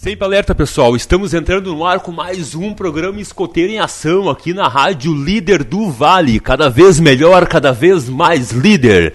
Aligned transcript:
Sempre 0.00 0.24
alerta, 0.24 0.54
pessoal. 0.54 0.94
Estamos 0.94 1.34
entrando 1.34 1.74
no 1.74 1.84
ar 1.84 1.98
com 1.98 2.12
mais 2.12 2.54
um 2.54 2.72
programa 2.72 3.20
escoteiro 3.20 3.72
em 3.72 3.80
ação 3.80 4.30
aqui 4.30 4.54
na 4.54 4.68
Rádio 4.68 5.12
Líder 5.12 5.64
do 5.64 5.90
Vale. 5.90 6.38
Cada 6.38 6.70
vez 6.70 7.00
melhor, 7.00 7.48
cada 7.48 7.72
vez 7.72 8.08
mais 8.08 8.52
líder. 8.52 9.12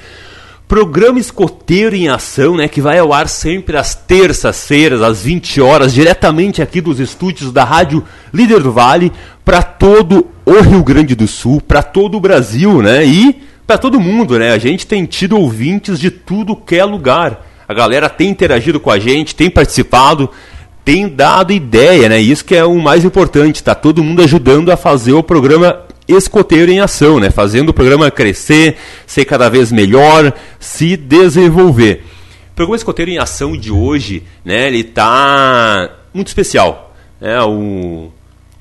Programa 0.68 1.18
escoteiro 1.18 1.96
em 1.96 2.10
ação, 2.10 2.58
né, 2.58 2.68
que 2.68 2.82
vai 2.82 3.00
ao 3.00 3.14
ar 3.14 3.30
sempre 3.30 3.78
às 3.78 3.96
terças-feiras, 3.96 5.02
às 5.02 5.24
20 5.24 5.62
horas, 5.62 5.94
diretamente 5.94 6.62
aqui 6.62 6.82
dos 6.82 7.00
estúdios 7.00 7.54
da 7.54 7.64
Rádio 7.64 8.04
Líder 8.34 8.62
do 8.62 8.74
Vale, 8.74 9.10
para 9.46 9.64
todo 9.64 10.28
o 10.46 10.60
Rio 10.60 10.84
Grande 10.84 11.16
do 11.16 11.30
Sul, 11.30 11.62
para 11.62 11.82
todo 11.82 12.18
o 12.18 12.22
Brasil, 12.22 12.82
né? 12.82 13.06
E 13.06 13.42
para 13.66 13.78
todo 13.78 14.02
mundo, 14.02 14.38
né? 14.38 14.52
A 14.52 14.58
gente 14.58 14.86
tem 14.86 15.06
tido 15.06 15.38
ouvintes 15.38 15.98
de 15.98 16.12
tudo 16.12 16.58
que 16.58 16.76
é 16.76 16.84
lugar. 16.84 17.48
A 17.66 17.74
galera 17.74 18.10
tem 18.10 18.28
interagido 18.28 18.82
com 18.82 18.92
a 18.92 19.00
gente, 19.00 19.34
tem 19.34 19.50
participado 19.50 20.30
tem 20.84 21.08
dado 21.08 21.54
ideia, 21.54 22.10
né? 22.10 22.20
Isso 22.20 22.44
que 22.44 22.56
é 22.56 22.64
o 22.64 22.76
mais 22.80 23.06
importante, 23.06 23.64
tá 23.64 23.74
todo 23.74 24.04
mundo 24.04 24.22
ajudando 24.22 24.72
a 24.72 24.78
fazer 24.78 25.14
o 25.14 25.24
programa 25.24 25.82
escoteiro 26.08 26.72
em 26.72 26.80
ação, 26.80 27.20
né? 27.20 27.30
Fazendo 27.30 27.70
o 27.70 27.74
programa 27.74 28.12
crescer, 28.12 28.78
ser 29.08 29.26
cada 29.26 29.50
vez 29.50 29.72
melhor, 29.72 30.34
se 30.60 30.98
desenvolver. 30.98 32.04
O 32.52 32.56
programa 32.56 32.76
escoteiro 32.76 33.12
em 33.12 33.18
ação 33.18 33.58
de 33.58 33.72
hoje, 33.72 34.24
né? 34.44 34.68
Ele 34.68 34.84
tá 34.84 35.90
muito 36.14 36.28
especial, 36.28 36.94
né? 37.20 37.42
O 37.42 38.12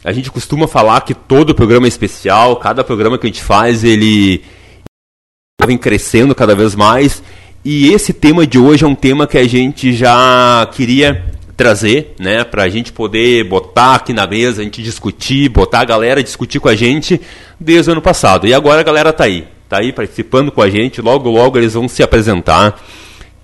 a 0.05 0.13
gente 0.13 0.33
costuma 0.33 0.67
falar 0.67 1.01
que 1.03 1.15
todo 1.15 1.55
programa 1.55 1.87
é 1.87 1.89
especial, 1.89 2.57
cada 2.57 2.83
programa 2.83 3.17
que 3.17 3.27
a 3.27 3.31
gente 3.31 3.43
faz, 3.43 3.85
ele 3.85 4.43
vem 5.65 5.79
crescendo 5.79 6.35
cada 6.35 6.57
vez 6.57 6.75
mais. 6.75 7.23
E 7.65 7.93
esse 7.93 8.13
tema 8.13 8.45
de 8.45 8.59
hoje 8.59 8.85
é 8.85 8.87
um 8.89 8.97
tema 8.97 9.29
que 9.29 9.39
a 9.39 9.47
gente 9.47 9.93
já 9.93 10.69
queria 10.73 11.25
trazer, 11.63 12.15
né, 12.19 12.43
para 12.43 12.65
a 12.65 12.69
gente 12.69 12.93
poder 12.93 13.45
botar 13.45 13.95
aqui 13.95 14.13
na 14.13 14.27
mesa, 14.27 14.61
a 14.61 14.65
gente 14.65 14.83
discutir, 14.83 15.49
botar 15.49 15.83
a 15.83 15.85
galera 15.85 16.21
discutir 16.21 16.59
com 16.59 16.69
a 16.69 16.75
gente 16.75 17.21
desde 17.61 17.89
o 17.89 17.93
ano 17.93 18.03
passado. 18.03 18.49
E 18.49 18.55
agora 18.55 18.81
a 18.81 18.83
galera 18.83 19.13
tá 19.13 19.23
aí, 19.23 19.47
tá 19.69 19.79
aí 19.79 19.93
participando 19.93 20.51
com 20.51 20.61
a 20.61 20.69
gente, 20.69 21.01
logo 21.01 21.31
logo 21.31 21.57
eles 21.57 21.75
vão 21.75 21.87
se 21.87 22.03
apresentar. 22.03 22.83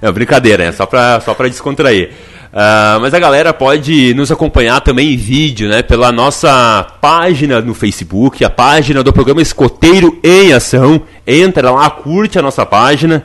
É 0.02 0.10
brincadeira, 0.10 0.64
é 0.64 0.72
só 0.72 0.86
para 0.86 1.20
só 1.20 1.34
pra 1.34 1.48
descontrair. 1.48 2.10
Uh, 2.46 3.00
mas 3.00 3.12
a 3.12 3.18
galera 3.18 3.52
pode 3.52 4.14
nos 4.14 4.32
acompanhar 4.32 4.80
também 4.80 5.12
em 5.12 5.16
vídeo, 5.16 5.68
né? 5.68 5.82
Pela 5.82 6.10
nossa 6.10 6.86
página 7.00 7.60
no 7.60 7.74
Facebook, 7.74 8.44
a 8.44 8.50
página 8.50 9.02
do 9.02 9.12
programa 9.12 9.42
Escoteiro 9.42 10.18
em 10.24 10.52
Ação. 10.52 11.02
Entra 11.26 11.70
lá, 11.70 11.90
curte 11.90 12.38
a 12.38 12.42
nossa 12.42 12.64
página. 12.64 13.24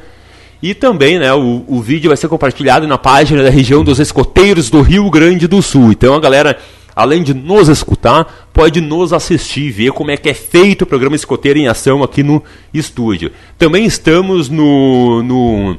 E 0.62 0.76
também, 0.76 1.18
né, 1.18 1.34
o, 1.34 1.64
o 1.68 1.82
vídeo 1.82 2.10
vai 2.10 2.18
ser 2.18 2.28
compartilhado 2.28 2.88
na 2.88 2.98
página 2.98 3.42
da 3.42 3.50
região 3.50 3.84
dos 3.84 4.00
escoteiros 4.00 4.70
do 4.70 4.82
Rio 4.82 5.10
Grande 5.10 5.48
do 5.48 5.60
Sul. 5.60 5.92
Então 5.92 6.14
a 6.14 6.20
galera 6.20 6.56
além 6.96 7.24
de 7.24 7.34
nos 7.34 7.70
escutar, 7.70 8.50
pode 8.54 8.82
nos 8.82 9.14
assistir, 9.14 9.72
ver 9.72 9.92
como 9.92 10.12
é 10.12 10.18
que 10.18 10.30
é 10.30 10.34
feito 10.34 10.84
o 10.84 10.86
programa 10.86 11.16
Escoteiro 11.16 11.60
em 11.60 11.68
Ação 11.68 12.04
aqui 12.04 12.24
no 12.24 12.44
estúdio. 12.74 13.32
Também 13.58 13.86
estamos 13.86 14.50
no, 14.50 15.24
no 15.24 15.78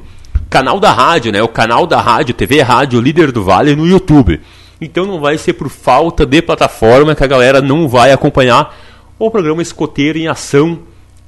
canal 0.48 0.78
da 0.78 0.92
rádio, 0.92 1.32
né? 1.32 1.42
O 1.42 1.48
canal 1.48 1.86
da 1.86 2.00
rádio, 2.00 2.34
TV 2.34 2.60
Rádio 2.62 3.00
Líder 3.00 3.32
do 3.32 3.42
Vale 3.42 3.74
no 3.74 3.86
YouTube. 3.86 4.40
Então 4.80 5.06
não 5.06 5.20
vai 5.20 5.38
ser 5.38 5.52
por 5.52 5.68
falta 5.68 6.26
de 6.26 6.42
plataforma 6.42 7.14
que 7.14 7.22
a 7.22 7.28
galera 7.28 7.62
não 7.62 7.88
vai 7.88 8.12
acompanhar 8.12 8.76
o 9.18 9.30
programa 9.30 9.62
Escoteiro 9.62 10.18
em 10.18 10.26
Ação 10.26 10.80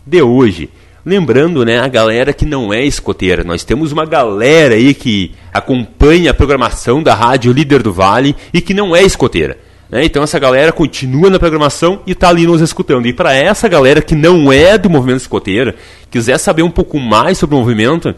de 0.04 0.20
hoje. 0.20 0.68
Lembrando, 1.06 1.64
né, 1.64 1.78
a 1.78 1.86
galera 1.86 2.32
que 2.32 2.46
não 2.46 2.72
é 2.72 2.82
escoteira, 2.82 3.44
nós 3.44 3.62
temos 3.62 3.92
uma 3.92 4.06
galera 4.06 4.74
aí 4.74 4.94
que 4.94 5.32
acompanha 5.52 6.30
a 6.30 6.34
programação 6.34 7.02
da 7.02 7.14
Rádio 7.14 7.52
Líder 7.52 7.82
do 7.82 7.92
Vale 7.92 8.34
e 8.54 8.60
que 8.60 8.72
não 8.72 8.96
é 8.96 9.02
escoteira. 9.02 9.58
Né? 9.88 10.04
Então 10.04 10.22
essa 10.22 10.38
galera 10.38 10.70
continua 10.72 11.30
na 11.30 11.38
programação 11.38 12.02
e 12.06 12.12
está 12.12 12.28
ali 12.28 12.46
nos 12.46 12.60
escutando. 12.60 13.06
E 13.06 13.12
para 13.12 13.34
essa 13.34 13.66
galera 13.68 14.02
que 14.02 14.14
não 14.14 14.52
é 14.52 14.78
do 14.78 14.90
movimento 14.90 15.20
escoteiro, 15.20 15.74
quiser 16.10 16.38
saber 16.38 16.62
um 16.62 16.70
pouco 16.70 16.98
mais 16.98 17.38
sobre 17.38 17.56
o 17.56 17.58
movimento, 17.58 18.14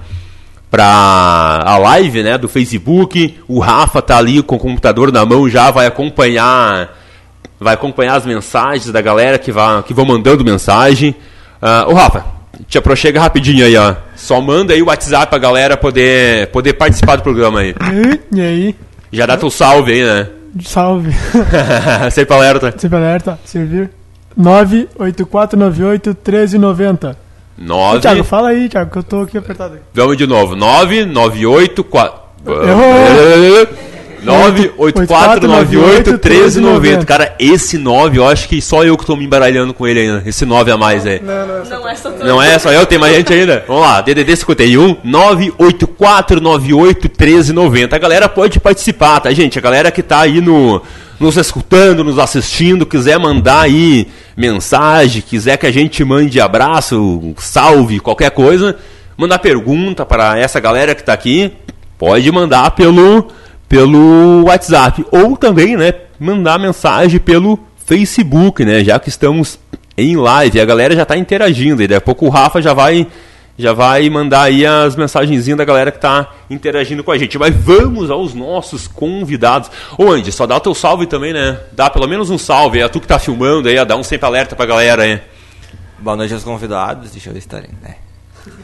para 0.69 1.63
a 1.65 1.79
live 1.79 2.23
né, 2.25 2.39
do 2.39 2.49
Facebook. 2.49 3.39
O 3.47 3.61
Rafa 3.61 4.01
está 4.01 4.19
ali 4.19 4.43
com 4.43 4.57
o 4.57 4.59
computador 4.59 5.13
na 5.13 5.25
mão, 5.25 5.49
já 5.49 5.71
vai 5.71 5.87
acompanhar 5.87 6.97
vai 7.61 7.75
acompanhar 7.75 8.15
as 8.15 8.25
mensagens 8.25 8.91
da 8.91 9.03
galera 9.03 9.39
que, 9.39 9.53
vai, 9.53 9.83
que 9.83 9.93
vão 9.93 10.07
mandando 10.07 10.43
mensagem. 10.43 11.15
Uh, 11.61 11.91
ô 11.91 11.95
Rafa, 11.95 12.25
te 12.67 12.79
aproxega 12.79 13.21
rapidinho 13.21 13.67
aí, 13.67 13.77
ó. 13.77 13.95
Só 14.17 14.41
manda 14.41 14.73
aí 14.73 14.83
o 14.83 14.87
WhatsApp 14.87 15.29
pra 15.29 15.39
galera 15.39 15.77
poder, 15.77 16.47
poder 16.49 16.73
participar 16.73 17.17
do 17.17 17.23
programa 17.23 17.61
aí. 17.61 17.75
E 18.33 18.41
aí? 18.41 18.77
Já 19.13 19.27
dá 19.27 19.37
teu 19.37 19.51
salve 19.51 19.93
aí, 19.93 20.05
né? 20.05 20.29
Salve. 20.63 21.11
Sempre 22.11 22.35
alerta. 22.35 22.75
Sempre 22.79 22.97
alerta, 22.97 23.39
servir. 23.45 23.91
98498 24.37 26.11
1390. 26.11 27.17
9. 27.59 28.01
Thiago, 28.01 28.25
fala 28.25 28.49
aí, 28.51 28.69
Thiago, 28.69 28.91
que 28.91 28.99
eu 28.99 29.03
tô 29.03 29.21
aqui 29.23 29.37
apertado. 29.37 29.79
Vamos 29.93 30.17
de 30.17 30.27
novo. 30.27 30.57
998 30.57 31.87
Errou! 32.47 33.67
984981390. 34.25 37.05
Cara, 37.05 37.35
esse 37.39 37.79
9, 37.79 38.19
eu 38.19 38.27
acho 38.27 38.49
que 38.49 38.61
só 38.61 38.83
eu 38.85 38.97
que 38.97 39.07
tô 39.07 39.15
me 39.17 39.25
embaralhando 39.25 39.75
com 39.75 39.87
ele 39.87 40.01
ainda. 40.01 40.23
Esse 40.27 40.45
9 40.45 40.69
a 40.71 40.77
mais 40.77 41.07
aí. 41.07 41.23
Não, 41.23 41.47
não, 41.47 41.65
Não 41.65 41.89
é 41.89 41.95
só 41.95 42.11
tu. 42.11 42.25
Não 42.25 42.43
é 42.43 42.59
só 42.59 42.73
eu, 42.73 42.85
tem 42.87 42.99
mais 42.99 43.15
gente 43.17 43.33
ainda. 43.33 43.65
Vamos 43.67 43.83
lá, 43.83 44.01
DDD 44.01 44.37
51 44.37 44.97
984981390. 44.97 47.93
A 47.93 47.99
galera 47.99 48.29
pode 48.29 48.61
participar, 48.61 49.21
tá, 49.21 49.33
gente? 49.33 49.59
A 49.59 49.63
galera 49.63 49.91
que 49.91 50.03
tá 50.03 50.21
aí 50.21 50.41
no 50.41 50.81
nos 51.21 51.37
escutando, 51.37 52.03
nos 52.03 52.19
assistindo, 52.19 52.87
quiser 52.87 53.19
mandar 53.19 53.61
aí 53.61 54.09
mensagem, 54.35 55.21
quiser 55.21 55.59
que 55.59 55.67
a 55.67 55.71
gente 55.71 56.03
mande 56.03 56.41
abraço, 56.41 57.35
salve, 57.37 58.01
qualquer 58.01 58.31
coisa, 58.31 58.79
mandar 59.19 59.39
pergunta 59.39 60.07
para 60.07 60.39
essa 60.39 60.59
galera 60.59 60.95
que 60.95 61.05
tá 61.05 61.13
aqui, 61.13 61.53
pode 61.99 62.33
mandar 62.33 62.71
pelo 62.71 63.29
pelo 63.71 64.47
WhatsApp 64.47 65.07
ou 65.13 65.37
também, 65.37 65.77
né, 65.77 65.95
mandar 66.19 66.59
mensagem 66.59 67.21
pelo 67.21 67.57
Facebook, 67.87 68.65
né, 68.65 68.83
já 68.83 68.99
que 68.99 69.09
estamos 69.09 69.61
em 69.97 70.17
live, 70.17 70.61
a 70.61 70.65
galera 70.65 70.97
já 70.97 71.05
está 71.05 71.17
interagindo 71.17 71.81
e 71.81 71.87
daqui 71.87 71.99
a 71.99 72.01
pouco 72.01 72.27
o 72.27 72.29
Rafa 72.29 72.61
já 72.61 72.75
vai 72.75 73.07
já 73.57 73.73
vai 73.73 74.09
mandar 74.09 74.45
aí 74.45 74.67
as 74.67 74.97
mensagenzinhas 74.97 75.59
da 75.59 75.65
galera 75.67 75.93
que 75.93 76.01
tá 76.01 76.31
interagindo 76.49 77.05
com 77.05 77.13
a 77.13 77.19
gente. 77.19 77.39
Mas 77.39 77.55
vamos 77.55 78.11
aos 78.11 78.33
nossos 78.33 78.89
convidados. 78.89 79.71
Ô 79.99 80.11
Andy, 80.11 80.33
só 80.33 80.47
dá 80.47 80.57
o 80.57 80.61
teu 80.61 80.75
salve 80.75 81.07
também, 81.07 81.35
né? 81.35 81.59
Dá 81.73 81.91
pelo 81.91 82.09
menos 82.09 82.31
um 82.31 82.39
salve. 82.39 82.81
É 82.81 82.89
tu 82.89 82.99
que 82.99 83.07
tá 83.07 83.19
filmando 83.19 83.69
aí, 83.69 83.85
dá 83.85 83.97
um 83.97 84.03
sempre 84.03 84.27
alerta 84.27 84.57
pra 84.57 84.65
galera 84.65 85.03
aí. 85.03 85.21
Boa 85.99 86.17
noite 86.17 86.33
aos 86.33 86.43
convidados. 86.43 87.11
Deixa 87.11 87.29
eu 87.29 87.35
ver 87.35 87.43
se 87.43 87.49
tá 87.49 87.61
né? 87.61 87.97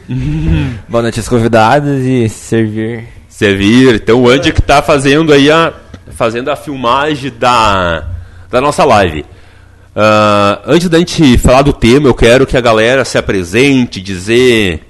Boa 0.89 1.03
noite 1.03 1.19
aos 1.19 1.29
convidados 1.29 2.03
e 2.03 2.27
servir. 2.27 3.16
Servir. 3.37 3.93
Então 3.93 4.23
o 4.23 4.29
Andy 4.29 4.51
que 4.51 4.63
tá 4.63 4.81
fazendo 4.81 5.31
aí 5.31 5.51
a, 5.51 5.71
fazendo 6.09 6.49
a 6.49 6.55
filmagem 6.55 7.31
da, 7.37 8.03
da 8.49 8.59
nossa 8.59 8.83
live. 8.83 9.21
Uh, 9.95 10.59
antes 10.65 10.89
da 10.89 10.97
gente 10.97 11.37
falar 11.37 11.61
do 11.61 11.71
tema, 11.71 12.07
eu 12.07 12.15
quero 12.15 12.47
que 12.47 12.57
a 12.57 12.61
galera 12.61 13.05
se 13.05 13.15
apresente, 13.15 14.01
dizer 14.01 14.81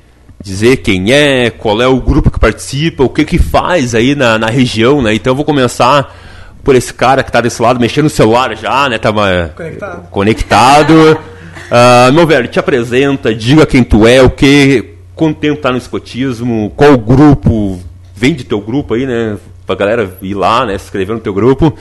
dizer 0.42 0.78
quem 0.78 1.12
é, 1.12 1.50
qual 1.50 1.82
é 1.82 1.88
o 1.88 2.00
grupo 2.00 2.32
que 2.32 2.40
participa, 2.40 3.04
o 3.04 3.10
que 3.10 3.26
que 3.26 3.38
faz 3.38 3.94
aí 3.94 4.16
na, 4.16 4.40
na 4.40 4.48
região, 4.48 5.02
né? 5.02 5.14
Então 5.14 5.32
eu 5.32 5.36
vou 5.36 5.44
começar 5.44 6.16
por 6.64 6.74
esse 6.74 6.94
cara 6.94 7.24
que 7.24 7.30
está 7.30 7.42
desse 7.42 7.62
lado, 7.62 7.82
mexendo 7.82 8.06
no 8.06 8.10
celular 8.10 8.56
já, 8.56 8.88
né? 8.88 8.98
Tava 8.98 9.52
Conectado. 9.58 10.10
conectado. 10.10 11.20
Uh, 11.68 12.12
meu 12.16 12.26
velho, 12.26 12.48
te 12.48 12.60
apresenta, 12.60 13.36
diga 13.36 13.66
quem 13.66 13.84
tu 13.84 14.08
é, 14.08 14.22
o 14.22 14.30
que, 14.30 14.94
quanto 15.16 15.38
tempo 15.38 15.62
tá 15.62 15.70
no 15.70 15.78
escotismo, 15.78 16.72
qual 16.78 16.98
grupo, 16.98 17.82
vem 18.18 18.34
de 18.34 18.44
teu 18.44 18.60
grupo 18.60 18.96
aí, 18.96 19.06
né? 19.06 19.38
Pra 19.66 19.75
galera 19.75 20.18
ir 20.24 20.34
lá, 20.34 20.66
né? 20.66 20.75
Se 20.78 20.86
inscrever 20.86 21.16
no 21.16 21.22
teu 21.22 21.34
grupo 21.34 21.78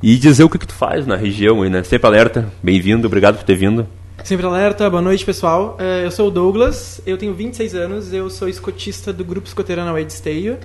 e 0.00 0.16
dizer 0.16 0.44
o 0.44 0.48
que, 0.48 0.56
que 0.56 0.66
tu 0.66 0.72
faz 0.72 1.04
na 1.04 1.16
região 1.16 1.62
aí, 1.62 1.68
né? 1.68 1.82
Sempre 1.82 2.06
alerta, 2.06 2.48
bem-vindo, 2.62 3.08
obrigado 3.08 3.36
por 3.36 3.42
ter 3.44 3.56
vindo. 3.56 3.86
Sempre 4.22 4.46
alerta, 4.46 4.88
boa 4.88 5.02
noite 5.02 5.24
pessoal. 5.24 5.76
É, 5.80 6.04
Eu 6.04 6.10
sou 6.12 6.28
o 6.28 6.30
Douglas, 6.30 7.00
eu 7.04 7.18
tenho 7.18 7.34
26 7.34 7.74
anos, 7.74 8.12
eu 8.12 8.30
sou 8.30 8.48
escotista 8.48 9.12
do 9.12 9.24
grupo 9.24 9.48
escoteiro 9.48 9.84
na 9.84 9.92
Wade 9.92 10.12
Esteio. 10.12 10.58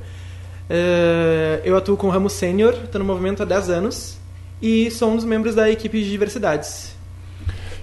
É, 0.69 1.61
Eu 1.63 1.75
atuo 1.75 1.97
com 1.97 2.05
o 2.07 2.09
ramo 2.11 2.29
sênior, 2.29 2.75
estou 2.83 2.99
no 2.99 3.05
movimento 3.05 3.41
há 3.41 3.45
10 3.45 3.69
anos 3.71 4.17
e 4.61 4.91
sou 4.91 5.09
um 5.09 5.15
dos 5.15 5.25
membros 5.25 5.55
da 5.55 5.69
equipe 5.71 6.03
de 6.03 6.11
diversidades. 6.11 6.95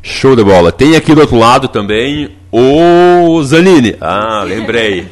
Show 0.01 0.37
de 0.37 0.45
bola. 0.45 0.71
Tem 0.71 0.95
aqui 0.95 1.13
do 1.15 1.21
outro 1.21 1.37
lado 1.39 1.67
também 1.69 2.37
o 2.53 3.43
Zanini. 3.43 3.97
Ah, 4.01 4.43
lembrei. 4.47 5.07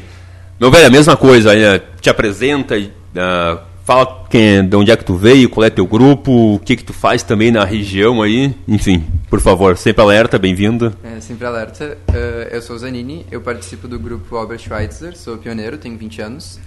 Meu 0.59 0.69
velho, 0.69 0.85
a 0.87 0.89
mesma 0.91 1.17
coisa, 1.17 1.55
né? 1.55 1.81
Te 2.01 2.09
apresenta, 2.09 2.75
ah, 3.15 3.61
fala 3.85 4.25
quem, 4.29 4.67
de 4.67 4.75
onde 4.75 4.91
é 4.91 4.97
que 4.97 5.05
tu 5.05 5.15
veio, 5.15 5.49
qual 5.49 5.63
é 5.65 5.69
teu 5.69 5.85
grupo, 5.85 6.55
o 6.55 6.59
que 6.59 6.75
que 6.75 6.83
tu 6.83 6.93
faz 6.93 7.23
também 7.23 7.51
na 7.51 7.63
região 7.63 8.21
aí, 8.21 8.53
enfim, 8.67 9.05
por 9.29 9.39
favor, 9.39 9.77
sempre 9.77 10.01
alerta, 10.01 10.37
bem-vindo. 10.39 10.93
É, 11.03 11.19
sempre 11.19 11.45
alerta. 11.45 11.97
Eh, 12.13 12.49
eu 12.51 12.61
sou 12.61 12.75
o 12.75 12.79
Zanini, 12.79 13.25
eu 13.31 13.41
participo 13.41 13.87
do 13.87 13.97
grupo 13.99 14.35
Albert 14.35 14.59
Schweitzer, 14.59 15.15
sou 15.17 15.37
pioneiro, 15.37 15.77
tenho 15.77 15.97
20 15.97 16.21
anos. 16.21 16.59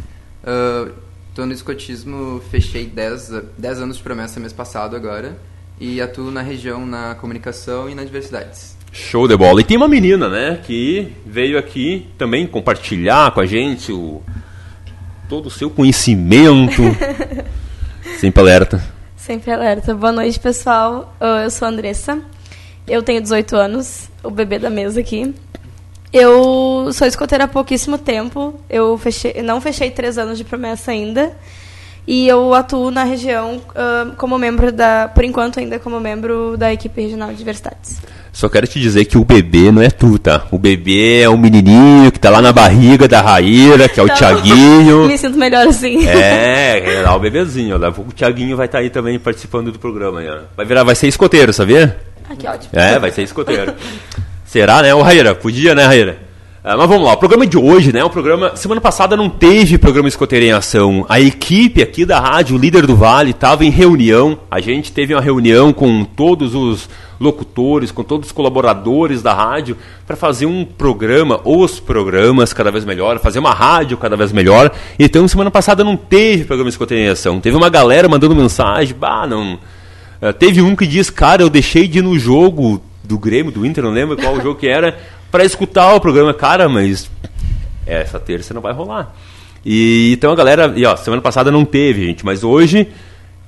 Estou 1.31 1.47
no 1.47 1.53
escotismo, 1.53 2.41
fechei 2.51 2.87
10, 2.87 3.33
a- 3.35 3.43
10 3.59 3.81
anos 3.81 3.97
de 3.97 4.03
promessa 4.03 4.39
mês 4.39 4.53
passado 4.53 4.95
agora. 4.95 5.37
E 5.81 6.01
atuo 6.01 6.31
na 6.31 6.41
região 6.43 6.87
na 6.87 7.17
comunicação 7.17 7.91
e 7.91 7.95
na 7.97 8.05
diversidades. 8.05 8.77
Show 8.93 9.27
de 9.27 9.37
bola. 9.37 9.61
E 9.61 9.65
tem 9.65 9.77
uma 9.77 9.89
menina, 9.89 10.29
né, 10.29 10.61
que 10.65 11.09
veio 11.27 11.59
aqui 11.59 12.07
também 12.17 12.47
compartilhar 12.47 13.33
com 13.33 13.41
a 13.41 13.47
gente 13.47 13.91
o, 13.91 14.23
todo 15.29 15.47
o 15.47 15.51
seu 15.51 15.71
conhecimento. 15.71 16.83
sempre 18.21 18.41
alerta. 18.41 18.85
Sempre 19.17 19.51
alerta. 19.51 19.95
Boa 19.95 20.13
noite, 20.13 20.39
pessoal. 20.39 21.15
Eu 21.21 21.51
sou 21.51 21.67
a 21.67 21.71
Andressa. 21.71 22.21
Eu 22.87 23.03
tenho 23.03 23.21
18 23.21 23.57
anos, 23.57 24.11
o 24.23 24.31
bebê 24.31 24.59
da 24.59 24.69
mesa 24.69 25.01
aqui. 25.01 25.35
Eu 26.13 26.91
sou 26.93 27.07
escoteira 27.07 27.45
há 27.45 27.49
pouquíssimo 27.49 27.99
tempo. 27.99 28.61
Eu 28.69 28.97
fechei, 28.99 29.43
não 29.43 29.61
fechei 29.61 29.91
três 29.91 30.19
anos 30.19 30.39
de 30.39 30.45
promessa 30.45 30.91
ainda. 30.91 31.35
E 32.07 32.29
eu 32.29 32.53
atuo 32.53 32.91
na 32.91 33.03
região 33.05 33.63
ah, 33.75 34.13
como 34.17 34.39
membro 34.39 34.71
da, 34.71 35.09
por 35.09 35.25
enquanto 35.25 35.59
ainda 35.59 35.79
como 35.79 35.99
membro 35.99 36.57
da 36.57 36.73
equipe 36.73 37.01
regional 37.01 37.31
de 37.31 37.37
diversidades. 37.37 37.99
Só 38.35 38.49
quero 38.49 38.67
te 38.67 38.81
dizer 38.81 39.05
que 39.05 39.17
o 39.17 39.25
bebê 39.25 39.71
não 39.71 39.81
é 39.81 39.89
tu, 39.89 40.19
tá? 40.19 40.45
O 40.51 40.59
bebê 40.59 41.21
é 41.21 41.29
o 41.29 41.39
menininho 41.39 42.11
que 42.11 42.19
tá 42.19 42.31
lá 42.31 42.43
na 42.43 42.53
barriga 42.53 43.07
da 43.07 43.21
Raíra, 43.23 43.89
que 43.89 44.01
é 44.01 44.03
o 44.03 44.07
Então, 44.07 44.17
Tiaguinho. 44.17 45.07
Me 45.07 45.17
sinto 45.17 45.39
melhor 45.39 45.69
assim. 45.69 46.05
É, 46.05 46.97
é 46.97 47.03
lá 47.03 47.15
o 47.15 47.21
bebezinho. 47.21 47.79
Lá, 47.79 47.91
o 47.91 48.13
Tiaguinho 48.13 48.57
vai 48.57 48.67
estar 48.67 48.79
aí 48.79 48.91
também 48.91 49.21
participando 49.21 49.71
do 49.71 49.79
programa. 49.79 50.19
aí, 50.19 50.29
ó. 50.29 50.39
Vai 50.57 50.67
virar, 50.67 50.83
vai 50.83 50.97
ser 50.97 51.07
escoteiro, 51.07 51.53
sabia? 51.53 51.97
Ah, 52.29 52.35
que 52.35 52.45
ótimo. 52.49 52.71
É, 52.73 52.99
vai 52.99 53.13
ser 53.13 53.23
escoteiro. 53.23 53.73
Será, 54.45 54.83
né, 54.83 54.93
ô 54.93 55.01
Raíra? 55.01 55.33
Podia, 55.37 55.73
né, 55.73 55.85
Raíra? 55.85 56.19
Ah, 56.67 56.79
mas 56.79 56.89
vamos 56.89 57.05
lá, 57.05 57.13
o 57.13 57.19
programa 57.19 57.47
de 57.47 57.59
hoje, 57.59 57.93
né? 57.93 58.03
O 58.03 58.09
programa. 58.09 58.57
Semana 58.57 58.81
passada 58.81 59.15
não 59.15 59.29
teve 59.29 59.77
programa 59.77 60.09
Escoteiro 60.09 60.47
em 60.47 60.51
Ação. 60.51 61.05
A 61.11 61.21
equipe 61.21 61.83
aqui 61.83 62.07
da 62.07 62.19
rádio, 62.19 62.57
líder 62.57 62.87
do 62.87 62.97
Vale, 62.97 63.33
estava 63.33 63.67
em 63.67 63.71
reunião. 63.71 64.39
A 64.51 64.61
gente 64.61 64.91
teve 64.91 65.13
uma 65.13 65.21
reunião 65.21 65.75
com 65.75 66.03
todos 66.07 66.55
os 66.55 66.89
locutores, 67.21 67.91
com 67.91 68.03
todos 68.03 68.29
os 68.29 68.33
colaboradores 68.33 69.21
da 69.21 69.35
rádio, 69.35 69.77
para 70.07 70.17
fazer 70.17 70.47
um 70.47 70.65
programa, 70.65 71.39
os 71.45 71.79
programas 71.81 72.55
cada 72.55 72.71
vez 72.71 72.83
melhor, 72.87 73.19
fazer 73.19 73.41
uma 73.41 73.53
rádio 73.53 73.99
cada 73.99 74.17
vez 74.17 74.33
melhor. 74.33 74.73
Então, 74.99 75.29
semana 75.29 75.51
passada 75.51 75.85
não 75.85 75.99
teve 75.99 76.45
programa 76.45 76.71
Escoteiro 76.71 77.05
em 77.05 77.09
Ação. 77.09 77.41
Teve 77.41 77.59
uma 77.59 77.69
galera 77.69 78.09
mandando 78.09 78.35
mensagem, 78.35 78.97
bah, 78.99 79.27
não. 79.27 79.59
Uh, 80.23 80.33
teve 80.33 80.63
um 80.63 80.75
que 80.75 80.87
diz, 80.87 81.11
cara, 81.11 81.43
eu 81.43 81.51
deixei 81.51 81.87
de 81.87 81.99
ir 81.99 82.03
no 82.03 82.19
jogo 82.19 82.81
do 83.03 83.19
Grêmio, 83.19 83.53
do 83.53 83.67
Inter, 83.67 83.85
não 83.85 83.91
lembro 83.91 84.17
qual 84.17 84.33
o 84.33 84.41
jogo 84.41 84.59
que 84.59 84.67
era, 84.67 84.97
para 85.35 85.45
escutar 85.45 85.93
o 85.95 86.01
programa. 86.01 86.33
Cara, 86.33 86.69
mas 86.69 87.11
essa 87.85 88.21
terça 88.21 88.55
não 88.55 88.63
vai 88.63 88.73
rolar. 88.73 89.13
E 89.67 90.13
então 90.13 90.31
a 90.31 90.37
galera, 90.37 90.73
e 90.77 90.87
ó, 90.87 90.95
semana 90.95 91.21
passada 91.21 91.51
não 91.51 91.65
teve, 91.65 92.07
gente, 92.07 92.25
mas 92.25 92.45
hoje 92.45 92.87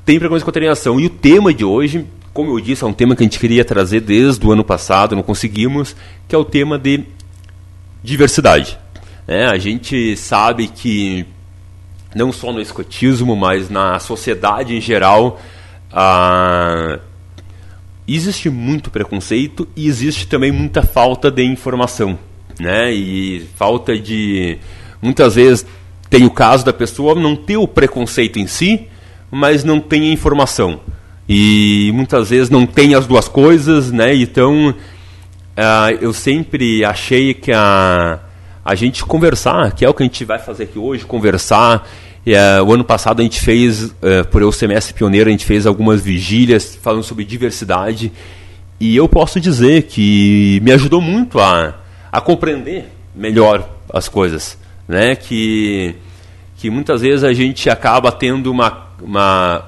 tem 0.05 0.19
programa 0.19 0.37
de 0.37 0.41
escoteiro 0.41 0.67
em 0.67 0.69
ação. 0.69 0.99
E 0.99 1.07
o 1.07 1.11
tema 1.11 1.55
de 1.55 1.65
hoje, 1.65 2.05
como 2.33 2.51
eu 2.51 2.61
disse, 2.61 2.83
é 2.83 2.87
um 2.89 2.93
tema 2.93 3.15
que 3.15 3.23
a 3.23 3.27
gente 3.27 3.39
queria 3.39 3.65
trazer 3.65 4.01
desde 4.01 4.45
o 4.45 4.51
ano 4.51 4.65
passado, 4.65 5.15
não 5.15 5.23
conseguimos, 5.23 5.95
que 6.27 6.35
é 6.35 6.39
o 6.39 6.45
tema 6.45 6.77
de 6.77 7.05
diversidade. 8.03 8.77
É, 9.29 9.47
a 9.47 9.57
gente 9.57 10.17
sabe 10.17 10.67
que 10.67 11.25
não 12.17 12.33
só 12.33 12.53
no 12.53 12.61
escotismo, 12.61 13.37
mas 13.37 13.71
na 13.71 14.01
sociedade 14.01 14.75
em 14.75 14.81
geral, 14.81 15.41
ah, 15.93 16.99
existe 18.15 18.49
muito 18.49 18.91
preconceito 18.91 19.67
e 19.75 19.89
existe 19.89 20.27
também 20.27 20.53
muita 20.53 20.83
falta 20.83 21.31
de 21.31 21.43
informação, 21.43 22.19
né? 22.61 22.93
E 22.93 23.47
falta 23.57 23.99
de 23.99 24.59
muitas 25.03 25.35
vezes 25.35 25.67
tem 26.09 26.25
o 26.25 26.31
caso 26.31 26.65
da 26.65 26.73
pessoa 26.73 27.15
não 27.15 27.35
ter 27.35 27.57
o 27.57 27.67
preconceito 27.67 28.39
em 28.39 28.47
si, 28.47 28.87
mas 29.31 29.65
não 29.65 29.81
tem 29.81 30.11
a 30.11 30.13
informação. 30.13 30.81
E 31.29 31.91
muitas 31.93 32.31
vezes 32.31 32.49
não 32.49 32.65
tem 32.65 32.95
as 32.95 33.07
duas 33.07 33.27
coisas, 33.27 33.91
né? 33.91 34.15
Então, 34.15 34.73
ah, 35.57 35.91
eu 36.01 36.13
sempre 36.13 36.85
achei 36.85 37.35
que 37.35 37.51
a, 37.51 38.21
a 38.65 38.75
gente 38.77 39.05
conversar, 39.05 39.73
que 39.73 39.85
é 39.85 39.89
o 39.89 39.95
que 39.95 40.05
a 40.05 40.07
gente 40.07 40.25
vai 40.25 40.39
fazer 40.39 40.65
aqui 40.65 40.79
hoje, 40.79 41.05
conversar. 41.05 41.89
E, 42.27 42.35
ah, 42.35 42.61
o 42.63 42.73
ano 42.73 42.85
passado 42.85 43.21
a 43.21 43.23
gente 43.23 43.41
fez, 43.41 43.95
eh, 44.03 44.25
por 44.25 44.43
eu 44.43 44.51
ser 44.51 44.67
mestre 44.67 44.93
pioneiro, 44.93 45.29
a 45.29 45.31
gente 45.31 45.47
fez 45.47 45.65
algumas 45.65 46.03
vigílias 46.03 46.75
falando 46.75 47.05
sobre 47.05 47.25
diversidade. 47.25 48.13
E 48.81 48.97
eu 48.97 49.09
posso 49.09 49.41
dizer 49.41 49.85
que 49.85 50.61
me 50.63 50.73
ajudou 50.73 51.01
muito 51.01 51.39
a, 51.39 51.77
a 52.11 52.21
compreender 52.21 52.93
melhor 53.15 53.69
as 53.95 54.09
coisas. 54.09 54.59
Né? 54.89 55.15
Que, 55.15 55.95
que 56.57 56.69
muitas 56.69 57.01
vezes 57.01 57.23
a 57.23 57.33
gente 57.33 57.71
acaba 57.71 58.11
tendo 58.11 58.51
uma, 58.51 58.89
uma 59.01 59.65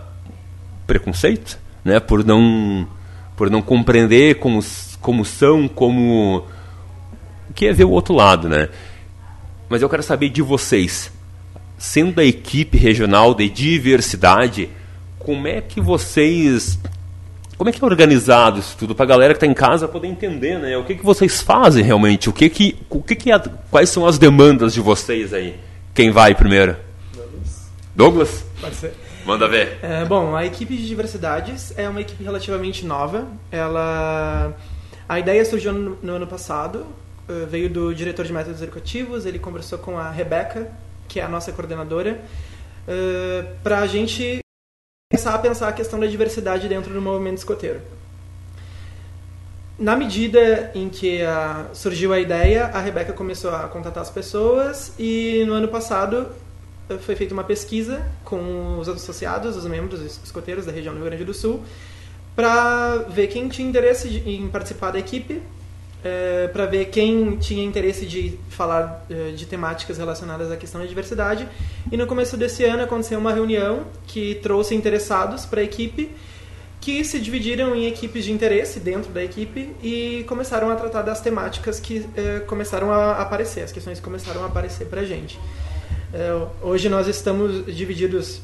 preconceito, 0.89 1.59
né, 1.85 2.01
por 2.01 2.25
não 2.25 2.89
por 3.37 3.51
não 3.51 3.63
compreender 3.63 4.37
como 4.37 4.59
como 5.01 5.25
são, 5.25 5.69
como 5.69 6.45
o 7.49 7.53
que 7.55 7.67
é 7.67 7.73
ver 7.73 7.85
o 7.85 7.91
outro 7.91 8.15
lado, 8.15 8.49
né? 8.49 8.69
Mas 9.69 9.81
eu 9.81 9.89
quero 9.89 10.03
saber 10.03 10.31
de 10.31 10.43
vocês, 10.43 11.13
sendo 11.79 12.17
da 12.17 12.25
equipe 12.25 12.77
regional 12.77 13.33
de 13.35 13.49
diversidade, 13.49 14.69
como 15.19 15.47
é 15.47 15.61
que 15.61 15.81
vocês 15.81 16.79
como 17.57 17.71
é 17.71 17.73
que 17.73 17.83
é 17.83 17.87
organizado 17.87 18.61
isso 18.61 18.77
tudo 18.79 18.95
para 18.95 19.05
a 19.05 19.09
galera 19.09 19.35
que 19.35 19.39
está 19.39 19.47
em 19.47 19.55
casa 19.55 19.89
poder 19.89 20.07
entender, 20.07 20.61
né? 20.61 20.77
O 20.77 20.85
que, 20.85 20.95
que 20.95 21.05
vocês 21.05 21.43
fazem 21.43 21.83
realmente? 21.83 22.29
O 22.29 22.33
que 22.33 22.49
que, 22.49 22.77
o 22.89 23.03
que, 23.03 23.17
que 23.17 23.33
é, 23.33 23.43
quais 23.69 23.91
são 23.91 24.07
as 24.07 24.17
demandas 24.17 24.73
de 24.75 24.81
vocês 24.81 25.33
aí? 25.35 25.57
Quem 25.93 26.13
vai 26.13 26.37
primeiro? 26.37 26.77
Douglas? 27.97 28.45
Pode 28.61 28.77
ser. 28.77 28.95
Manda 29.27 29.49
ver. 29.49 29.81
É, 29.83 30.05
bom, 30.05 30.37
a 30.37 30.47
equipe 30.47 30.77
de 30.77 30.87
diversidades 30.87 31.77
é 31.77 31.89
uma 31.89 32.01
equipe 32.01 32.23
relativamente 32.23 32.87
nova. 32.87 33.27
Ela, 33.51 34.57
a 35.09 35.19
ideia 35.19 35.45
surgiu 35.45 35.73
no, 35.73 35.99
no 36.01 36.13
ano 36.13 36.27
passado. 36.29 36.87
eh, 37.29 37.45
veio 37.51 37.69
do 37.69 37.93
diretor 37.93 38.25
de 38.25 38.33
métodos 38.33 38.63
educativos. 38.63 39.27
Ele 39.27 39.39
conversou 39.41 39.79
com 39.81 39.99
a 39.99 40.11
Rebeca, 40.11 40.71
que 41.09 41.19
é 41.19 41.25
a 41.25 41.29
nossa 41.29 41.51
coordenadora, 41.53 42.21
para 43.63 43.81
a 43.81 43.87
gente 43.87 44.41
começar 45.11 45.35
a 45.35 45.39
pensar 45.39 45.69
a 45.69 45.73
questão 45.73 45.99
da 45.99 46.07
diversidade 46.07 46.69
dentro 46.69 46.93
do 46.93 47.01
movimento 47.01 47.39
escoteiro. 47.39 47.81
na 49.79 49.97
medida 49.97 50.71
em 50.75 50.89
que 50.89 51.23
a, 51.23 51.67
surgiu 51.73 52.13
a 52.13 52.19
ideia, 52.19 52.67
a 52.67 52.81
Rebeca 52.81 53.13
começou 53.13 53.51
a 53.55 53.69
contatar 53.69 54.03
as 54.03 54.11
pessoas 54.11 54.93
e 54.99 55.45
no 55.47 55.53
ano 55.53 55.69
passado 55.69 56.29
eh, 56.91 56.99
foi 56.99 57.15
feita 57.15 57.33
uma 57.33 57.45
pesquisa 57.45 58.05
com 58.25 58.79
os 58.79 58.89
associados, 58.89 59.57
os 59.57 59.65
membros, 59.67 60.01
os 60.01 60.21
escoteiros 60.25 60.67
da 60.67 60.73
região 60.73 60.93
do 60.93 60.99
Rio 60.99 61.09
Grande 61.09 61.25
do 61.25 61.33
Sul, 61.33 61.63
para 62.35 62.97
ver 63.09 63.29
quem 63.29 63.49
tinha 63.49 63.69
interesse 63.69 64.23
em 64.27 64.49
participar 64.49 64.91
da 64.91 64.99
equipe, 64.99 65.41
para 66.53 66.67
ver 66.67 66.87
quem 66.87 67.37
tinha 67.37 67.65
interesse 67.65 68.07
de 68.07 68.39
falar 68.51 69.05
eh, 69.11 69.33
de 69.37 69.47
temáticas 69.47 69.99
relacionadas 69.99 70.51
à 70.51 70.57
questão 70.57 70.81
da 70.81 70.87
diversidade. 70.87 71.49
E 71.91 71.97
no 71.97 72.07
começo 72.07 72.37
desse 72.37 72.65
ano 72.65 72.83
aconteceu 72.83 73.19
uma 73.19 73.33
reunião 73.33 73.85
que 74.07 74.37
trouxe 74.37 74.75
interessados 74.75 75.45
para 75.45 75.61
a 75.61 75.65
equipe 75.65 76.11
que 76.81 77.05
se 77.05 77.19
dividiram 77.19 77.75
em 77.75 77.87
equipes 77.87 78.25
de 78.25 78.33
interesse 78.33 78.79
dentro 78.79 79.13
da 79.13 79.23
equipe 79.23 79.75
e 79.83 80.25
começaram 80.29 80.71
a 80.71 80.77
tratar 80.77 81.03
das 81.03 81.21
temáticas 81.21 81.81
que 81.81 82.07
eh, 82.17 82.41
começaram 82.47 82.93
a 82.93 83.21
aparecer, 83.21 83.63
as 83.63 83.73
questões 83.73 83.99
que 83.99 84.05
começaram 84.05 84.45
a 84.45 84.47
aparecer 84.47 84.87
para 84.87 85.01
a 85.01 85.05
gente. 85.05 85.39
Eh, 86.15 86.47
hoje 86.63 86.89
nós 86.89 87.09
estamos 87.09 87.67
divididos 87.75 88.41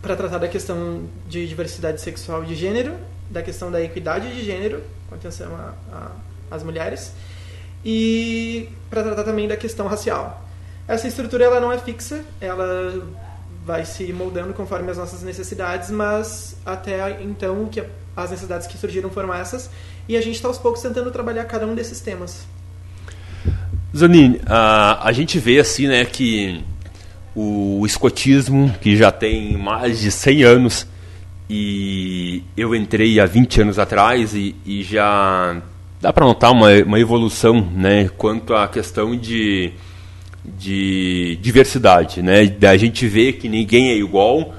para 0.00 0.16
tratar 0.16 0.38
da 0.38 0.48
questão 0.48 1.04
de 1.28 1.46
diversidade 1.46 2.00
sexual 2.00 2.42
e 2.44 2.46
de 2.46 2.54
gênero, 2.54 2.94
da 3.28 3.42
questão 3.42 3.70
da 3.70 3.82
equidade 3.82 4.34
de 4.34 4.42
gênero, 4.42 4.82
com 5.08 5.14
atenção 5.14 5.54
às 6.50 6.62
mulheres, 6.62 7.12
e 7.84 8.68
para 8.88 9.02
tratar 9.02 9.24
também 9.24 9.48
da 9.48 9.56
questão 9.56 9.86
racial. 9.86 10.46
Essa 10.86 11.06
estrutura 11.06 11.44
ela 11.44 11.60
não 11.60 11.72
é 11.72 11.78
fixa, 11.78 12.24
ela 12.40 13.06
vai 13.64 13.84
se 13.84 14.12
moldando 14.12 14.52
conforme 14.52 14.90
as 14.90 14.98
nossas 14.98 15.22
necessidades, 15.22 15.90
mas 15.90 16.56
até 16.64 17.22
então 17.22 17.66
que 17.66 17.82
as 18.16 18.30
necessidades 18.30 18.66
que 18.66 18.76
surgiram 18.76 19.10
foram 19.10 19.32
essas, 19.32 19.70
e 20.08 20.16
a 20.16 20.20
gente 20.20 20.34
está 20.34 20.48
aos 20.48 20.58
poucos 20.58 20.82
tentando 20.82 21.10
trabalhar 21.10 21.44
cada 21.44 21.66
um 21.66 21.74
desses 21.74 22.00
temas. 22.00 22.46
Zanini, 23.96 24.40
a, 24.46 25.06
a 25.06 25.12
gente 25.12 25.38
vê 25.38 25.58
assim, 25.58 25.86
né, 25.86 26.04
que 26.04 26.64
o 27.34 27.84
escotismo, 27.86 28.74
que 28.80 28.96
já 28.96 29.12
tem 29.12 29.56
mais 29.56 30.00
de 30.00 30.10
100 30.10 30.42
anos, 30.42 30.86
e 31.48 32.44
eu 32.56 32.74
entrei 32.74 33.18
há 33.18 33.26
20 33.26 33.62
anos 33.62 33.78
atrás 33.78 34.34
e, 34.34 34.54
e 34.64 34.82
já 34.82 35.60
dá 36.00 36.12
para 36.12 36.24
notar 36.24 36.50
uma, 36.50 36.72
uma 36.84 36.98
evolução, 36.98 37.60
né, 37.74 38.08
quanto 38.16 38.54
à 38.54 38.66
questão 38.66 39.16
de, 39.16 39.72
de 40.44 41.38
diversidade, 41.42 42.22
né, 42.22 42.46
da 42.46 42.76
gente 42.76 43.06
ver 43.06 43.34
que 43.34 43.48
ninguém 43.48 43.90
é 43.90 43.96
igual, 43.96 44.54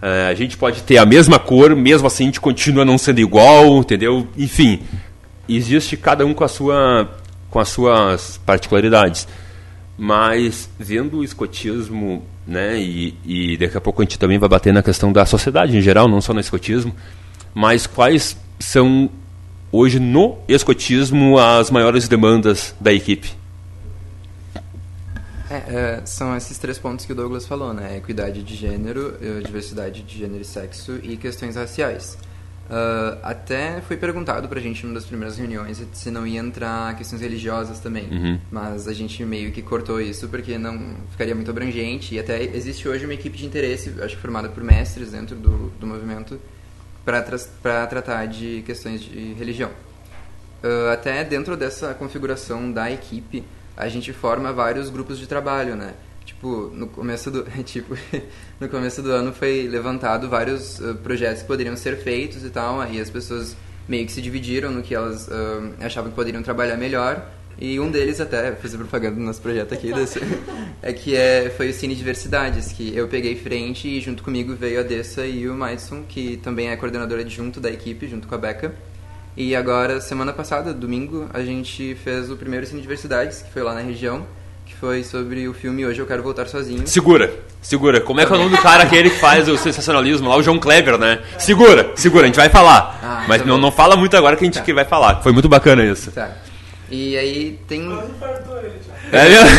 eh, 0.00 0.28
a 0.28 0.34
gente 0.34 0.56
pode 0.56 0.82
ter 0.82 0.96
a 0.96 1.04
mesma 1.04 1.38
cor, 1.38 1.76
mesmo 1.76 2.06
assim 2.06 2.24
a 2.24 2.26
gente 2.26 2.40
continua 2.40 2.84
não 2.84 2.96
sendo 2.96 3.20
igual, 3.20 3.78
entendeu? 3.78 4.26
Enfim, 4.38 4.80
existe 5.48 5.96
cada 5.96 6.24
um 6.24 6.32
com 6.32 6.44
a 6.44 6.48
sua 6.48 7.10
com 7.50 7.60
as 7.60 7.68
suas 7.68 8.40
particularidades. 8.44 9.26
Mas 9.98 10.68
vendo 10.78 11.18
o 11.18 11.24
escotismo, 11.24 12.22
né, 12.46 12.78
e, 12.78 13.14
e 13.24 13.56
daqui 13.56 13.76
a 13.78 13.80
pouco 13.80 14.02
a 14.02 14.04
gente 14.04 14.18
também 14.18 14.38
vai 14.38 14.48
bater 14.48 14.72
na 14.72 14.82
questão 14.82 15.10
da 15.12 15.24
sociedade 15.24 15.76
em 15.76 15.80
geral, 15.80 16.06
não 16.06 16.20
só 16.20 16.34
no 16.34 16.40
escotismo, 16.40 16.94
mas 17.54 17.86
quais 17.86 18.36
são 18.58 19.10
hoje 19.76 19.98
no 19.98 20.38
escotismo 20.48 21.38
as 21.38 21.70
maiores 21.70 22.08
demandas 22.08 22.74
da 22.80 22.92
equipe? 22.92 23.32
É, 25.48 25.54
é, 25.54 26.02
são 26.04 26.36
esses 26.36 26.58
três 26.58 26.78
pontos 26.78 27.06
que 27.06 27.12
o 27.12 27.14
Douglas 27.14 27.46
falou, 27.46 27.72
né? 27.72 27.96
Equidade 27.96 28.42
de 28.42 28.56
gênero, 28.56 29.16
eh, 29.22 29.40
diversidade 29.44 30.02
de 30.02 30.18
gênero 30.18 30.42
e 30.42 30.44
sexo 30.44 30.98
e 31.02 31.16
questões 31.16 31.54
raciais. 31.54 32.18
Ah, 32.68 33.18
até 33.22 33.80
foi 33.80 33.96
perguntado 33.96 34.48
pra 34.48 34.60
gente 34.60 34.82
numa 34.84 34.94
das 34.94 35.04
primeiras 35.04 35.38
reuniões 35.38 35.82
se 35.92 36.10
não 36.10 36.26
ia 36.26 36.40
entrar 36.40 36.96
questões 36.96 37.22
religiosas 37.22 37.78
também. 37.78 38.08
Uhum. 38.10 38.40
Mas 38.50 38.88
a 38.88 38.92
gente 38.92 39.24
meio 39.24 39.52
que 39.52 39.62
cortou 39.62 40.00
isso 40.00 40.28
porque 40.28 40.58
não 40.58 40.96
ficaria 41.10 41.34
muito 41.34 41.50
abrangente. 41.50 42.14
E 42.14 42.18
até 42.18 42.42
existe 42.42 42.88
hoje 42.88 43.04
uma 43.04 43.14
equipe 43.14 43.36
de 43.36 43.46
interesse, 43.46 43.92
acho 44.00 44.16
que 44.16 44.22
formada 44.22 44.48
por 44.48 44.62
mestres 44.62 45.12
dentro 45.12 45.36
do, 45.36 45.70
do 45.78 45.86
movimento, 45.86 46.40
para 47.06 47.22
tra 47.22 47.86
tratar 47.86 48.26
de 48.26 48.62
questões 48.66 49.00
de 49.00 49.32
religião. 49.34 49.70
Ah, 50.62 50.92
até 50.92 51.22
dentro 51.22 51.56
dessa 51.56 51.94
configuração 51.94 52.70
da 52.70 52.90
equipe, 52.90 53.44
a 53.76 53.88
gente 53.88 54.12
forma 54.12 54.52
vários 54.52 54.90
grupos 54.90 55.18
de 55.18 55.26
trabalho, 55.26 55.76
né? 55.76 55.94
Tipo, 56.24 56.72
no 56.74 56.88
começo 56.88 57.30
do, 57.30 57.44
tipo, 57.62 57.96
no 58.58 58.68
começo 58.68 59.00
do 59.00 59.12
ano 59.12 59.32
foi 59.32 59.68
levantado 59.68 60.28
vários 60.28 60.82
ah, 60.82 60.94
projetos 60.94 61.42
que 61.42 61.48
poderiam 61.48 61.76
ser 61.76 61.96
feitos 61.98 62.44
e 62.44 62.50
tal, 62.50 62.80
aí 62.80 63.00
as 63.00 63.08
pessoas 63.08 63.56
meio 63.88 64.04
que 64.04 64.10
se 64.10 64.20
dividiram 64.20 64.72
no 64.72 64.82
que 64.82 64.94
elas 64.94 65.30
ah, 65.30 65.86
achavam 65.86 66.10
que 66.10 66.16
poderiam 66.16 66.42
trabalhar 66.42 66.76
melhor. 66.76 67.24
E 67.58 67.80
um 67.80 67.90
deles 67.90 68.20
até, 68.20 68.52
fiz 68.52 68.74
a 68.74 68.78
propaganda 68.78 69.16
do 69.16 69.22
nosso 69.22 69.40
projeto 69.40 69.72
aqui, 69.72 69.90
desse, 69.92 70.20
é 70.82 70.92
que 70.92 71.16
é, 71.16 71.50
foi 71.56 71.70
o 71.70 71.72
Cine 71.72 71.94
Diversidades, 71.94 72.70
que 72.72 72.94
eu 72.94 73.08
peguei 73.08 73.34
frente 73.34 73.88
e 73.88 74.00
junto 74.00 74.22
comigo 74.22 74.54
veio 74.54 74.80
a 74.80 74.82
Dessa 74.82 75.24
e 75.24 75.48
o 75.48 75.54
Maidson, 75.54 76.02
que 76.06 76.36
também 76.36 76.68
é 76.68 76.76
coordenadora 76.76 77.22
adjunto 77.22 77.58
da 77.58 77.70
equipe, 77.70 78.06
junto 78.08 78.28
com 78.28 78.34
a 78.34 78.38
Beca. 78.38 78.74
E 79.34 79.56
agora, 79.56 80.00
semana 80.02 80.32
passada, 80.34 80.72
domingo, 80.74 81.28
a 81.32 81.40
gente 81.42 81.94
fez 82.04 82.30
o 82.30 82.36
primeiro 82.36 82.66
Cine 82.66 82.82
Diversidades, 82.82 83.40
que 83.42 83.50
foi 83.50 83.62
lá 83.62 83.72
na 83.74 83.80
região, 83.80 84.26
que 84.66 84.74
foi 84.74 85.02
sobre 85.02 85.48
o 85.48 85.54
filme 85.54 85.86
Hoje 85.86 85.98
Eu 86.00 86.06
Quero 86.06 86.22
Voltar 86.22 86.46
Sozinho. 86.48 86.86
Segura, 86.86 87.32
segura. 87.62 88.00
Como 88.02 88.20
é 88.20 88.26
que 88.26 88.32
é 88.32 88.34
o 88.34 88.38
nome 88.38 88.54
do 88.54 88.60
cara 88.62 88.82
aquele 88.82 89.08
que 89.10 89.18
faz 89.18 89.48
o 89.48 89.56
sensacionalismo 89.56 90.28
lá, 90.28 90.36
o 90.36 90.42
João 90.42 90.58
Kleber, 90.58 90.98
né? 90.98 91.22
Segura, 91.38 91.90
segura, 91.96 92.24
a 92.24 92.26
gente 92.26 92.36
vai 92.36 92.48
falar. 92.50 92.98
Ah, 93.02 93.24
Mas 93.28 93.40
tá 93.42 93.46
não, 93.48 93.54
bom. 93.56 93.60
não 93.62 93.72
fala 93.72 93.96
muito 93.96 94.14
agora 94.16 94.36
que 94.36 94.44
a 94.44 94.46
gente 94.46 94.58
Tá. 94.58 94.62
que 94.62 94.74
vai 94.74 94.84
falar. 94.84 95.22
Foi 95.22 95.32
muito 95.32 95.48
bacana 95.48 95.84
isso. 95.84 96.10
Tá. 96.10 96.36
E 96.90 97.16
aí 97.16 97.58
tem... 97.66 97.82
É 99.12 99.28
mesmo? 99.28 99.48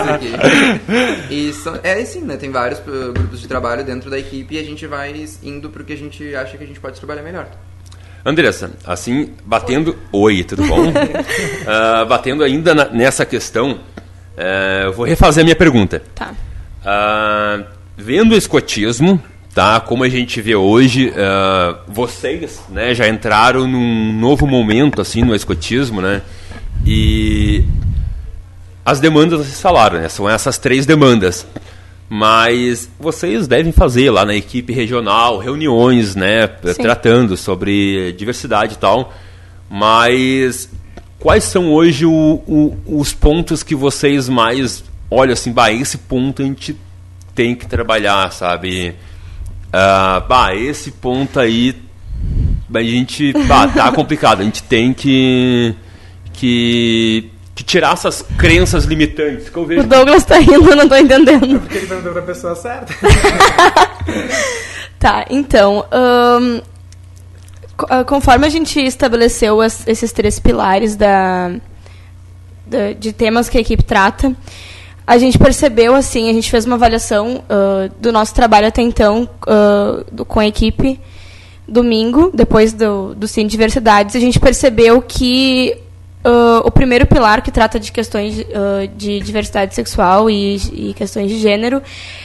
Isso 0.00 0.10
aqui. 0.10 0.32
E 1.30 1.52
são- 1.52 1.78
é 1.82 1.94
assim, 2.00 2.20
né? 2.22 2.36
Tem 2.36 2.50
vários 2.50 2.78
uh, 2.80 3.12
grupos 3.12 3.40
de 3.40 3.48
trabalho 3.48 3.84
dentro 3.84 4.08
da 4.10 4.18
equipe 4.18 4.54
e 4.54 4.58
a 4.58 4.62
gente 4.64 4.86
vai 4.86 5.12
indo 5.42 5.68
pro 5.70 5.84
que 5.84 5.92
a 5.92 5.96
gente 5.96 6.34
acha 6.34 6.56
que 6.56 6.64
a 6.64 6.66
gente 6.66 6.80
pode 6.80 6.98
trabalhar 6.98 7.22
melhor. 7.22 7.48
Andressa, 8.24 8.72
assim, 8.84 9.34
batendo. 9.44 9.96
Oi, 10.12 10.42
tudo 10.44 10.64
bom? 10.66 10.92
Ah, 11.66 12.04
batendo 12.04 12.42
ainda 12.42 12.74
na- 12.74 12.88
nessa 12.90 13.24
questão, 13.24 13.80
eh, 14.36 14.82
eu 14.86 14.92
vou 14.92 15.04
refazer 15.06 15.42
a 15.42 15.44
minha 15.44 15.56
pergunta. 15.56 16.02
Tá. 16.14 16.32
Ah, 16.84 17.62
vendo 17.96 18.32
o 18.32 18.36
escotismo, 18.36 19.22
tá? 19.56 19.80
Como 19.80 20.04
a 20.04 20.08
gente 20.10 20.38
vê 20.42 20.54
hoje, 20.54 21.10
ah, 21.16 21.78
vocês, 21.88 22.62
né, 22.68 22.94
já 22.94 23.08
entraram 23.08 23.66
num 23.66 24.12
novo 24.12 24.46
momento 24.46 25.00
assim 25.00 25.22
no 25.22 25.34
escotismo, 25.34 26.02
né? 26.02 26.20
E 26.84 27.64
as 28.84 29.00
demandas 29.00 29.40
vocês 29.40 29.58
falaram, 29.58 29.98
né? 29.98 30.10
São 30.10 30.28
essas 30.28 30.58
três 30.58 30.84
demandas. 30.84 31.46
Mas 32.08 32.88
vocês 33.00 33.48
devem 33.48 33.72
fazer 33.72 34.10
lá 34.10 34.24
na 34.26 34.34
equipe 34.34 34.72
regional 34.74 35.38
reuniões, 35.38 36.14
né, 36.14 36.48
Sim. 36.62 36.82
tratando 36.82 37.34
sobre 37.36 38.12
diversidade 38.12 38.74
e 38.74 38.76
tal. 38.76 39.12
Mas 39.70 40.68
quais 41.18 41.44
são 41.44 41.72
hoje 41.72 42.04
o- 42.04 42.42
o- 42.46 42.76
os 42.86 43.12
pontos 43.14 43.62
que 43.62 43.74
vocês 43.74 44.28
mais 44.28 44.84
olham 45.10 45.32
assim, 45.32 45.50
bah, 45.50 45.72
esse 45.72 45.96
ponto 45.98 46.42
a 46.42 46.44
gente 46.44 46.76
tem 47.34 47.54
que 47.56 47.66
trabalhar, 47.66 48.30
sabe? 48.32 48.94
Ah, 49.72 50.24
bah, 50.28 50.54
esse 50.54 50.92
ponto 50.92 51.38
aí 51.40 51.74
a 52.74 52.82
gente, 52.82 53.32
bah, 53.46 53.68
tá 53.68 53.90
complicado, 53.92 54.40
a 54.40 54.44
gente 54.44 54.62
tem 54.62 54.92
que 54.92 55.74
que, 56.32 57.30
que 57.54 57.64
tirar 57.64 57.94
essas 57.94 58.22
crenças 58.36 58.84
limitantes 58.84 59.48
que 59.48 59.56
eu 59.56 59.62
O 59.62 59.66
vejo 59.66 59.82
Douglas 59.84 60.24
tá 60.24 60.36
rindo, 60.38 60.74
não 60.76 60.86
tô 60.88 60.96
entendendo. 60.96 61.60
Porque 61.60 61.78
ele 61.78 61.86
perguntou 61.86 62.12
pra 62.12 62.22
pessoa 62.22 62.54
certa. 62.54 62.92
Tá, 64.98 65.26
então. 65.28 65.84
ah, 65.90 66.62
conforme 68.04 68.46
a 68.46 68.50
gente 68.50 68.80
estabeleceu 68.80 69.60
as- 69.60 69.86
esses 69.86 70.12
três 70.12 70.38
pilares 70.38 70.96
da, 70.96 71.50
da- 72.66 72.92
de 72.92 73.12
temas 73.12 73.48
que 73.48 73.58
a 73.58 73.60
equipe 73.60 73.82
trata, 73.82 74.34
a 75.06 75.18
gente 75.18 75.38
percebeu, 75.38 75.94
assim, 75.94 76.28
a 76.28 76.32
gente 76.32 76.50
fez 76.50 76.64
uma 76.66 76.74
avaliação 76.74 77.44
ah, 77.48 77.88
do 78.00 78.10
nosso 78.10 78.34
trabalho 78.34 78.66
até 78.66 78.82
então 78.82 79.28
ah, 79.46 80.02
do- 80.10 80.24
com 80.24 80.40
a 80.40 80.46
equipe 80.46 80.98
domingo, 81.68 82.30
depois 82.34 82.72
do, 82.72 83.14
do 83.14 83.28
Cine 83.28 83.48
Diversidades, 83.48 84.16
a 84.16 84.20
gente 84.20 84.40
percebeu 84.40 85.00
que 85.00 85.76
ah, 86.24 86.62
o 86.64 86.72
primeiro 86.72 87.06
pilar 87.06 87.40
que 87.40 87.52
trata 87.52 87.78
de 87.78 87.92
questões 87.92 88.44
de 88.96 89.20
diversidade 89.20 89.76
sexual 89.76 90.28
e, 90.28 90.56
e 90.90 90.94
questões 90.94 91.30
de 91.30 91.38
gênero, 91.38 91.80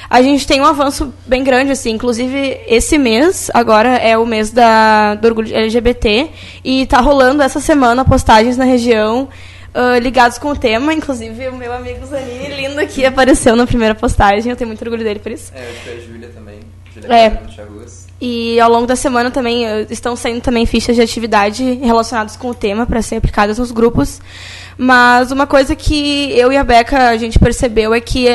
a 0.10 0.22
gente 0.24 0.48
tem 0.48 0.60
um 0.60 0.66
avanço 0.66 1.14
bem 1.28 1.44
grande, 1.44 1.72
assim. 1.72 1.92
Inclusive, 1.92 2.60
esse 2.68 2.98
mês, 2.98 3.52
agora 3.54 3.90
é 3.90 4.18
o 4.18 4.26
mês 4.26 4.50
da, 4.50 5.14
do 5.16 5.28
orgulho 5.28 5.56
LGBT, 5.56 6.30
e 6.66 6.86
tá 6.88 7.00
rolando 7.00 7.44
essa 7.44 7.60
semana 7.60 8.04
postagens 8.04 8.58
na 8.58 8.66
região 8.66 9.30
ah, 9.74 10.00
ligados 10.00 10.38
com 10.38 10.50
o 10.50 10.56
tema. 10.56 10.94
Inclusive, 10.94 11.48
o 11.48 11.56
meu 11.56 11.74
amigo 11.74 12.06
Zanini, 12.06 12.50
lindo 12.56 12.80
aqui, 12.80 13.06
apareceu 13.06 13.56
na 13.56 13.66
primeira 13.66 13.96
postagem. 13.96 14.50
Eu 14.50 14.56
tenho 14.56 14.68
muito 14.68 14.84
orgulho 14.84 15.04
dele 15.04 15.20
por 15.20 15.32
isso. 15.32 15.52
É, 15.56 15.72
que 15.84 15.90
a 15.90 16.00
Júlia 16.00 16.30
também. 16.30 16.60
Júlia 16.94 17.16
É. 17.16 17.42
E 18.20 18.60
ao 18.60 18.70
longo 18.70 18.86
da 18.86 18.96
semana 18.96 19.32
também 19.32 19.64
estão 19.90 20.16
saindo 20.16 20.42
também 20.42 20.66
fichas 20.66 20.96
de 20.96 21.02
atividade 21.02 21.64
relacionadas 21.82 22.36
com 22.36 22.50
o 22.50 22.54
tema 22.54 22.86
para 22.86 23.02
ser 23.02 23.16
aplicadas 23.16 23.58
nos 23.58 23.72
grupos. 23.72 24.22
Mas 24.78 25.32
uma 25.32 25.48
coisa 25.48 25.76
que 25.76 26.32
eu 26.38 26.52
e 26.52 26.58
a 26.58 26.64
Beca 26.64 27.10
a 27.10 27.18
gente 27.18 27.40
percebeu 27.40 27.94
é 27.96 28.00
que 28.00 28.28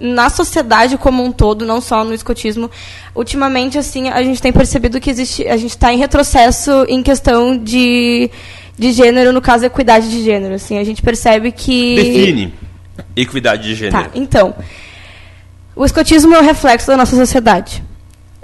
na 0.00 0.28
sociedade 0.28 0.98
como 0.98 1.22
um 1.22 1.32
todo, 1.32 1.64
não 1.64 1.80
só 1.80 2.04
no 2.04 2.12
escotismo, 2.12 2.70
ultimamente 3.14 3.78
assim 3.78 4.08
a 4.08 4.22
gente 4.22 4.42
tem 4.42 4.52
percebido 4.52 5.00
que 5.00 5.08
existe, 5.08 5.46
a 5.46 5.56
gente 5.56 5.70
está 5.70 5.92
em 5.92 5.98
retrocesso 5.98 6.84
em 6.88 7.02
questão 7.02 7.56
de, 7.56 8.30
de 8.78 8.92
gênero, 8.92 9.32
no 9.32 9.40
caso 9.40 9.64
equidade 9.64 10.10
de 10.10 10.22
gênero. 10.22 10.54
Assim, 10.54 10.78
a 10.78 10.84
gente 10.84 11.02
percebe 11.02 11.52
que 11.52 11.96
Define 11.96 12.54
equidade 13.16 13.62
de 13.62 13.74
gênero. 13.74 14.04
Tá, 14.04 14.10
então. 14.14 14.54
O 15.76 15.84
escotismo 15.84 16.34
é 16.34 16.38
o 16.38 16.42
reflexo 16.42 16.86
da 16.86 16.96
nossa 16.96 17.16
sociedade. 17.16 17.82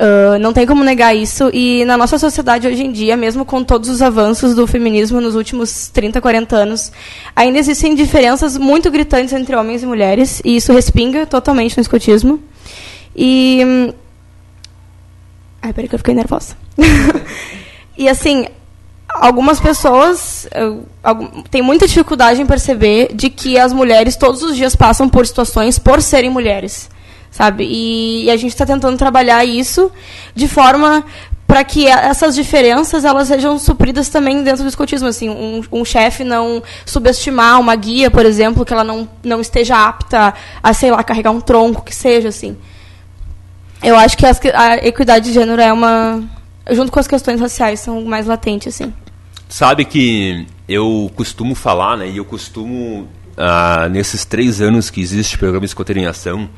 Uh, 0.00 0.38
não 0.38 0.52
tem 0.52 0.66
como 0.66 0.82
negar 0.82 1.14
isso. 1.14 1.50
E 1.52 1.84
na 1.84 1.96
nossa 1.96 2.18
sociedade 2.18 2.66
hoje 2.66 2.82
em 2.82 2.90
dia, 2.90 3.16
mesmo 3.16 3.44
com 3.44 3.62
todos 3.62 3.88
os 3.88 4.00
avanços 4.00 4.54
do 4.54 4.66
feminismo 4.66 5.20
nos 5.20 5.34
últimos 5.34 5.88
30, 5.88 6.20
40 6.20 6.56
anos, 6.56 6.90
ainda 7.37 7.58
existem 7.58 7.94
diferenças 7.94 8.56
muito 8.56 8.90
gritantes 8.90 9.34
entre 9.34 9.54
homens 9.54 9.82
e 9.82 9.87
mulheres. 9.87 10.40
E 10.44 10.56
isso 10.56 10.72
respinga 10.72 11.26
totalmente 11.26 11.76
no 11.76 11.82
escotismo. 11.82 12.42
E. 13.14 13.62
hum, 13.64 13.92
Ai, 15.62 15.75
peraí 15.75 15.88
que 15.88 15.94
eu 15.94 15.99
fiquei 15.99 16.14
nervosa. 16.14 16.56
e 17.96 18.08
assim, 18.08 18.46
algumas 19.20 19.60
pessoas 19.60 20.48
algum- 21.02 21.42
têm 21.42 21.62
muita 21.62 21.86
dificuldade 21.86 22.40
em 22.40 22.46
perceber 22.46 23.10
de 23.14 23.28
que 23.30 23.58
as 23.58 23.72
mulheres 23.72 24.16
todos 24.16 24.42
os 24.42 24.56
dias 24.56 24.74
passam 24.74 25.08
por 25.08 25.26
situações 25.26 25.78
por 25.78 26.00
serem 26.02 26.30
mulheres, 26.30 26.88
sabe? 27.30 27.64
E, 27.64 28.24
e 28.24 28.30
a 28.30 28.36
gente 28.36 28.50
está 28.52 28.64
tentando 28.64 28.96
trabalhar 28.96 29.44
isso 29.44 29.90
de 30.34 30.48
forma 30.48 31.04
para 31.46 31.64
que 31.64 31.86
essas 31.88 32.34
diferenças 32.36 33.04
elas 33.04 33.26
sejam 33.26 33.58
supridas 33.58 34.08
também 34.08 34.42
dentro 34.44 34.62
do 34.62 34.68
escotismo, 34.68 35.08
assim, 35.08 35.28
um, 35.28 35.60
um 35.72 35.84
chefe 35.84 36.22
não 36.22 36.62
subestimar 36.86 37.58
uma 37.60 37.74
guia, 37.74 38.08
por 38.08 38.24
exemplo, 38.24 38.64
que 38.64 38.72
ela 38.72 38.84
não, 38.84 39.08
não 39.24 39.40
esteja 39.40 39.76
apta 39.76 40.32
a, 40.62 40.72
sei 40.72 40.92
lá, 40.92 41.02
carregar 41.02 41.32
um 41.32 41.40
tronco, 41.40 41.82
que 41.84 41.92
seja, 41.94 42.28
assim. 42.28 42.56
Eu 43.82 43.96
acho 43.96 44.16
que- 44.16 44.26
a 44.26 44.76
equidade 44.86 45.24
de 45.26 45.32
gênero 45.32 45.60
é 45.60 45.72
uma 45.72 46.22
junto 46.70 46.92
com 46.92 47.00
as 47.00 47.08
questões 47.08 47.40
raciais 47.40 47.80
são 47.80 48.00
mais 48.04 48.26
latentes 48.26 48.72
assim. 48.72 48.92
Sabe 49.50 49.85
que 49.85 50.47
eu 50.69 51.11
costumo 51.16 51.57
falar, 51.57 51.97
né? 51.97 52.09
E 52.09 52.16
eu 52.19 52.25
costumo, 52.25 53.09
ah, 53.37 53.88
nesses 53.90 54.25
três 54.25 54.61
anos 54.61 54.90
que 54.90 55.00
existe 55.00 55.35
o 55.35 55.38
programa 55.40 55.66
Escoteiro 55.66 55.99
em 55.99 56.07
Ação, 56.07 56.49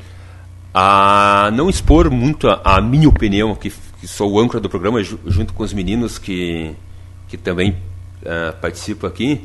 a 0.71 1.49
não 1.53 1.71
expor 1.71 2.11
muito 2.11 2.47
a, 2.47 2.61
a 2.63 2.79
minha 2.81 3.09
opinião, 3.09 3.55
que, 3.55 3.73
que 3.99 4.07
sou 4.07 4.31
o 4.33 4.39
âncora 4.39 4.59
do 4.59 4.69
programa, 4.69 5.03
ju- 5.03 5.19
junto 5.25 5.53
com 5.53 5.63
os 5.63 5.73
meninos 5.73 6.19
que, 6.19 6.75
que 7.27 7.35
também 7.35 7.75
ah, 8.23 8.53
participam 8.61 9.07
aqui, 9.07 9.41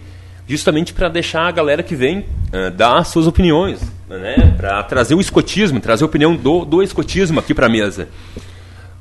justamente 0.47 0.93
para 0.93 1.09
deixar 1.09 1.47
a 1.49 1.50
galera 1.50 1.83
que 1.83 1.97
vem 1.97 2.26
ah, 2.52 2.69
dar 2.69 3.02
suas 3.05 3.26
opiniões, 3.26 3.81
né? 4.11 4.55
Para 4.59 4.83
trazer 4.83 5.14
o 5.14 5.21
escotismo, 5.23 5.81
trazer 5.81 6.05
a 6.05 6.07
opinião 6.07 6.37
do, 6.37 6.67
do 6.67 6.83
escotismo 6.83 7.40
aqui 7.40 7.55
para 7.55 7.64
a 7.64 7.71
mesa. 7.71 8.11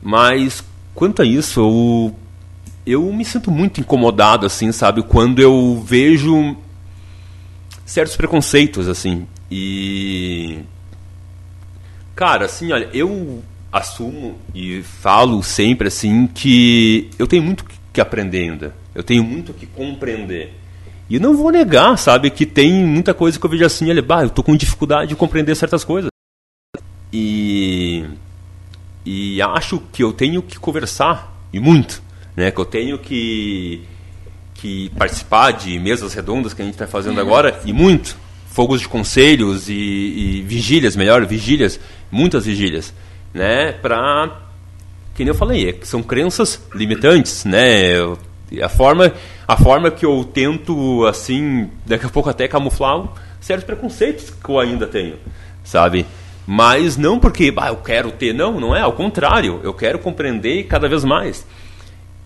Mas 0.01 0.63
quanto 0.95 1.21
a 1.21 1.25
isso, 1.25 1.59
eu, 1.59 2.15
eu 2.87 3.11
me 3.11 3.25
sinto 3.25 3.51
muito 3.51 3.81
incomodado, 3.81 4.45
assim, 4.45 4.71
sabe? 4.71 5.03
Quando 5.03 5.39
eu 5.41 5.83
vejo 5.85 6.55
certos 7.85 8.15
preconceitos, 8.15 8.87
assim. 8.87 9.27
E. 9.51 10.59
Cara, 12.15 12.45
assim, 12.45 12.71
olha, 12.71 12.89
eu 12.93 13.43
assumo 13.71 14.37
e 14.55 14.81
falo 14.81 15.43
sempre, 15.43 15.89
assim, 15.89 16.27
que 16.27 17.09
eu 17.19 17.27
tenho 17.27 17.43
muito 17.43 17.65
que 17.93 18.01
aprender 18.01 18.49
ainda. 18.49 18.75
Eu 18.95 19.03
tenho 19.03 19.23
muito 19.23 19.53
que 19.53 19.65
compreender. 19.65 20.53
E 21.09 21.19
não 21.19 21.35
vou 21.35 21.51
negar, 21.51 21.97
sabe, 21.97 22.29
que 22.29 22.45
tem 22.45 22.83
muita 22.85 23.13
coisa 23.13 23.39
que 23.39 23.45
eu 23.45 23.49
vejo 23.49 23.65
assim, 23.65 23.89
olha, 23.89 24.01
bah, 24.01 24.23
eu 24.23 24.29
tô 24.29 24.41
com 24.41 24.55
dificuldade 24.55 25.09
de 25.09 25.15
compreender 25.15 25.55
certas 25.55 25.83
coisas. 25.83 26.09
E 27.13 28.05
e 29.09 29.41
acho 29.41 29.81
que 29.93 30.03
eu 30.03 30.11
tenho 30.11 30.41
que 30.41 30.59
conversar 30.59 31.33
e 31.53 31.61
muito, 31.61 32.03
né? 32.37 32.51
Que 32.51 32.61
eu 32.61 32.65
tenho 32.65 32.99
que 32.99 33.83
que 34.53 34.89
participar 34.97 35.51
de 35.51 35.77
mesas 35.77 36.15
redondas 36.15 36.51
que 36.51 36.61
a 36.63 36.65
gente 36.65 36.73
está 36.73 36.87
fazendo 36.87 37.21
agora 37.21 37.59
e 37.63 37.71
muito 37.71 38.17
fogos 38.49 38.81
de 38.81 38.87
conselhos 38.87 39.69
e, 39.69 39.73
e 39.73 40.41
vigílias, 40.41 40.95
melhor 40.95 41.23
vigílias, 41.27 41.79
muitas 42.11 42.45
vigílias, 42.45 42.91
né? 43.33 43.71
Para 43.73 44.41
que 45.13 45.23
nem 45.23 45.29
eu 45.29 45.35
falei, 45.35 45.69
é 45.69 45.85
são 45.85 46.01
crenças 46.01 46.61
limitantes, 46.73 47.45
né? 47.45 47.93
A 48.61 48.69
forma 48.69 49.13
a 49.47 49.57
forma 49.57 49.91
que 49.91 50.05
eu 50.05 50.23
tento 50.23 51.05
assim 51.05 51.69
daqui 51.85 52.05
a 52.05 52.09
pouco 52.09 52.29
até 52.29 52.47
camuflar 52.47 53.07
certos 53.39 53.65
preconceitos 53.65 54.29
que 54.31 54.49
eu 54.49 54.59
ainda 54.59 54.87
tenho, 54.87 55.17
sabe? 55.63 56.05
Mas 56.47 56.97
não 56.97 57.19
porque 57.19 57.51
bah, 57.51 57.67
eu 57.67 57.75
quero 57.77 58.09
ter, 58.11 58.33
não, 58.33 58.59
não 58.59 58.75
é, 58.75 58.81
ao 58.81 58.93
contrário, 58.93 59.59
eu 59.63 59.73
quero 59.73 59.99
compreender 59.99 60.63
cada 60.63 60.87
vez 60.87 61.03
mais. 61.03 61.45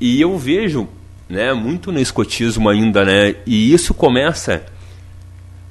E 0.01 0.19
eu 0.19 0.35
vejo, 0.35 0.89
né, 1.29 1.53
muito 1.53 1.91
no 1.91 1.99
escotismo 1.99 2.67
ainda, 2.67 3.05
né? 3.05 3.35
E 3.45 3.71
isso 3.71 3.93
começa, 3.93 4.65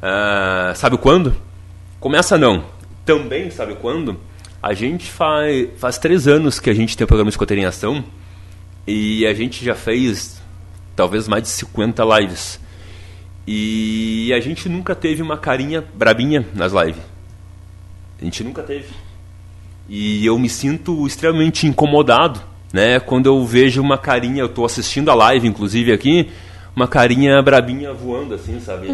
ah, 0.00 0.72
sabe 0.76 0.96
quando? 0.96 1.34
Começa 1.98 2.38
não. 2.38 2.64
Também, 3.04 3.50
sabe 3.50 3.74
quando? 3.74 4.16
A 4.62 4.72
gente 4.72 5.10
faz, 5.10 5.68
faz 5.78 5.98
três 5.98 6.28
anos 6.28 6.60
que 6.60 6.70
a 6.70 6.74
gente 6.74 6.96
tem 6.96 7.04
o 7.04 7.08
programa 7.08 7.28
Escoteiro 7.28 7.60
em 7.60 7.64
Ação 7.66 8.04
e 8.86 9.26
a 9.26 9.34
gente 9.34 9.64
já 9.64 9.74
fez 9.74 10.40
talvez 10.94 11.26
mais 11.26 11.42
de 11.42 11.48
50 11.48 12.04
lives. 12.20 12.60
E 13.48 14.32
a 14.32 14.38
gente 14.38 14.68
nunca 14.68 14.94
teve 14.94 15.22
uma 15.22 15.38
carinha 15.38 15.84
brabinha 15.94 16.46
nas 16.54 16.72
lives. 16.72 17.02
A 18.20 18.24
gente 18.24 18.44
nunca 18.44 18.62
teve. 18.62 18.94
E 19.88 20.24
eu 20.24 20.38
me 20.38 20.48
sinto 20.48 21.04
extremamente 21.04 21.66
incomodado, 21.66 22.40
né? 22.72 23.00
Quando 23.00 23.26
eu 23.26 23.44
vejo 23.44 23.80
uma 23.80 23.98
carinha, 23.98 24.42
eu 24.42 24.46
estou 24.46 24.64
assistindo 24.64 25.10
a 25.10 25.14
live, 25.14 25.46
inclusive 25.46 25.92
aqui, 25.92 26.30
uma 26.74 26.86
carinha 26.86 27.40
brabinha 27.42 27.92
voando, 27.92 28.34
assim, 28.34 28.60
sabe? 28.60 28.88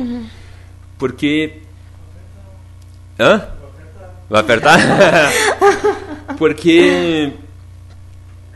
Porque. 0.99 1.59
Hã? 3.19 3.49
Vai 4.29 4.41
apertar? 4.41 4.79
porque. 6.39 7.33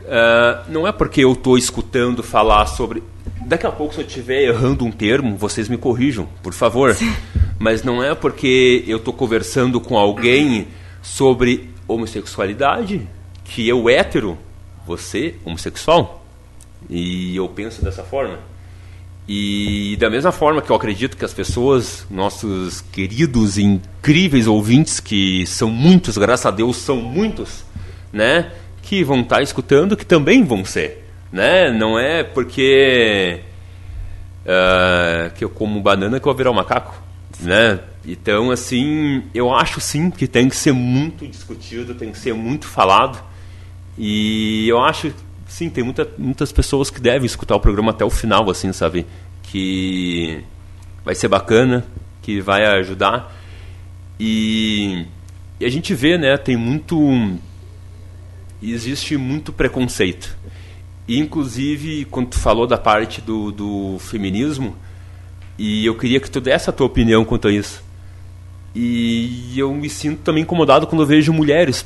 ah, 0.07 0.63
não 0.67 0.87
é 0.87 0.91
porque 0.91 1.23
eu 1.23 1.33
estou 1.33 1.57
escutando 1.57 2.23
falar 2.23 2.65
sobre. 2.65 3.03
Daqui 3.45 3.65
a 3.65 3.71
pouco, 3.71 3.93
se 3.93 4.01
eu 4.01 4.05
estiver 4.05 4.43
errando 4.43 4.85
um 4.85 4.91
termo, 4.91 5.35
vocês 5.35 5.67
me 5.67 5.77
corrijam, 5.77 6.27
por 6.41 6.53
favor. 6.53 6.95
Mas 7.59 7.83
não 7.83 8.03
é 8.03 8.15
porque 8.15 8.83
eu 8.87 8.97
estou 8.97 9.13
conversando 9.13 9.79
com 9.79 9.97
alguém 9.97 10.67
sobre 11.01 11.69
homossexualidade 11.87 13.07
que 13.43 13.67
eu, 13.67 13.89
hétero, 13.89 14.37
você, 14.85 15.35
homossexual. 15.45 16.25
E 16.89 17.35
eu 17.35 17.47
penso 17.49 17.83
dessa 17.83 18.03
forma. 18.03 18.39
E 19.27 19.95
da 19.99 20.09
mesma 20.09 20.31
forma 20.31 20.61
que 20.61 20.71
eu 20.71 20.75
acredito 20.75 21.15
que 21.15 21.23
as 21.23 21.33
pessoas, 21.33 22.05
nossos 22.09 22.81
queridos 22.81 23.57
e 23.57 23.63
incríveis 23.63 24.47
ouvintes, 24.47 24.99
que 24.99 25.45
são 25.45 25.69
muitos, 25.69 26.17
graças 26.17 26.45
a 26.45 26.51
Deus 26.51 26.77
são 26.77 26.97
muitos, 26.97 27.63
né? 28.11 28.51
Que 28.81 29.03
vão 29.03 29.21
estar 29.21 29.41
escutando, 29.41 29.95
que 29.95 30.05
também 30.05 30.43
vão 30.43 30.65
ser, 30.65 31.07
né? 31.31 31.71
Não 31.71 31.99
é 31.99 32.23
porque 32.23 33.41
ah, 34.45 35.31
que 35.35 35.43
eu 35.43 35.49
como 35.49 35.79
banana 35.81 36.19
que 36.19 36.27
eu 36.27 36.31
vou 36.31 36.37
virar 36.37 36.51
um 36.51 36.55
macaco, 36.55 37.01
né? 37.39 37.79
Então, 38.05 38.49
assim, 38.49 39.23
eu 39.33 39.53
acho 39.53 39.79
sim 39.79 40.09
que 40.09 40.27
tem 40.27 40.49
que 40.49 40.55
ser 40.55 40.71
muito 40.71 41.27
discutido, 41.27 41.93
tem 41.93 42.11
que 42.11 42.17
ser 42.17 42.33
muito 42.33 42.67
falado. 42.67 43.23
E 44.03 44.67
eu 44.67 44.79
acho, 44.79 45.13
sim, 45.45 45.69
tem 45.69 45.83
muita, 45.83 46.09
muitas 46.17 46.51
pessoas 46.51 46.89
que 46.89 46.99
devem 46.99 47.23
escutar 47.23 47.55
o 47.55 47.59
programa 47.59 47.91
até 47.91 48.03
o 48.03 48.09
final, 48.09 48.49
assim, 48.49 48.73
sabe? 48.73 49.05
Que 49.43 50.43
vai 51.05 51.13
ser 51.13 51.27
bacana, 51.27 51.85
que 52.19 52.41
vai 52.41 52.65
ajudar. 52.79 53.31
E, 54.19 55.05
e 55.59 55.65
a 55.65 55.69
gente 55.69 55.93
vê, 55.93 56.17
né, 56.17 56.35
tem 56.35 56.57
muito. 56.57 56.97
Existe 58.59 59.17
muito 59.17 59.53
preconceito. 59.53 60.35
E, 61.07 61.19
inclusive, 61.19 62.05
quando 62.05 62.29
tu 62.29 62.39
falou 62.39 62.65
da 62.65 62.79
parte 62.79 63.21
do, 63.21 63.51
do 63.51 63.99
feminismo, 63.99 64.75
e 65.59 65.85
eu 65.85 65.95
queria 65.95 66.19
que 66.19 66.31
tu 66.31 66.41
desse 66.41 66.71
a 66.71 66.73
tua 66.73 66.87
opinião 66.87 67.23
quanto 67.23 67.47
a 67.47 67.51
isso. 67.51 67.83
E 68.73 69.53
eu 69.55 69.71
me 69.75 69.89
sinto 69.91 70.23
também 70.23 70.41
incomodado 70.41 70.87
quando 70.87 71.03
eu 71.03 71.07
vejo 71.07 71.31
mulheres 71.31 71.85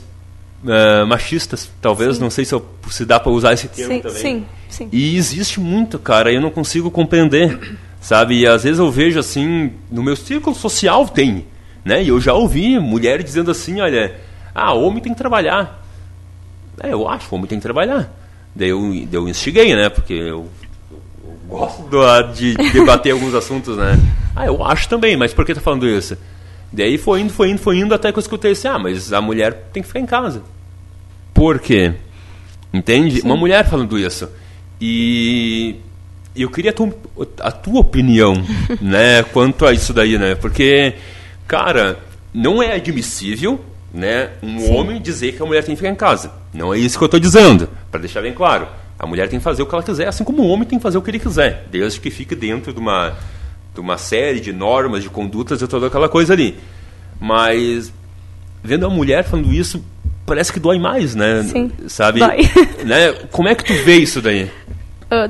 ah, 0.67 1.05
machistas, 1.05 1.69
talvez, 1.81 2.15
Sim. 2.17 2.21
não 2.21 2.29
sei 2.29 2.45
se, 2.45 2.53
eu- 2.53 2.65
se 2.89 3.05
dá 3.05 3.19
para 3.19 3.31
usar 3.31 3.53
esse 3.53 3.67
termo 3.67 3.93
Sim, 3.93 3.99
também. 4.01 4.17
sim, 4.21 4.45
sim. 4.69 4.89
E 4.91 5.15
existe 5.15 5.59
muito, 5.59 5.97
cara, 5.99 6.31
eu 6.31 6.41
não 6.41 6.49
consigo 6.51 6.89
compreender, 6.91 7.77
sabe? 8.01 8.39
E 8.39 8.47
às 8.47 8.63
vezes 8.63 8.79
eu 8.79 8.91
vejo 8.91 9.19
assim, 9.19 9.71
no 9.91 10.01
meu 10.03 10.15
círculo 10.15 10.55
social 10.55 11.07
tem, 11.07 11.45
né? 11.83 12.03
E 12.03 12.07
eu 12.09 12.19
já 12.19 12.33
ouvi 12.33 12.79
mulher 12.79 13.21
dizendo 13.23 13.51
assim, 13.51 13.79
olha, 13.81 14.15
ah, 14.53 14.73
homem 14.73 15.01
tem 15.01 15.11
que 15.13 15.17
trabalhar. 15.17 15.83
É, 16.81 16.91
eu 16.91 17.07
acho, 17.07 17.33
homem 17.33 17.47
tem 17.47 17.57
que 17.57 17.63
trabalhar. 17.63 18.11
Daí 18.55 18.69
eu, 18.69 18.79
daí 18.81 19.07
eu 19.13 19.27
instiguei, 19.29 19.75
né? 19.75 19.89
Porque 19.89 20.13
eu, 20.13 20.47
eu 20.91 21.37
gosto 21.47 21.83
do- 21.83 22.33
de 22.33 22.53
debater 22.71 23.11
alguns 23.13 23.33
assuntos, 23.33 23.77
né? 23.77 23.97
Ah, 24.35 24.45
eu 24.45 24.63
acho 24.63 24.89
também, 24.89 25.15
mas 25.15 25.33
por 25.33 25.45
que 25.45 25.53
tá 25.53 25.61
falando 25.61 25.87
isso? 25.87 26.17
Daí 26.71 26.97
foi 26.97 27.21
indo, 27.21 27.31
foi 27.31 27.49
indo, 27.51 27.59
foi 27.59 27.77
indo, 27.77 27.93
até 27.93 28.11
que 28.11 28.17
eu 28.17 28.21
escutei 28.21 28.51
assim, 28.51 28.67
ah, 28.67 28.77
mas 28.79 29.13
a 29.13 29.21
mulher 29.21 29.69
tem 29.71 29.81
que 29.81 29.87
ficar 29.87 29.99
em 30.01 30.05
casa. 30.05 30.41
Por 31.35 31.59
quê? 31.59 31.91
Entende? 32.73 33.21
Uma 33.21 33.35
mulher 33.35 33.67
falando 33.69 33.99
isso. 33.99 34.29
E 34.79 35.75
eu 36.33 36.49
queria 36.49 36.71
a 36.71 36.73
tua, 36.73 36.95
a 37.41 37.51
tua 37.51 37.81
opinião, 37.81 38.33
né, 38.81 39.21
quanto 39.21 39.65
a 39.65 39.73
isso 39.73 39.93
daí, 39.93 40.17
né? 40.17 40.33
Porque, 40.35 40.93
cara, 41.45 41.99
não 42.33 42.63
é 42.63 42.75
admissível, 42.75 43.59
né, 43.93 44.29
um 44.41 44.73
homem 44.73 45.01
dizer 45.01 45.33
que 45.35 45.43
a 45.43 45.45
mulher 45.45 45.61
tem 45.61 45.75
que 45.75 45.81
ficar 45.81 45.91
em 45.91 45.95
casa. 45.95 46.31
Não 46.53 46.73
é 46.73 46.79
isso 46.79 46.97
que 46.97 47.03
eu 47.03 47.07
estou 47.07 47.19
dizendo, 47.19 47.67
para 47.91 47.99
deixar 47.99 48.21
bem 48.21 48.33
claro. 48.33 48.67
A 48.97 49.05
mulher 49.05 49.27
tem 49.27 49.37
que 49.37 49.43
fazer 49.43 49.61
o 49.61 49.65
que 49.65 49.75
ela 49.75 49.83
quiser, 49.83 50.07
assim 50.07 50.23
como 50.23 50.41
o 50.41 50.47
homem 50.47 50.65
tem 50.65 50.79
que 50.79 50.83
fazer 50.83 50.97
o 50.97 51.01
que 51.01 51.11
ele 51.11 51.19
quiser, 51.19 51.67
desde 51.69 51.99
que 51.99 52.09
fique 52.09 52.33
dentro 52.33 52.71
de 52.71 52.79
uma, 52.79 53.13
de 53.73 53.81
uma 53.81 53.97
série 53.97 54.39
de 54.39 54.53
normas, 54.53 55.03
de 55.03 55.09
condutas 55.09 55.61
e 55.61 55.67
toda 55.67 55.87
aquela 55.87 56.07
coisa 56.07 56.31
ali. 56.31 56.57
Mas 57.19 57.91
vendo 58.63 58.85
a 58.85 58.89
mulher 58.89 59.25
falando 59.25 59.51
isso, 59.51 59.83
parece 60.25 60.51
que 60.51 60.59
dói 60.59 60.79
mais, 60.79 61.15
né? 61.15 61.43
Sim, 61.43 61.71
Sabe? 61.87 62.19
dói. 62.19 62.49
Né? 62.83 63.13
Como 63.31 63.47
é 63.47 63.55
que 63.55 63.63
tu 63.63 63.73
vê 63.83 63.97
isso 63.97 64.21
daí? 64.21 64.49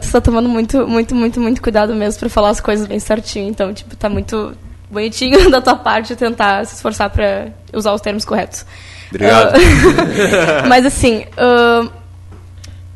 Tu 0.02 0.12
tá 0.12 0.20
tomando 0.20 0.50
muito, 0.50 0.88
muito, 0.88 1.14
muito, 1.14 1.40
muito 1.40 1.62
cuidado 1.62 1.94
mesmo 1.94 2.20
pra 2.20 2.30
falar 2.30 2.50
as 2.50 2.60
coisas 2.60 2.88
bem 2.88 3.00
certinho. 3.00 3.48
Então, 3.48 3.74
tipo, 3.74 3.96
tá 3.96 4.10
muito 4.10 4.56
bonitinho 4.90 5.50
da 5.52 5.62
tua 5.62 5.76
parte 5.76 6.16
tentar 6.16 6.66
se 6.66 6.76
esforçar 6.76 7.10
pra 7.10 7.50
usar 7.74 7.94
os 7.94 8.02
termos 8.02 8.26
corretos. 8.26 8.66
Obrigado. 9.10 9.56
Ah, 9.56 10.66
mas 10.68 10.86
assim, 10.86 11.26
ah, 11.38 11.88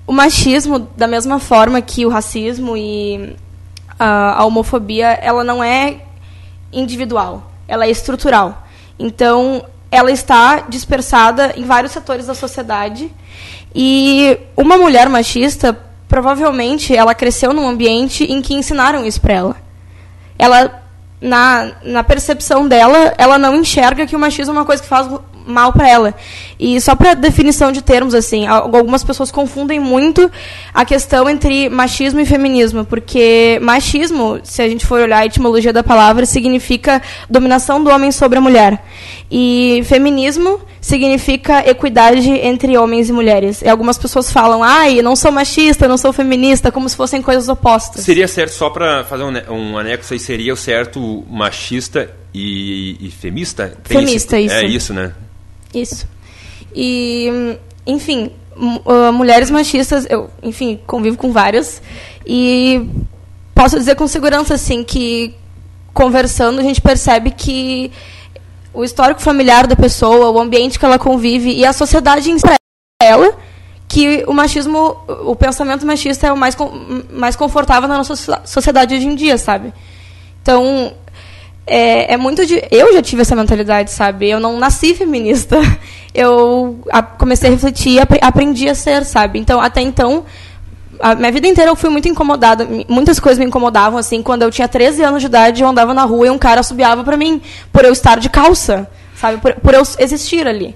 o 0.07 0.11
machismo, 0.11 0.79
da 0.97 1.07
mesma 1.07 1.39
forma 1.39 1.79
que 1.81 2.05
o 2.05 2.09
racismo 2.09 2.75
e 2.75 3.35
a, 3.99 4.41
a 4.41 4.45
homofobia, 4.45 5.07
ela 5.21 5.43
não 5.43 5.63
é 5.63 5.97
individual, 6.73 7.51
ela 7.67 7.85
é 7.85 7.91
estrutural. 7.91 8.67
Então, 8.97 9.63
ela 9.91 10.11
está 10.11 10.61
dispersada 10.69 11.53
em 11.57 11.63
vários 11.63 11.91
setores 11.91 12.27
da 12.27 12.33
sociedade 12.33 13.11
e 13.73 14.37
uma 14.57 14.77
mulher 14.77 15.09
machista, 15.09 15.77
provavelmente, 16.07 16.95
ela 16.95 17.13
cresceu 17.13 17.53
num 17.53 17.67
ambiente 17.67 18.23
em 18.23 18.41
que 18.41 18.53
ensinaram 18.53 19.05
isso 19.05 19.21
para 19.21 19.33
ela. 19.33 19.55
Ela, 20.37 20.83
na, 21.21 21.71
na 21.83 22.03
percepção 22.03 22.67
dela, 22.67 23.13
ela 23.17 23.37
não 23.37 23.55
enxerga 23.55 24.07
que 24.07 24.15
o 24.15 24.19
machismo 24.19 24.53
é 24.53 24.57
uma 24.57 24.65
coisa 24.65 24.81
que 24.81 24.89
faz 24.89 25.07
mal 25.49 25.73
para 25.73 25.89
ela. 25.89 26.15
E 26.59 26.79
só 26.81 26.95
para 26.95 27.13
definição 27.13 27.71
de 27.71 27.81
termos, 27.81 28.13
assim, 28.13 28.45
al- 28.47 28.63
algumas 28.75 29.03
pessoas 29.03 29.31
confundem 29.31 29.79
muito 29.79 30.29
a 30.73 30.85
questão 30.85 31.29
entre 31.29 31.69
machismo 31.69 32.19
e 32.19 32.25
feminismo, 32.25 32.85
porque 32.85 33.59
machismo, 33.61 34.39
se 34.43 34.61
a 34.61 34.67
gente 34.69 34.85
for 34.85 35.01
olhar 35.01 35.19
a 35.19 35.25
etimologia 35.25 35.73
da 35.73 35.83
palavra, 35.83 36.25
significa 36.25 37.01
dominação 37.29 37.83
do 37.83 37.89
homem 37.89 38.11
sobre 38.11 38.37
a 38.37 38.41
mulher. 38.41 38.83
E 39.31 39.81
feminismo 39.85 40.59
significa 40.81 41.67
equidade 41.69 42.29
entre 42.29 42.77
homens 42.77 43.09
e 43.09 43.13
mulheres. 43.13 43.61
E 43.61 43.67
algumas 43.69 43.97
pessoas 43.97 44.31
falam, 44.31 44.63
ai, 44.63 45.01
não 45.01 45.15
sou 45.15 45.31
machista, 45.31 45.87
não 45.87 45.97
sou 45.97 46.11
feminista, 46.11 46.71
como 46.71 46.87
se 46.89 46.95
fossem 46.95 47.21
coisas 47.21 47.47
opostas. 47.49 48.03
Seria 48.03 48.27
certo, 48.27 48.53
só 48.53 48.69
para 48.69 49.03
fazer 49.03 49.23
um, 49.23 49.53
um 49.53 49.77
anexo 49.77 50.13
aí, 50.13 50.19
seria 50.19 50.53
o 50.53 50.57
certo 50.57 51.23
machista 51.29 52.09
e, 52.33 52.97
e 53.07 53.11
femista? 53.11 53.77
Tem 53.83 53.99
Femista, 53.99 54.39
esse- 54.39 54.45
isso. 54.47 54.55
É 54.55 54.67
isso, 54.67 54.93
né? 54.93 55.11
Isso. 55.73 56.07
E, 56.75 57.57
enfim, 57.85 58.31
ah, 58.85 59.11
mulheres 59.11 59.49
machistas, 59.49 60.05
eu, 60.09 60.29
enfim, 60.43 60.79
convivo 60.85 61.17
com 61.17 61.31
várias. 61.31 61.81
E 62.25 62.87
posso 63.55 63.77
dizer 63.77 63.95
com 63.95 64.07
segurança, 64.07 64.53
assim, 64.53 64.83
que 64.83 65.33
conversando 65.93 66.59
a 66.59 66.63
gente 66.63 66.81
percebe 66.81 67.31
que 67.31 67.91
o 68.73 68.83
histórico 68.83 69.21
familiar 69.21 69.65
da 69.67 69.75
pessoa, 69.75 70.29
o 70.29 70.39
ambiente 70.39 70.77
que 70.77 70.85
ela 70.85 70.99
convive 70.99 71.51
e 71.51 71.65
a 71.65 71.73
sociedade 71.73 72.29
em 72.29 72.37
ela 73.01 73.35
que 73.87 74.23
o 74.27 74.33
machismo, 74.33 74.97
o 75.25 75.35
pensamento 75.35 75.83
machista 75.85 76.27
é 76.27 76.31
o 76.31 76.37
mais, 76.37 76.55
mais 77.11 77.35
confortável 77.35 77.89
na 77.89 77.97
nossa 77.97 78.15
socie- 78.15 78.41
sociedade 78.45 78.93
hoje 78.93 79.07
em 79.07 79.15
dia, 79.15 79.35
sabe? 79.37 79.73
Então, 80.41 80.93
é, 81.69 82.13
é 82.13 82.17
muito 82.17 82.45
de. 82.45 82.61
Eu 82.71 82.91
já 82.93 83.01
tive 83.01 83.21
essa 83.21 83.35
mentalidade, 83.35 83.91
sabe? 83.91 84.29
Eu 84.29 84.39
não 84.39 84.57
nasci 84.59 84.93
feminista. 84.93 85.57
Eu 86.13 86.79
a- 86.91 87.03
comecei 87.03 87.47
a 87.49 87.51
refletir 87.51 87.91
e 87.93 87.99
apre- 87.99 88.19
aprendi 88.21 88.67
a 88.67 88.73
ser, 88.73 89.05
sabe? 89.05 89.37
Então, 89.39 89.61
até 89.61 89.79
então, 89.79 90.25
a 90.99 91.13
minha 91.13 91.31
vida 91.31 91.47
inteira 91.47 91.69
eu 91.69 91.75
fui 91.75 91.89
muito 91.89 92.07
incomodada. 92.09 92.67
Muitas 92.89 93.19
coisas 93.19 93.37
me 93.37 93.45
incomodavam, 93.45 93.97
assim. 93.99 94.23
Quando 94.23 94.41
eu 94.41 94.49
tinha 94.51 94.67
13 94.67 95.03
anos 95.03 95.21
de 95.21 95.27
idade, 95.27 95.61
eu 95.61 95.67
andava 95.67 95.93
na 95.93 96.03
rua 96.03 96.25
e 96.25 96.29
um 96.31 96.37
cara 96.37 96.61
assobiava 96.61 97.03
pra 97.03 97.15
mim 97.15 97.39
por 97.71 97.85
eu 97.85 97.91
estar 97.93 98.17
de 98.19 98.27
calça, 98.27 98.89
sabe? 99.15 99.37
Por, 99.37 99.53
por 99.55 99.73
eu 99.75 99.83
existir 99.99 100.47
ali. 100.47 100.75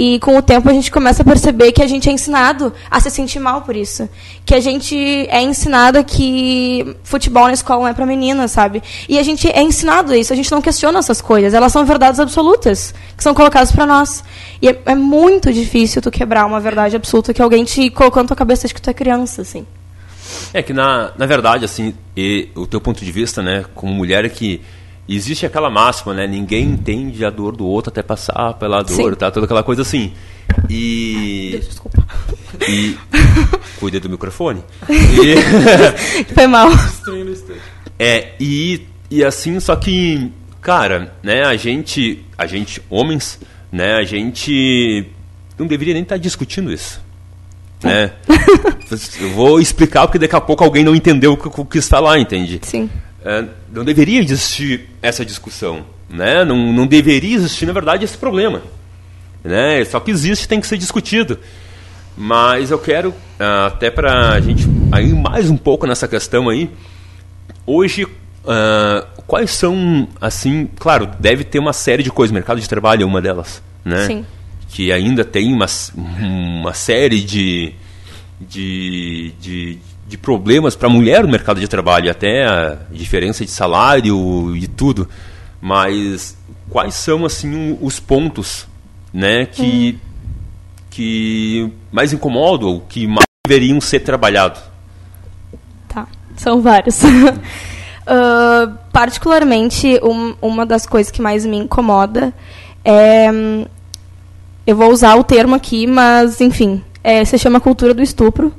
E 0.00 0.20
com 0.20 0.38
o 0.38 0.40
tempo 0.40 0.70
a 0.70 0.72
gente 0.72 0.92
começa 0.92 1.22
a 1.22 1.24
perceber 1.24 1.72
que 1.72 1.82
a 1.82 1.86
gente 1.88 2.08
é 2.08 2.12
ensinado 2.12 2.72
a 2.88 3.00
se 3.00 3.10
sentir 3.10 3.40
mal 3.40 3.62
por 3.62 3.74
isso. 3.74 4.08
Que 4.46 4.54
a 4.54 4.60
gente 4.60 4.96
é 4.96 5.42
ensinado 5.42 6.04
que 6.04 6.96
futebol 7.02 7.48
na 7.48 7.52
escola 7.52 7.80
não 7.80 7.88
é 7.88 7.92
para 7.92 8.06
menina, 8.06 8.46
sabe? 8.46 8.80
E 9.08 9.18
a 9.18 9.24
gente 9.24 9.50
é 9.50 9.60
ensinado 9.60 10.14
isso, 10.14 10.32
a 10.32 10.36
gente 10.36 10.52
não 10.52 10.62
questiona 10.62 11.00
essas 11.00 11.20
coisas. 11.20 11.52
Elas 11.52 11.72
são 11.72 11.84
verdades 11.84 12.20
absolutas 12.20 12.94
que 13.16 13.24
são 13.24 13.34
colocadas 13.34 13.72
para 13.72 13.84
nós. 13.84 14.22
E 14.62 14.68
é, 14.68 14.80
é 14.86 14.94
muito 14.94 15.52
difícil 15.52 16.00
tu 16.00 16.12
quebrar 16.12 16.46
uma 16.46 16.60
verdade 16.60 16.94
absoluta 16.94 17.34
que 17.34 17.42
alguém 17.42 17.64
te 17.64 17.90
colocou 17.90 18.22
na 18.22 18.28
tua 18.28 18.36
cabeça 18.36 18.62
desde 18.62 18.76
que 18.76 18.82
tu 18.82 18.90
é 18.90 18.94
criança, 18.94 19.42
assim. 19.42 19.66
É 20.54 20.62
que 20.62 20.72
na, 20.72 21.10
na 21.18 21.26
verdade, 21.26 21.64
assim, 21.64 21.92
o 22.54 22.68
teu 22.68 22.80
ponto 22.80 23.04
de 23.04 23.10
vista, 23.10 23.42
né, 23.42 23.64
como 23.74 23.92
mulher 23.92 24.24
é 24.24 24.28
que 24.28 24.60
existe 25.16 25.46
aquela 25.46 25.70
máxima, 25.70 26.12
né, 26.12 26.26
ninguém 26.26 26.64
entende 26.66 27.24
a 27.24 27.30
dor 27.30 27.56
do 27.56 27.66
outro 27.66 27.90
até 27.90 28.02
passar 28.02 28.54
pela 28.54 28.82
dor, 28.82 29.12
Sim. 29.12 29.18
tá? 29.18 29.30
Toda 29.30 29.46
aquela 29.46 29.62
coisa 29.62 29.82
assim. 29.82 30.12
E 30.68 31.60
Desculpa. 31.66 32.04
e 32.68 32.96
cuida 33.80 33.98
do 34.00 34.08
microfone. 34.08 34.62
E, 34.88 35.34
Foi 36.34 36.46
mal. 36.46 36.68
É, 37.98 38.32
e, 38.38 38.86
e 39.10 39.24
assim, 39.24 39.58
só 39.60 39.76
que, 39.76 40.30
cara, 40.60 41.14
né, 41.22 41.44
a 41.44 41.56
gente, 41.56 42.24
a 42.36 42.46
gente, 42.46 42.82
homens, 42.90 43.40
né, 43.72 43.94
a 43.94 44.04
gente 44.04 45.06
não 45.58 45.66
deveria 45.66 45.94
nem 45.94 46.02
estar 46.02 46.18
discutindo 46.18 46.72
isso. 46.72 47.00
Né? 47.82 48.12
Eu 49.20 49.30
vou 49.30 49.60
explicar 49.60 50.06
porque 50.06 50.18
daqui 50.18 50.34
a 50.34 50.40
pouco 50.40 50.64
alguém 50.64 50.82
não 50.82 50.94
entendeu 50.94 51.32
o 51.32 51.36
que 51.36 51.46
eu 51.46 51.64
quis 51.64 51.86
falar, 51.86 52.18
entende? 52.18 52.58
Sim. 52.62 52.88
É, 53.22 53.44
não 53.72 53.84
deveria 53.84 54.20
existir 54.20 54.88
essa 55.02 55.24
discussão, 55.24 55.84
né? 56.08 56.44
Não, 56.44 56.72
não 56.72 56.86
deveria 56.86 57.34
existir, 57.34 57.66
na 57.66 57.72
verdade, 57.72 58.04
esse 58.04 58.16
problema, 58.16 58.62
né? 59.44 59.84
Só 59.84 60.00
que 60.00 60.10
existe, 60.10 60.48
tem 60.48 60.60
que 60.60 60.66
ser 60.66 60.78
discutido. 60.78 61.38
Mas 62.16 62.70
eu 62.70 62.78
quero 62.78 63.14
ah, 63.38 63.66
até 63.66 63.90
para 63.90 64.32
a 64.32 64.40
gente 64.40 64.64
ir 64.64 65.14
mais 65.14 65.48
um 65.48 65.56
pouco 65.56 65.86
nessa 65.86 66.08
questão 66.08 66.48
aí. 66.48 66.68
Hoje, 67.64 68.06
ah, 68.46 69.06
quais 69.26 69.50
são, 69.50 70.08
assim, 70.20 70.68
claro, 70.78 71.08
deve 71.20 71.44
ter 71.44 71.58
uma 71.58 71.72
série 71.72 72.02
de 72.02 72.10
coisas. 72.10 72.32
Mercado 72.32 72.60
de 72.60 72.68
trabalho 72.68 73.02
é 73.02 73.06
uma 73.06 73.20
delas, 73.20 73.62
né? 73.84 74.06
Sim. 74.06 74.26
Que 74.68 74.90
ainda 74.90 75.24
tem 75.24 75.52
uma, 75.52 75.66
uma 75.94 76.74
série 76.74 77.22
de, 77.22 77.72
de, 78.40 79.32
de, 79.40 79.78
de 80.08 80.16
problemas 80.18 80.74
para 80.74 80.88
a 80.88 80.90
mulher 80.90 81.22
no 81.22 81.28
mercado 81.28 81.60
de 81.60 81.68
trabalho, 81.68 82.10
até 82.10 82.46
a 82.46 82.78
diferença 82.90 83.44
de 83.44 83.50
salário 83.50 84.56
e 84.56 84.66
tudo. 84.66 85.08
Mas 85.60 86.36
quais 86.70 86.94
são, 86.94 87.24
assim, 87.26 87.76
os 87.80 88.00
pontos, 88.00 88.66
né, 89.12 89.44
que, 89.46 89.98
que 90.90 91.70
mais 91.92 92.12
incomodam 92.12 92.68
ou 92.68 92.80
que 92.80 93.06
mais 93.06 93.26
deveriam 93.46 93.80
ser 93.80 94.00
trabalhados? 94.00 94.60
Tá, 95.88 96.06
são 96.36 96.60
vários. 96.60 97.00
Ah, 98.10 98.72
particularmente, 98.90 100.00
um- 100.02 100.34
uma 100.40 100.64
das 100.64 100.86
coisas 100.86 101.10
que 101.12 101.20
mais 101.20 101.44
me 101.44 101.58
incomoda 101.58 102.32
é. 102.82 103.30
hum, 103.30 103.66
Eu 104.66 104.76
vou 104.76 104.90
usar 104.90 105.14
o 105.16 105.22
termo 105.24 105.54
aqui, 105.54 105.86
mas, 105.86 106.40
enfim, 106.40 106.82
é, 107.04 107.22
se 107.26 107.36
chama 107.38 107.60
cultura 107.60 107.92
do 107.92 108.02
estupro, 108.02 108.50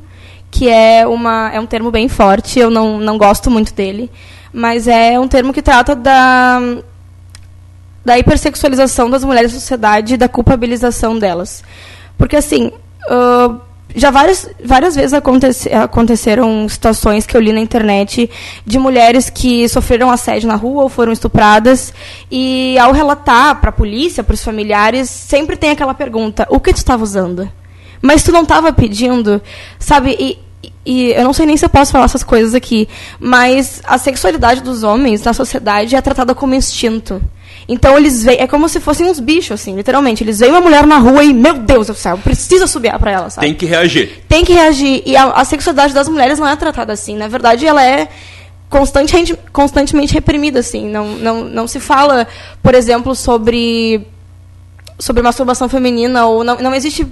que 0.51 0.67
é, 0.67 1.07
uma, 1.07 1.51
é 1.53 1.59
um 1.59 1.65
termo 1.65 1.91
bem 1.91 2.07
forte, 2.07 2.59
eu 2.59 2.69
não, 2.69 2.99
não 2.99 3.17
gosto 3.17 3.49
muito 3.51 3.73
dele, 3.73 4.11
mas 4.51 4.87
é 4.87 5.19
um 5.19 5.27
termo 5.27 5.53
que 5.53 5.61
trata 5.61 5.95
da, 5.95 6.59
da 8.03 8.17
hipersexualização 8.17 9.09
das 9.09 9.23
mulheres 9.23 9.53
na 9.53 9.59
sociedade 9.59 10.15
e 10.15 10.17
da 10.17 10.27
culpabilização 10.27 11.17
delas. 11.17 11.63
Porque, 12.17 12.35
assim, 12.35 12.71
ah, 13.09 13.55
já 13.95 14.11
várias, 14.11 14.49
várias 14.63 14.95
vezes 14.95 15.13
acontece, 15.13 15.73
aconteceram 15.73 16.67
situações 16.69 17.25
que 17.25 17.35
eu 17.35 17.41
li 17.41 17.51
na 17.51 17.59
internet 17.59 18.29
de 18.65 18.77
mulheres 18.77 19.29
que 19.29 19.67
sofreram 19.67 20.11
assédio 20.11 20.47
na 20.47 20.55
rua 20.55 20.83
ou 20.83 20.89
foram 20.89 21.11
estupradas, 21.11 21.93
e 22.29 22.77
ao 22.77 22.91
relatar 22.91 23.59
para 23.59 23.69
a 23.69 23.73
polícia, 23.73 24.23
para 24.23 24.33
os 24.33 24.43
familiares, 24.43 25.09
sempre 25.09 25.57
tem 25.57 25.71
aquela 25.71 25.93
pergunta: 25.93 26.45
o 26.49 26.59
que 26.59 26.73
tu 26.73 26.77
estava 26.77 27.03
usando? 27.03 27.49
Mas 28.01 28.23
tu 28.23 28.31
não 28.31 28.45
tava 28.45 28.71
pedindo, 28.71 29.41
sabe? 29.77 30.15
E, 30.19 30.39
e 30.85 31.11
eu 31.11 31.23
não 31.23 31.33
sei 31.33 31.45
nem 31.45 31.57
se 31.57 31.65
eu 31.65 31.69
posso 31.69 31.91
falar 31.91 32.05
essas 32.05 32.23
coisas 32.23 32.53
aqui, 32.53 32.87
mas 33.19 33.81
a 33.85 33.97
sexualidade 33.97 34.61
dos 34.61 34.83
homens 34.83 35.23
na 35.23 35.33
sociedade 35.33 35.95
é 35.95 36.01
tratada 36.01 36.33
como 36.33 36.55
instinto. 36.55 37.21
Então 37.67 37.95
eles 37.95 38.23
veem, 38.23 38.41
é 38.41 38.47
como 38.47 38.67
se 38.67 38.79
fossem 38.79 39.05
uns 39.05 39.19
bichos, 39.19 39.61
assim, 39.61 39.75
literalmente. 39.75 40.23
Eles 40.23 40.39
veem 40.39 40.51
uma 40.51 40.61
mulher 40.61 40.87
na 40.87 40.97
rua 40.97 41.23
e, 41.23 41.33
meu 41.33 41.53
Deus 41.53 41.87
do 41.87 41.93
céu, 41.93 42.17
precisa 42.17 42.65
subir 42.65 42.91
pra 42.97 43.11
ela, 43.11 43.29
sabe? 43.29 43.45
Tem 43.45 43.55
que 43.55 43.65
reagir. 43.67 44.23
Tem 44.27 44.43
que 44.43 44.53
reagir. 44.53 45.03
E 45.05 45.15
a, 45.15 45.25
a 45.31 45.45
sexualidade 45.45 45.93
das 45.93 46.09
mulheres 46.09 46.39
não 46.39 46.47
é 46.47 46.55
tratada 46.55 46.93
assim. 46.93 47.15
Na 47.15 47.27
verdade, 47.27 47.67
ela 47.67 47.83
é 47.83 48.07
constantemente, 48.69 49.37
constantemente 49.53 50.13
reprimida, 50.13 50.59
assim. 50.59 50.89
Não, 50.89 51.09
não, 51.09 51.43
não 51.43 51.67
se 51.67 51.79
fala, 51.79 52.27
por 52.63 52.73
exemplo, 52.73 53.13
sobre, 53.13 54.01
sobre 54.97 55.21
masturbação 55.21 55.69
feminina, 55.69 56.25
ou 56.25 56.43
não, 56.43 56.55
não 56.55 56.73
existe. 56.73 57.05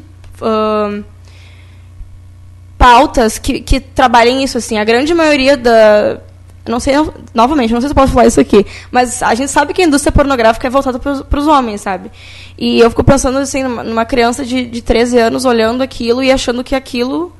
Pautas 2.77 3.37
que, 3.37 3.59
que 3.61 3.79
trabalhem 3.79 4.43
isso, 4.43 4.57
assim. 4.57 4.77
A 4.77 4.83
grande 4.83 5.13
maioria 5.13 5.57
da... 5.57 6.19
Não 6.67 6.81
sei, 6.81 6.95
novamente, 7.33 7.73
não 7.73 7.79
sei 7.79 7.87
se 7.87 7.91
eu 7.93 7.95
posso 7.95 8.11
falar 8.11 8.27
isso 8.27 8.41
aqui, 8.41 8.65
mas 8.91 9.23
a 9.23 9.33
gente 9.33 9.49
sabe 9.49 9.73
que 9.73 9.81
a 9.81 9.85
indústria 9.85 10.11
pornográfica 10.11 10.67
é 10.67 10.69
voltada 10.69 10.99
para 10.99 11.39
os 11.39 11.47
homens, 11.47 11.79
sabe? 11.79 12.11
E 12.57 12.77
eu 12.81 12.89
fico 12.89 13.05
pensando, 13.05 13.37
assim, 13.37 13.63
numa 13.63 14.03
criança 14.03 14.45
de, 14.45 14.65
de 14.65 14.81
13 14.81 15.17
anos 15.17 15.45
olhando 15.45 15.81
aquilo 15.81 16.21
e 16.21 16.29
achando 16.29 16.65
que 16.65 16.75
aquilo 16.75 17.31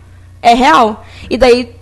é 0.42 0.54
real. 0.54 1.06
E 1.30 1.38
daí 1.38 1.76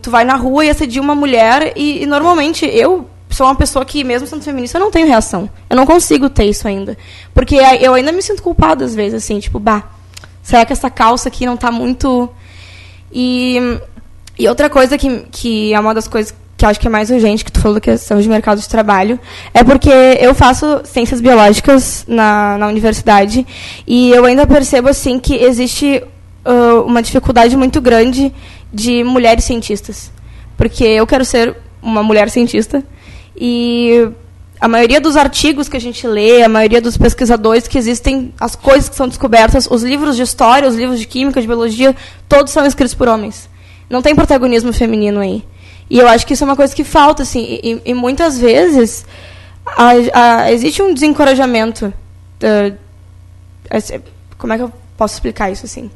tu 0.00 0.10
vai 0.10 0.24
na 0.24 0.36
rua 0.36 0.64
e 0.64 0.70
assedia 0.70 1.02
uma 1.02 1.14
mulher 1.14 1.74
e, 1.76 2.02
e 2.02 2.06
normalmente 2.06 2.64
eu 2.64 3.06
sou 3.28 3.46
uma 3.46 3.54
pessoa 3.54 3.84
que, 3.84 4.04
mesmo 4.04 4.26
sendo 4.26 4.42
feminista, 4.42 4.78
eu 4.78 4.82
não 4.82 4.90
tenho 4.90 5.06
reação. 5.06 5.50
Eu 5.68 5.76
não 5.76 5.84
consigo 5.84 6.30
ter 6.30 6.44
isso 6.44 6.66
ainda. 6.66 6.96
Porque 7.34 7.56
eu 7.80 7.94
ainda 7.94 8.12
me 8.12 8.22
sinto 8.22 8.42
culpada 8.42 8.84
às 8.84 8.94
vezes, 8.94 9.22
assim, 9.22 9.38
tipo, 9.38 9.58
bah, 9.58 9.95
será 10.46 10.64
que 10.64 10.72
essa 10.72 10.88
calça 10.88 11.28
aqui 11.28 11.44
não 11.44 11.54
está 11.54 11.72
muito 11.72 12.30
e, 13.12 13.58
e 14.38 14.48
outra 14.48 14.70
coisa 14.70 14.96
que, 14.96 15.26
que 15.32 15.74
é 15.74 15.80
uma 15.80 15.92
das 15.92 16.06
coisas 16.06 16.32
que 16.56 16.64
acho 16.64 16.78
que 16.78 16.86
é 16.86 16.90
mais 16.90 17.10
urgente, 17.10 17.44
que 17.44 17.50
tu 17.50 17.60
falou 17.60 17.74
da 17.74 17.80
questão 17.80 18.20
de 18.20 18.28
mercado 18.28 18.60
de 18.60 18.68
trabalho, 18.68 19.18
é 19.52 19.64
porque 19.64 19.90
eu 20.20 20.34
faço 20.36 20.82
ciências 20.84 21.20
biológicas 21.20 22.04
na, 22.06 22.56
na 22.58 22.68
universidade 22.68 23.44
e 23.84 24.10
eu 24.12 24.24
ainda 24.24 24.46
percebo 24.46 24.88
assim 24.88 25.18
que 25.18 25.34
existe 25.34 26.00
uh, 26.44 26.82
uma 26.86 27.02
dificuldade 27.02 27.56
muito 27.56 27.80
grande 27.80 28.32
de 28.72 29.02
mulheres 29.02 29.42
cientistas. 29.42 30.12
Porque 30.56 30.84
eu 30.84 31.08
quero 31.08 31.24
ser 31.24 31.56
uma 31.82 32.04
mulher 32.04 32.30
cientista 32.30 32.84
e 33.36 34.08
a 34.60 34.68
maioria 34.68 35.00
dos 35.00 35.16
artigos 35.16 35.68
que 35.68 35.76
a 35.76 35.80
gente 35.80 36.06
lê, 36.06 36.42
a 36.42 36.48
maioria 36.48 36.80
dos 36.80 36.96
pesquisadores 36.96 37.68
que 37.68 37.76
existem, 37.76 38.32
as 38.40 38.56
coisas 38.56 38.88
que 38.88 38.96
são 38.96 39.06
descobertas, 39.06 39.68
os 39.70 39.82
livros 39.82 40.16
de 40.16 40.22
história, 40.22 40.68
os 40.68 40.74
livros 40.74 40.98
de 40.98 41.06
química, 41.06 41.40
de 41.40 41.46
biologia, 41.46 41.94
todos 42.28 42.52
são 42.52 42.64
escritos 42.64 42.94
por 42.94 43.08
homens. 43.08 43.48
Não 43.88 44.00
tem 44.00 44.14
protagonismo 44.14 44.72
feminino 44.72 45.20
aí. 45.20 45.44
E 45.88 45.98
eu 45.98 46.08
acho 46.08 46.26
que 46.26 46.32
isso 46.32 46.42
é 46.42 46.46
uma 46.46 46.56
coisa 46.56 46.74
que 46.74 46.84
falta, 46.84 47.22
assim, 47.22 47.60
e, 47.62 47.82
e 47.84 47.94
muitas 47.94 48.38
vezes 48.38 49.04
a, 49.64 49.90
a, 50.12 50.52
existe 50.52 50.82
um 50.82 50.92
desencorajamento. 50.92 51.92
Como 54.38 54.52
é 54.52 54.56
que 54.56 54.62
eu 54.62 54.72
posso 54.96 55.14
explicar 55.14 55.50
isso 55.50 55.66
assim? 55.66 55.90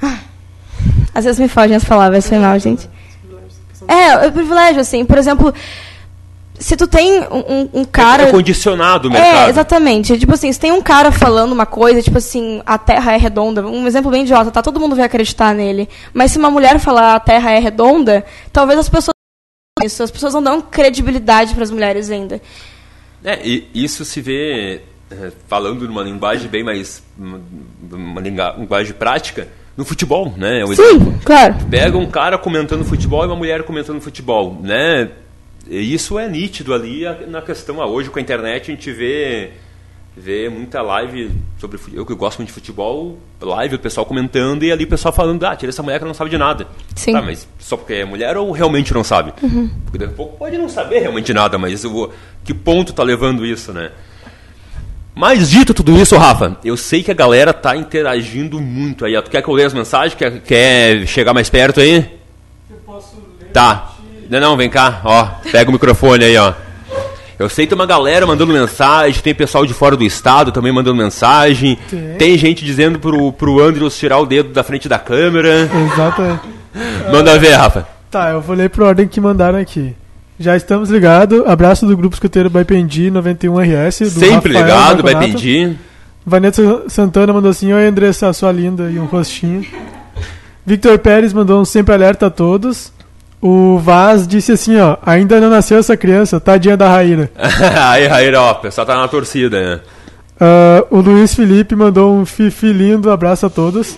Ah, 0.00 0.20
às 1.12 1.24
vezes 1.24 1.40
me 1.40 1.48
fogem 1.48 1.76
as 1.76 1.84
palavras, 1.84 2.28
foi 2.28 2.38
mal, 2.38 2.58
gente. 2.58 2.88
É, 3.88 4.26
o 4.26 4.32
privilégio, 4.32 4.80
assim. 4.80 5.04
Por 5.04 5.16
exemplo, 5.16 5.52
se 6.58 6.76
tu 6.76 6.86
tem 6.86 7.20
um, 7.20 7.68
um 7.72 7.84
cara. 7.84 8.24
É 8.24 8.30
condicionado 8.30 9.08
o 9.08 9.12
mercado. 9.12 9.46
É, 9.46 9.50
exatamente. 9.50 10.18
Tipo 10.18 10.34
assim, 10.34 10.52
se 10.52 10.58
tem 10.58 10.72
um 10.72 10.82
cara 10.82 11.12
falando 11.12 11.52
uma 11.52 11.66
coisa, 11.66 12.02
tipo 12.02 12.18
assim, 12.18 12.62
a 12.66 12.76
Terra 12.76 13.12
é 13.12 13.16
redonda, 13.16 13.66
um 13.66 13.86
exemplo 13.86 14.10
bem 14.10 14.22
idiota, 14.22 14.50
tá? 14.50 14.62
Todo 14.62 14.80
mundo 14.80 14.96
vai 14.96 15.04
acreditar 15.04 15.54
nele. 15.54 15.88
Mas 16.12 16.32
se 16.32 16.38
uma 16.38 16.50
mulher 16.50 16.78
falar 16.78 17.14
a 17.14 17.20
Terra 17.20 17.52
é 17.52 17.58
redonda, 17.58 18.24
talvez 18.52 18.78
as 18.78 18.88
pessoas. 18.88 19.14
Isso, 19.82 20.02
as 20.02 20.10
pessoas 20.10 20.34
não 20.34 20.42
dão 20.42 20.60
credibilidade 20.60 21.54
para 21.54 21.62
as 21.62 21.70
mulheres 21.70 22.10
ainda. 22.10 22.40
É, 23.24 23.40
e 23.46 23.68
isso 23.74 24.04
se 24.04 24.20
vê, 24.20 24.82
é, 25.10 25.32
falando 25.46 25.86
numa 25.86 26.02
linguagem 26.02 26.48
bem 26.48 26.64
mais. 26.64 27.02
uma 27.16 28.20
linguagem 28.20 28.94
prática, 28.94 29.48
no 29.78 29.84
futebol, 29.84 30.34
né? 30.36 30.62
É 30.62 30.66
Sim, 30.66 30.72
exemplo. 30.72 31.20
claro. 31.24 31.54
Pega 31.70 31.96
um 31.96 32.10
cara 32.10 32.36
comentando 32.36 32.84
futebol 32.84 33.22
e 33.22 33.26
uma 33.28 33.36
mulher 33.36 33.62
comentando 33.62 34.00
futebol, 34.00 34.58
né? 34.60 35.08
Isso 35.68 36.18
é 36.18 36.28
nítido 36.28 36.72
ali 36.72 37.02
na 37.26 37.42
questão. 37.42 37.80
Ah, 37.80 37.86
hoje 37.86 38.10
com 38.10 38.18
a 38.18 38.22
internet 38.22 38.70
a 38.70 38.74
gente 38.74 38.90
vê, 38.90 39.50
vê 40.16 40.48
muita 40.48 40.80
live 40.80 41.30
sobre. 41.58 41.78
Eu 41.92 42.06
que 42.06 42.14
gosto 42.14 42.38
muito 42.38 42.48
de 42.48 42.54
futebol, 42.54 43.18
live, 43.40 43.76
o 43.76 43.78
pessoal 43.78 44.06
comentando 44.06 44.64
e 44.64 44.72
ali 44.72 44.84
o 44.84 44.88
pessoal 44.88 45.12
falando: 45.12 45.44
ah, 45.44 45.54
tira 45.54 45.70
essa 45.70 45.82
mulher 45.82 45.98
que 45.98 46.04
não 46.04 46.14
sabe 46.14 46.30
de 46.30 46.38
nada. 46.38 46.66
Sim. 46.94 47.12
Tá, 47.12 47.20
mas 47.20 47.46
só 47.58 47.76
porque 47.76 47.94
é 47.94 48.04
mulher 48.04 48.36
ou 48.36 48.50
realmente 48.50 48.94
não 48.94 49.04
sabe? 49.04 49.32
Uhum. 49.42 49.70
Porque 49.84 49.98
daqui 49.98 50.12
a 50.12 50.16
pouco 50.16 50.36
pode 50.38 50.56
não 50.56 50.68
saber 50.68 51.00
realmente 51.00 51.32
nada, 51.34 51.58
mas 51.58 51.84
eu 51.84 51.90
vou, 51.90 52.12
que 52.44 52.54
ponto 52.54 52.92
tá 52.92 53.02
levando 53.02 53.44
isso, 53.44 53.72
né? 53.72 53.90
Mas 55.14 55.50
dito 55.50 55.74
tudo 55.74 56.00
isso, 56.00 56.16
Rafa, 56.16 56.56
eu 56.64 56.76
sei 56.76 57.02
que 57.02 57.10
a 57.10 57.14
galera 57.14 57.52
tá 57.52 57.76
interagindo 57.76 58.60
muito 58.60 59.04
aí. 59.04 59.20
Tu 59.20 59.30
quer 59.30 59.42
que 59.42 59.48
eu 59.48 59.54
leia 59.54 59.66
as 59.66 59.74
mensagens? 59.74 60.14
Quer, 60.14 60.40
quer 60.42 61.06
chegar 61.08 61.34
mais 61.34 61.50
perto 61.50 61.80
aí? 61.80 62.08
Eu 62.70 62.76
posso 62.86 63.16
ler. 63.40 63.50
Tá. 63.52 63.97
Não, 64.28 64.40
não, 64.40 64.56
vem 64.56 64.68
cá, 64.68 65.00
ó. 65.04 65.26
Pega 65.50 65.70
o 65.70 65.72
microfone 65.72 66.24
aí, 66.24 66.36
ó. 66.36 66.52
Eu 67.38 67.48
sei 67.48 67.66
que 67.66 67.70
tem 67.70 67.78
uma 67.78 67.86
galera 67.86 68.26
mandando 68.26 68.52
mensagem, 68.52 69.22
tem 69.22 69.32
pessoal 69.32 69.64
de 69.64 69.72
fora 69.72 69.96
do 69.96 70.02
estado 70.04 70.50
também 70.50 70.72
mandando 70.72 70.96
mensagem. 70.96 71.78
Tem, 71.88 72.16
tem 72.18 72.38
gente 72.38 72.64
dizendo 72.64 72.98
pro, 72.98 73.32
pro 73.32 73.62
Andrews 73.62 73.96
tirar 73.96 74.18
o 74.18 74.26
dedo 74.26 74.52
da 74.52 74.64
frente 74.64 74.88
da 74.88 74.98
câmera. 74.98 75.70
Exatamente. 75.92 76.42
Manda 77.12 77.38
ver, 77.38 77.54
Rafa. 77.54 77.86
Tá, 78.10 78.30
eu 78.30 78.40
vou 78.40 78.56
ler 78.56 78.70
por 78.70 78.82
ordem 78.82 79.06
que 79.06 79.20
mandaram 79.20 79.58
aqui. 79.58 79.94
Já 80.38 80.56
estamos 80.56 80.90
ligados. 80.90 81.46
Abraço 81.46 81.86
do 81.86 81.96
Grupo 81.96 82.14
Escuteiro 82.14 82.50
Baipendi 82.50 83.10
91RS. 83.10 84.06
Sempre 84.06 84.54
Rafael 84.54 84.64
ligado, 84.64 85.02
Baipendi. 85.02 85.76
Vanessa 86.26 86.82
Santana 86.88 87.32
mandou 87.32 87.50
assim: 87.50 87.72
Oi, 87.72 87.86
Andressa, 87.86 88.32
sua 88.32 88.50
linda, 88.50 88.90
e 88.90 88.98
um 88.98 89.06
rostinho. 89.06 89.64
Victor 90.66 90.98
Pérez 90.98 91.32
mandou 91.32 91.60
um 91.60 91.64
sempre 91.64 91.94
alerta 91.94 92.26
a 92.26 92.30
todos. 92.30 92.92
O 93.40 93.78
Vaz 93.78 94.26
disse 94.26 94.50
assim, 94.50 94.76
ó, 94.78 94.96
ainda 95.04 95.40
não 95.40 95.48
nasceu 95.48 95.78
essa 95.78 95.96
criança, 95.96 96.40
tadinha 96.40 96.76
da 96.76 96.88
Raíra. 96.88 97.30
Aí, 97.90 98.06
Raíra, 98.06 98.40
ó, 98.40 98.52
o 98.52 98.56
pessoal 98.56 98.86
tá 98.86 98.96
na 98.96 99.06
torcida, 99.06 99.60
né? 99.60 99.80
Uh, 100.40 100.96
o 100.96 101.00
Luiz 101.00 101.34
Felipe 101.34 101.74
mandou 101.74 102.14
um 102.14 102.26
fifi 102.26 102.72
lindo, 102.72 103.10
abraço 103.10 103.46
a 103.46 103.50
todos. 103.50 103.96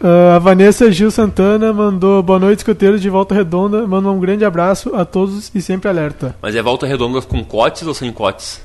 Uh, 0.00 0.34
a 0.34 0.38
Vanessa 0.38 0.90
Gil 0.90 1.10
Santana 1.10 1.72
mandou 1.72 2.22
boa 2.22 2.38
noite, 2.38 2.58
escoteiros 2.58 3.00
de 3.00 3.08
Volta 3.08 3.34
Redonda. 3.34 3.86
Manda 3.86 4.08
um 4.10 4.18
grande 4.18 4.44
abraço 4.44 4.94
a 4.94 5.04
todos 5.04 5.50
e 5.54 5.62
sempre 5.62 5.88
alerta. 5.88 6.34
Mas 6.42 6.56
é 6.56 6.62
Volta 6.62 6.86
Redonda 6.86 7.20
com 7.22 7.44
cotes 7.44 7.86
ou 7.86 7.94
sem 7.94 8.12
cotes? 8.12 8.60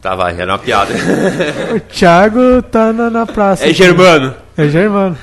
Tá, 0.00 0.14
vai, 0.14 0.38
era 0.38 0.52
uma 0.52 0.58
piada. 0.58 0.92
o 1.74 1.80
Thiago 1.80 2.62
tá 2.70 2.92
na, 2.92 3.08
na 3.08 3.26
praça. 3.26 3.64
É 3.64 3.68
aqui. 3.68 3.74
germano. 3.74 4.34
É 4.56 4.68
germano. 4.68 5.16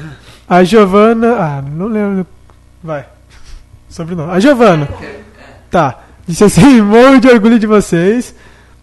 A 0.47 0.63
Giovana. 0.63 1.35
Ah, 1.37 1.61
não 1.61 1.87
lembro. 1.87 2.25
Vai. 2.83 3.05
Sobrenome. 3.89 4.31
A 4.31 4.39
Giovana. 4.39 4.87
Tá. 5.69 5.99
Disse 6.27 6.43
assim: 6.43 6.79
morro 6.81 7.19
de 7.19 7.27
orgulho 7.27 7.59
de 7.59 7.67
vocês. 7.67 8.35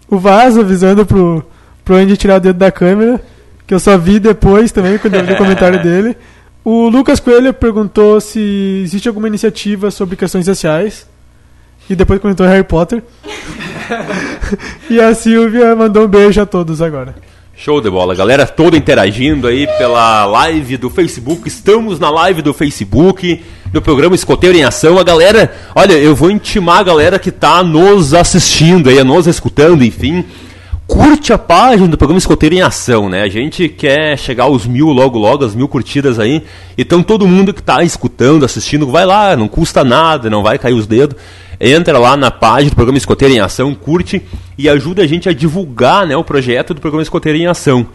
O 0.09 0.19
Vaso 0.19 0.61
avisando 0.61 1.05
pro, 1.05 1.45
pro 1.85 1.97
Andy 1.97 2.17
tirar 2.17 2.37
o 2.37 2.41
dedo 2.41 2.59
da 2.59 2.71
câmera. 2.71 3.21
Que 3.67 3.75
eu 3.75 3.81
só 3.81 3.99
vi 3.99 4.19
depois 4.19 4.73
também, 4.73 4.97
quando 4.97 5.15
eu 5.15 5.25
vi 5.25 5.33
o 5.35 5.37
comentário 5.37 5.81
dele. 5.83 6.17
O 6.65 6.89
Lucas 6.89 7.21
Coelho 7.21 7.53
perguntou 7.55 8.21
se 8.21 8.83
existe 8.85 9.09
alguma 9.09 9.29
iniciativa 9.29 9.91
sobre 9.91 10.17
questões 10.17 10.45
sociais. 10.45 11.07
E 11.89 11.95
depois 11.95 12.21
comentou 12.21 12.47
Harry 12.47 12.65
Potter. 12.65 13.03
e 14.91 15.01
a 15.01 15.15
Silvia 15.15 15.75
mandou 15.75 16.05
um 16.05 16.09
beijo 16.09 16.41
a 16.41 16.47
todos 16.47 16.83
agora. 16.83 17.15
Show 17.61 17.81
de 17.81 17.91
bola, 17.91 18.15
galera 18.15 18.47
toda 18.47 18.77
interagindo 18.77 19.49
aí 19.49 19.67
pela 19.79 20.25
live 20.27 20.77
do 20.77 20.89
Facebook. 20.89 21.49
Estamos 21.49 21.99
na 21.99 22.09
live 22.09 22.41
do 22.41 22.55
Facebook, 22.55 23.43
do 23.73 23.83
programa 23.83 24.15
Escoteiro 24.15 24.57
em 24.57 24.63
Ação. 24.63 24.97
A 24.97 25.03
galera, 25.03 25.53
olha, 25.75 25.95
eu 25.95 26.15
vou 26.15 26.31
intimar 26.31 26.79
a 26.79 26.83
galera 26.85 27.19
que 27.19 27.31
está 27.31 27.61
nos 27.65 28.15
assistindo 28.15 28.89
aí, 28.89 29.03
nos 29.03 29.27
escutando, 29.27 29.85
enfim. 29.85 30.25
Curte 30.87 31.33
a 31.33 31.37
página 31.37 31.89
do 31.89 31.99
programa 31.99 32.21
Escoteiro 32.21 32.55
em 32.55 32.63
Ação, 32.63 33.09
né? 33.09 33.23
A 33.23 33.29
gente 33.29 33.69
quer 33.69 34.17
chegar 34.17 34.45
aos 34.45 34.65
mil 34.65 34.87
logo, 34.91 35.19
logo, 35.19 35.45
as 35.45 35.57
mil 35.57 35.67
curtidas 35.67 36.21
aí. 36.21 36.45
Então 36.79 37.03
todo 37.03 37.27
mundo 37.27 37.53
que 37.53 37.61
está 37.61 37.83
escutando, 37.83 38.45
assistindo, 38.45 38.87
vai 38.87 39.05
lá, 39.05 39.37
não 39.37 39.49
custa 39.49 39.83
nada, 39.83 40.31
não 40.31 40.45
vai 40.45 40.61
cair 40.61 40.75
os 40.75 40.87
dedos 40.87 41.17
entra 41.61 41.99
lá 41.99 42.17
na 42.17 42.31
página 42.31 42.71
do 42.71 42.77
programa 42.77 42.99
Escoteiro 42.99 43.35
em 43.35 43.41
Ação, 43.41 43.75
curte 43.75 44.23
e 44.57 44.69
ajuda 44.69 45.03
a 45.03 45.07
gente 45.07 45.29
a 45.29 45.33
divulgar 45.33 46.07
né, 46.07 46.17
o 46.17 46.25
projeto 46.25 46.75
do 46.75 46.81
programa 46.81 47.03
Escoteiro 47.03 47.39
em 47.39 47.47
Ação. 47.47 47.87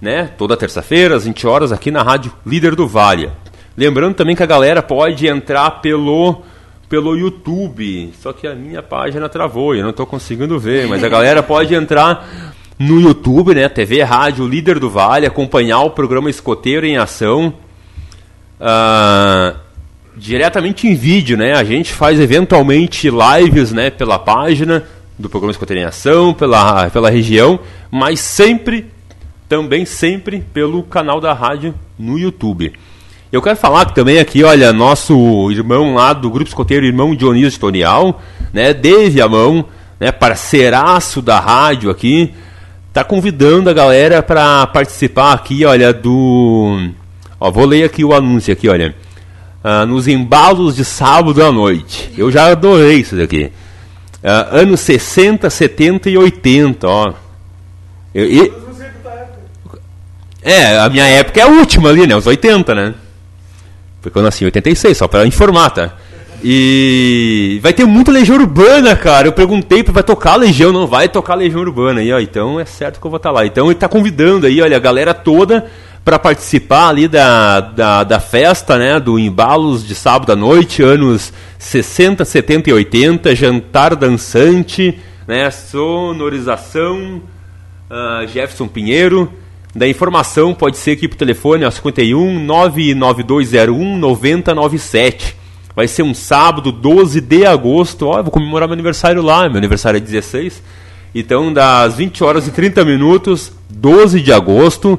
Né? 0.00 0.30
Toda 0.38 0.56
terça-feira, 0.56 1.16
às 1.16 1.24
20 1.24 1.46
horas, 1.46 1.72
aqui 1.72 1.90
na 1.90 2.02
Rádio 2.02 2.32
Líder 2.44 2.74
do 2.74 2.86
Vale. 2.86 3.30
Lembrando 3.76 4.14
também 4.14 4.36
que 4.36 4.42
a 4.42 4.46
galera 4.46 4.82
pode 4.82 5.26
entrar 5.26 5.70
pelo, 5.82 6.42
pelo 6.88 7.16
YouTube. 7.16 8.12
Só 8.20 8.32
que 8.32 8.46
a 8.46 8.54
minha 8.54 8.82
página 8.82 9.28
travou 9.28 9.74
eu 9.74 9.82
não 9.82 9.90
estou 9.90 10.06
conseguindo 10.06 10.58
ver. 10.58 10.86
Mas 10.88 11.04
a 11.04 11.08
galera 11.08 11.42
pode 11.42 11.74
entrar 11.74 12.54
no 12.78 13.00
YouTube, 13.00 13.54
né? 13.54 13.68
TV 13.68 14.02
Rádio 14.02 14.46
Líder 14.46 14.78
do 14.78 14.88
Vale, 14.88 15.26
acompanhar 15.26 15.80
o 15.80 15.90
programa 15.90 16.30
Escoteiro 16.30 16.86
em 16.86 16.96
Ação. 16.96 17.52
Ah, 18.58 19.54
diretamente 20.20 20.86
em 20.86 20.94
vídeo, 20.94 21.36
né? 21.36 21.54
A 21.54 21.64
gente 21.64 21.94
faz 21.94 22.20
eventualmente 22.20 23.08
lives, 23.10 23.72
né, 23.72 23.88
pela 23.88 24.18
página 24.18 24.84
do 25.18 25.30
programa 25.30 25.50
Escoteiro 25.50 25.82
em 25.82 25.86
Ação, 25.86 26.34
pela, 26.34 26.90
pela 26.90 27.10
região, 27.10 27.58
mas 27.90 28.20
sempre, 28.20 28.86
também 29.48 29.86
sempre 29.86 30.44
pelo 30.52 30.82
canal 30.82 31.20
da 31.20 31.32
rádio 31.32 31.74
no 31.98 32.18
YouTube. 32.18 32.72
Eu 33.32 33.40
quero 33.40 33.56
falar 33.56 33.86
também 33.86 34.18
aqui, 34.18 34.44
olha, 34.44 34.72
nosso 34.72 35.50
irmão 35.50 35.94
lá 35.94 36.12
do 36.12 36.30
Grupo 36.30 36.48
Escoteiro, 36.48 36.84
irmão 36.84 37.14
Dionísio 37.14 37.48
Editorial, 37.48 38.20
né, 38.52 38.74
Dave 38.74 39.22
Amão, 39.22 39.64
né, 39.98 40.12
parceiraço 40.12 41.22
da 41.22 41.40
rádio 41.40 41.90
aqui, 41.90 42.34
tá 42.92 43.04
convidando 43.04 43.70
a 43.70 43.72
galera 43.72 44.22
para 44.22 44.66
participar 44.66 45.32
aqui, 45.32 45.64
olha, 45.64 45.94
do... 45.94 46.90
Ó, 47.38 47.50
vou 47.50 47.64
ler 47.64 47.84
aqui 47.84 48.04
o 48.04 48.12
anúncio 48.12 48.52
aqui, 48.52 48.68
olha. 48.68 48.94
Ah, 49.62 49.84
nos 49.84 50.08
embalos 50.08 50.76
de 50.76 50.84
sábado 50.84 51.44
à 51.44 51.52
noite. 51.52 52.10
Eu 52.16 52.30
já 52.30 52.46
adorei 52.50 52.96
isso 53.00 53.14
daqui. 53.16 53.52
Ah, 54.24 54.48
anos 54.52 54.80
60, 54.80 55.48
70 55.50 56.08
e 56.08 56.16
80, 56.16 56.88
ó. 56.88 57.12
Eu- 58.14 58.26
e- 58.26 58.52
é, 60.42 60.78
a 60.78 60.88
minha 60.88 61.06
época 61.06 61.40
é 61.40 61.42
a 61.42 61.46
última 61.48 61.90
ali, 61.90 62.06
né? 62.06 62.16
Os 62.16 62.26
80, 62.26 62.74
né? 62.74 62.94
Porque 64.00 64.16
eu 64.18 64.22
nasci 64.22 64.44
em 64.44 64.46
86, 64.46 64.96
só 64.96 65.06
pra 65.06 65.26
informar, 65.26 65.70
tá? 65.70 65.92
E 66.42 67.60
vai 67.62 67.74
ter 67.74 67.84
muita 67.84 68.10
Legião 68.10 68.38
Urbana, 68.38 68.96
cara. 68.96 69.28
Eu 69.28 69.32
perguntei, 69.32 69.82
vai 69.82 70.02
tocar 70.02 70.36
Legião? 70.36 70.72
Não 70.72 70.86
vai 70.86 71.06
tocar 71.06 71.34
Legião 71.34 71.60
Urbana. 71.60 72.02
E, 72.02 72.10
ó, 72.10 72.18
então 72.18 72.58
é 72.58 72.64
certo 72.64 72.98
que 72.98 73.06
eu 73.06 73.10
vou 73.10 73.18
estar 73.18 73.30
lá. 73.30 73.44
Então 73.44 73.66
ele 73.66 73.74
tá 73.74 73.88
convidando 73.88 74.46
aí, 74.46 74.62
olha, 74.62 74.74
a 74.78 74.80
galera 74.80 75.12
toda 75.12 75.66
para 76.04 76.18
participar 76.18 76.88
ali 76.88 77.06
da, 77.06 77.60
da, 77.60 78.04
da 78.04 78.20
festa, 78.20 78.78
né? 78.78 78.98
Do 78.98 79.18
Embalos 79.18 79.86
de 79.86 79.94
sábado 79.94 80.32
à 80.32 80.36
noite, 80.36 80.82
anos 80.82 81.32
60, 81.58 82.24
70 82.24 82.70
e 82.70 82.72
80, 82.72 83.34
jantar 83.34 83.94
dançante, 83.94 84.98
né? 85.26 85.50
Sonorização, 85.50 87.22
ah, 87.88 88.24
Jefferson 88.26 88.66
Pinheiro. 88.66 89.32
Da 89.74 89.86
informação 89.86 90.52
pode 90.52 90.76
ser 90.76 90.92
aqui 90.92 91.06
pro 91.06 91.16
telefone, 91.16 91.64
ó, 91.64 91.70
51 91.70 92.40
99201 92.40 93.98
9097. 93.98 95.36
Vai 95.76 95.86
ser 95.86 96.02
um 96.02 96.12
sábado, 96.12 96.72
12 96.72 97.20
de 97.20 97.46
agosto. 97.46 98.06
Ó, 98.06 98.20
vou 98.22 98.32
comemorar 98.32 98.68
meu 98.68 98.72
aniversário 98.72 99.22
lá, 99.22 99.48
meu 99.48 99.58
aniversário 99.58 99.98
é 99.98 100.00
16. 100.00 100.60
Então, 101.14 101.52
das 101.52 101.96
20 101.96 102.24
horas 102.24 102.48
e 102.48 102.50
30 102.50 102.84
minutos, 102.84 103.52
12 103.68 104.20
de 104.20 104.32
agosto, 104.32 104.98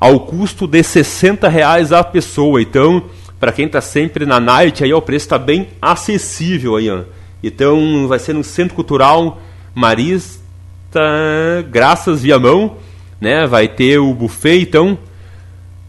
ao 0.00 0.20
custo 0.20 0.66
de 0.66 0.82
60 0.82 1.48
reais 1.48 1.92
a 1.92 2.02
pessoa. 2.04 2.62
Então, 2.62 3.04
para 3.38 3.52
quem 3.52 3.66
está 3.66 3.80
sempre 3.80 4.26
na 4.26 4.40
night, 4.40 4.82
aí 4.82 4.92
o 4.92 5.02
preço 5.02 5.26
está 5.26 5.38
bem 5.38 5.68
acessível 5.80 6.76
aí, 6.76 6.90
ó. 6.90 7.02
Então, 7.42 8.06
vai 8.08 8.18
ser 8.18 8.32
no 8.32 8.42
Centro 8.42 8.74
Cultural 8.74 9.40
Marista 9.74 10.42
Graças 11.70 12.22
Viamão, 12.22 12.76
né? 13.20 13.46
Vai 13.46 13.68
ter 13.68 13.98
o 13.98 14.12
buffet, 14.12 14.62
então, 14.62 14.98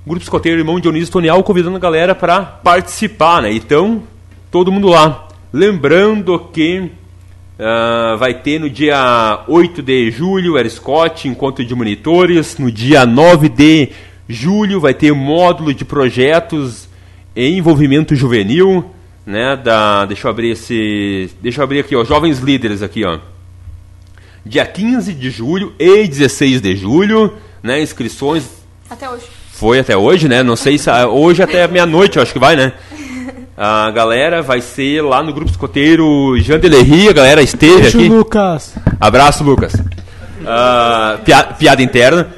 Grupo 0.05 0.23
Escoteiro 0.23 0.59
Irmão 0.59 0.79
Dionísio 0.79 1.11
Tonial 1.11 1.43
convidando 1.43 1.75
a 1.75 1.79
galera 1.79 2.15
para 2.15 2.41
participar, 2.41 3.41
né? 3.41 3.51
Então, 3.51 4.03
todo 4.49 4.71
mundo 4.71 4.87
lá. 4.87 5.27
Lembrando 5.51 6.39
que 6.53 6.91
ah, 7.59 8.15
vai 8.17 8.33
ter 8.33 8.57
no 8.57 8.69
dia 8.69 9.43
8 9.47 9.81
de 9.81 10.09
julho, 10.11 10.55
Air 10.55 10.69
Scott, 10.69 11.27
encontro 11.27 11.65
de 11.65 11.75
monitores. 11.75 12.57
No 12.57 12.71
dia 12.71 13.05
9 13.05 13.49
de 13.49 13.89
julho 14.29 14.79
vai 14.79 14.93
ter 14.93 15.11
módulo 15.11 15.73
de 15.73 15.83
projetos 15.83 16.87
em 17.35 17.57
envolvimento 17.57 18.15
juvenil, 18.15 18.89
né? 19.25 19.57
Da, 19.57 20.05
deixa 20.05 20.27
eu 20.27 20.31
abrir 20.31 20.51
esse, 20.51 21.29
deixa 21.41 21.59
eu 21.59 21.63
abrir 21.63 21.79
aqui, 21.79 21.95
ó, 21.95 22.05
jovens 22.05 22.39
líderes 22.39 22.81
aqui, 22.81 23.03
ó. 23.03 23.19
Dia 24.45 24.65
15 24.65 25.13
de 25.13 25.29
julho 25.29 25.73
e 25.77 26.07
16 26.07 26.61
de 26.61 26.75
julho, 26.77 27.33
né? 27.61 27.81
Inscrições 27.81 28.45
Até 28.89 29.09
hoje. 29.09 29.25
foi 29.51 29.79
até 29.79 29.97
hoje, 29.97 30.29
né? 30.29 30.41
Não 30.43 30.55
sei 30.55 30.77
se 30.77 30.89
ah, 30.89 31.09
hoje 31.09 31.43
até 31.43 31.67
meia-noite, 31.67 32.19
acho 32.19 32.31
que 32.31 32.39
vai, 32.39 32.55
né? 32.55 32.71
A 33.61 33.91
galera 33.91 34.41
vai 34.41 34.61
ser 34.61 35.01
lá 35.01 35.21
no 35.21 35.33
grupo 35.33 35.51
escoteiro 35.51 36.37
Jean 36.39 36.59
Delerry, 36.59 37.09
a 37.09 37.13
galera 37.13 37.41
esteve 37.41 37.81
Deixa 37.81 37.97
o 37.97 37.99
aqui. 37.99 38.09
Lucas. 38.09 38.73
Abraço, 39.01 39.43
Lucas. 39.43 39.73
Pia- 41.25 41.43
piada 41.43 41.81
interna. 41.81 42.29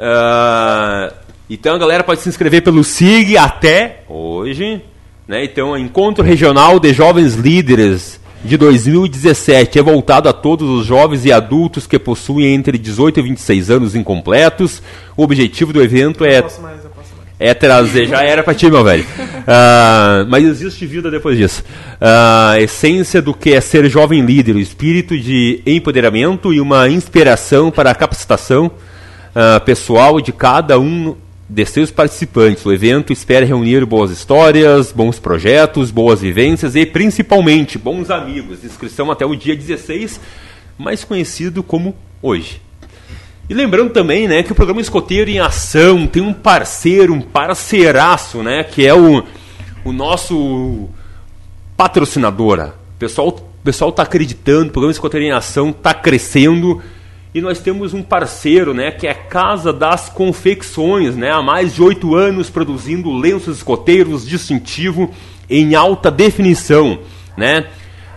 Ah, 0.00 1.12
então 1.50 1.74
a 1.74 1.78
galera 1.78 2.02
pode 2.02 2.20
se 2.22 2.28
inscrever 2.30 2.62
pelo 2.62 2.82
SIG 2.82 3.36
até 3.36 4.00
hoje. 4.08 4.80
Né? 5.28 5.44
Então, 5.44 5.76
Encontro 5.76 6.24
Regional 6.24 6.80
de 6.80 6.92
Jovens 6.94 7.34
Líderes 7.34 8.18
de 8.44 8.56
2017 8.56 9.78
é 9.78 9.82
voltado 9.82 10.28
a 10.28 10.32
todos 10.32 10.68
os 10.70 10.86
jovens 10.86 11.24
e 11.26 11.32
adultos 11.32 11.86
que 11.86 11.98
possuem 11.98 12.54
entre 12.54 12.78
18 12.78 13.18
e 13.20 13.22
26 13.22 13.70
anos 13.70 13.94
incompletos. 13.94 14.80
O 15.16 15.22
objetivo 15.24 15.72
do 15.72 15.82
evento 15.82 16.24
é 16.24 16.42
é 17.38 17.52
trazer, 17.52 18.06
já 18.06 18.22
era 18.22 18.42
pra 18.42 18.54
ti, 18.54 18.70
meu 18.70 18.82
velho. 18.82 19.04
Ah, 19.46 20.24
mas 20.28 20.44
existe 20.44 20.86
vida 20.86 21.10
depois 21.10 21.36
disso. 21.36 21.62
Ah, 22.00 22.52
a 22.52 22.60
essência 22.60 23.20
do 23.20 23.34
que 23.34 23.52
é 23.52 23.60
ser 23.60 23.88
jovem 23.88 24.24
líder, 24.24 24.56
o 24.56 24.60
espírito 24.60 25.16
de 25.18 25.60
empoderamento 25.66 26.52
e 26.52 26.60
uma 26.60 26.88
inspiração 26.88 27.70
para 27.70 27.90
a 27.90 27.94
capacitação 27.94 28.70
ah, 29.34 29.60
pessoal 29.60 30.20
de 30.20 30.32
cada 30.32 30.80
um 30.80 31.14
de 31.48 31.64
seus 31.64 31.90
participantes. 31.90 32.64
O 32.66 32.72
evento 32.72 33.12
espera 33.12 33.46
reunir 33.46 33.84
boas 33.84 34.10
histórias, 34.10 34.90
bons 34.90 35.18
projetos, 35.18 35.90
boas 35.90 36.20
vivências 36.20 36.74
e 36.74 36.84
principalmente 36.84 37.78
bons 37.78 38.10
amigos. 38.10 38.64
Inscrição 38.64 39.10
até 39.10 39.24
o 39.24 39.36
dia 39.36 39.54
16, 39.54 40.20
mais 40.76 41.04
conhecido 41.04 41.62
como 41.62 41.94
hoje. 42.20 42.65
E 43.48 43.54
lembrando 43.54 43.90
também, 43.90 44.26
né, 44.26 44.42
que 44.42 44.50
o 44.50 44.56
programa 44.56 44.80
Escoteiro 44.80 45.30
em 45.30 45.38
Ação 45.38 46.04
tem 46.04 46.20
um 46.20 46.32
parceiro, 46.32 47.14
um 47.14 47.20
parceiraço, 47.20 48.42
né, 48.42 48.64
que 48.64 48.84
é 48.84 48.92
o, 48.92 49.22
o 49.84 49.92
nosso 49.92 50.88
patrocinador. 51.76 52.72
O 52.96 52.98
pessoal, 52.98 53.32
pessoal 53.62 53.92
tá 53.92 54.02
acreditando, 54.02 54.68
o 54.68 54.72
programa 54.72 54.90
Escoteiro 54.90 55.24
em 55.24 55.30
Ação 55.30 55.72
tá 55.72 55.94
crescendo 55.94 56.82
e 57.32 57.40
nós 57.40 57.60
temos 57.60 57.94
um 57.94 58.02
parceiro, 58.02 58.74
né, 58.74 58.90
que 58.90 59.06
é 59.06 59.10
a 59.12 59.14
Casa 59.14 59.72
das 59.72 60.08
Confecções, 60.08 61.14
né, 61.14 61.30
há 61.30 61.40
mais 61.40 61.72
de 61.72 61.82
oito 61.82 62.16
anos 62.16 62.50
produzindo 62.50 63.12
lenços 63.12 63.58
escoteiros 63.58 64.26
distintivo 64.26 65.14
em 65.48 65.76
alta 65.76 66.10
definição, 66.10 66.98
né, 67.36 67.66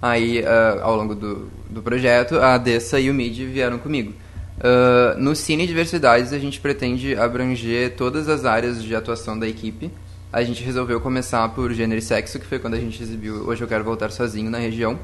Aí, 0.00 0.40
uh, 0.40 0.82
ao 0.82 0.94
longo 0.96 1.14
do, 1.14 1.50
do 1.70 1.82
projeto, 1.82 2.36
a 2.36 2.58
Dessa 2.58 3.00
e 3.00 3.10
o 3.10 3.14
Mid 3.14 3.36
vieram 3.38 3.78
comigo. 3.78 4.12
Uh, 4.58 5.18
no 5.20 5.34
Cine 5.34 5.66
Diversidades, 5.66 6.32
a 6.32 6.38
gente 6.38 6.60
pretende 6.60 7.14
abranger 7.14 7.94
todas 7.96 8.28
as 8.28 8.44
áreas 8.44 8.82
de 8.82 8.94
atuação 8.94 9.38
da 9.38 9.48
equipe. 9.48 9.90
A 10.32 10.42
gente 10.42 10.62
resolveu 10.62 11.00
começar 11.00 11.48
por 11.50 11.72
gênero 11.72 11.98
e 11.98 12.02
sexo, 12.02 12.38
que 12.38 12.46
foi 12.46 12.58
quando 12.58 12.74
a 12.74 12.80
gente 12.80 13.02
exibiu 13.02 13.46
Hoje 13.46 13.62
Eu 13.62 13.68
Quero 13.68 13.84
Voltar 13.84 14.10
Sozinho 14.10 14.50
na 14.50 14.58
região. 14.58 14.98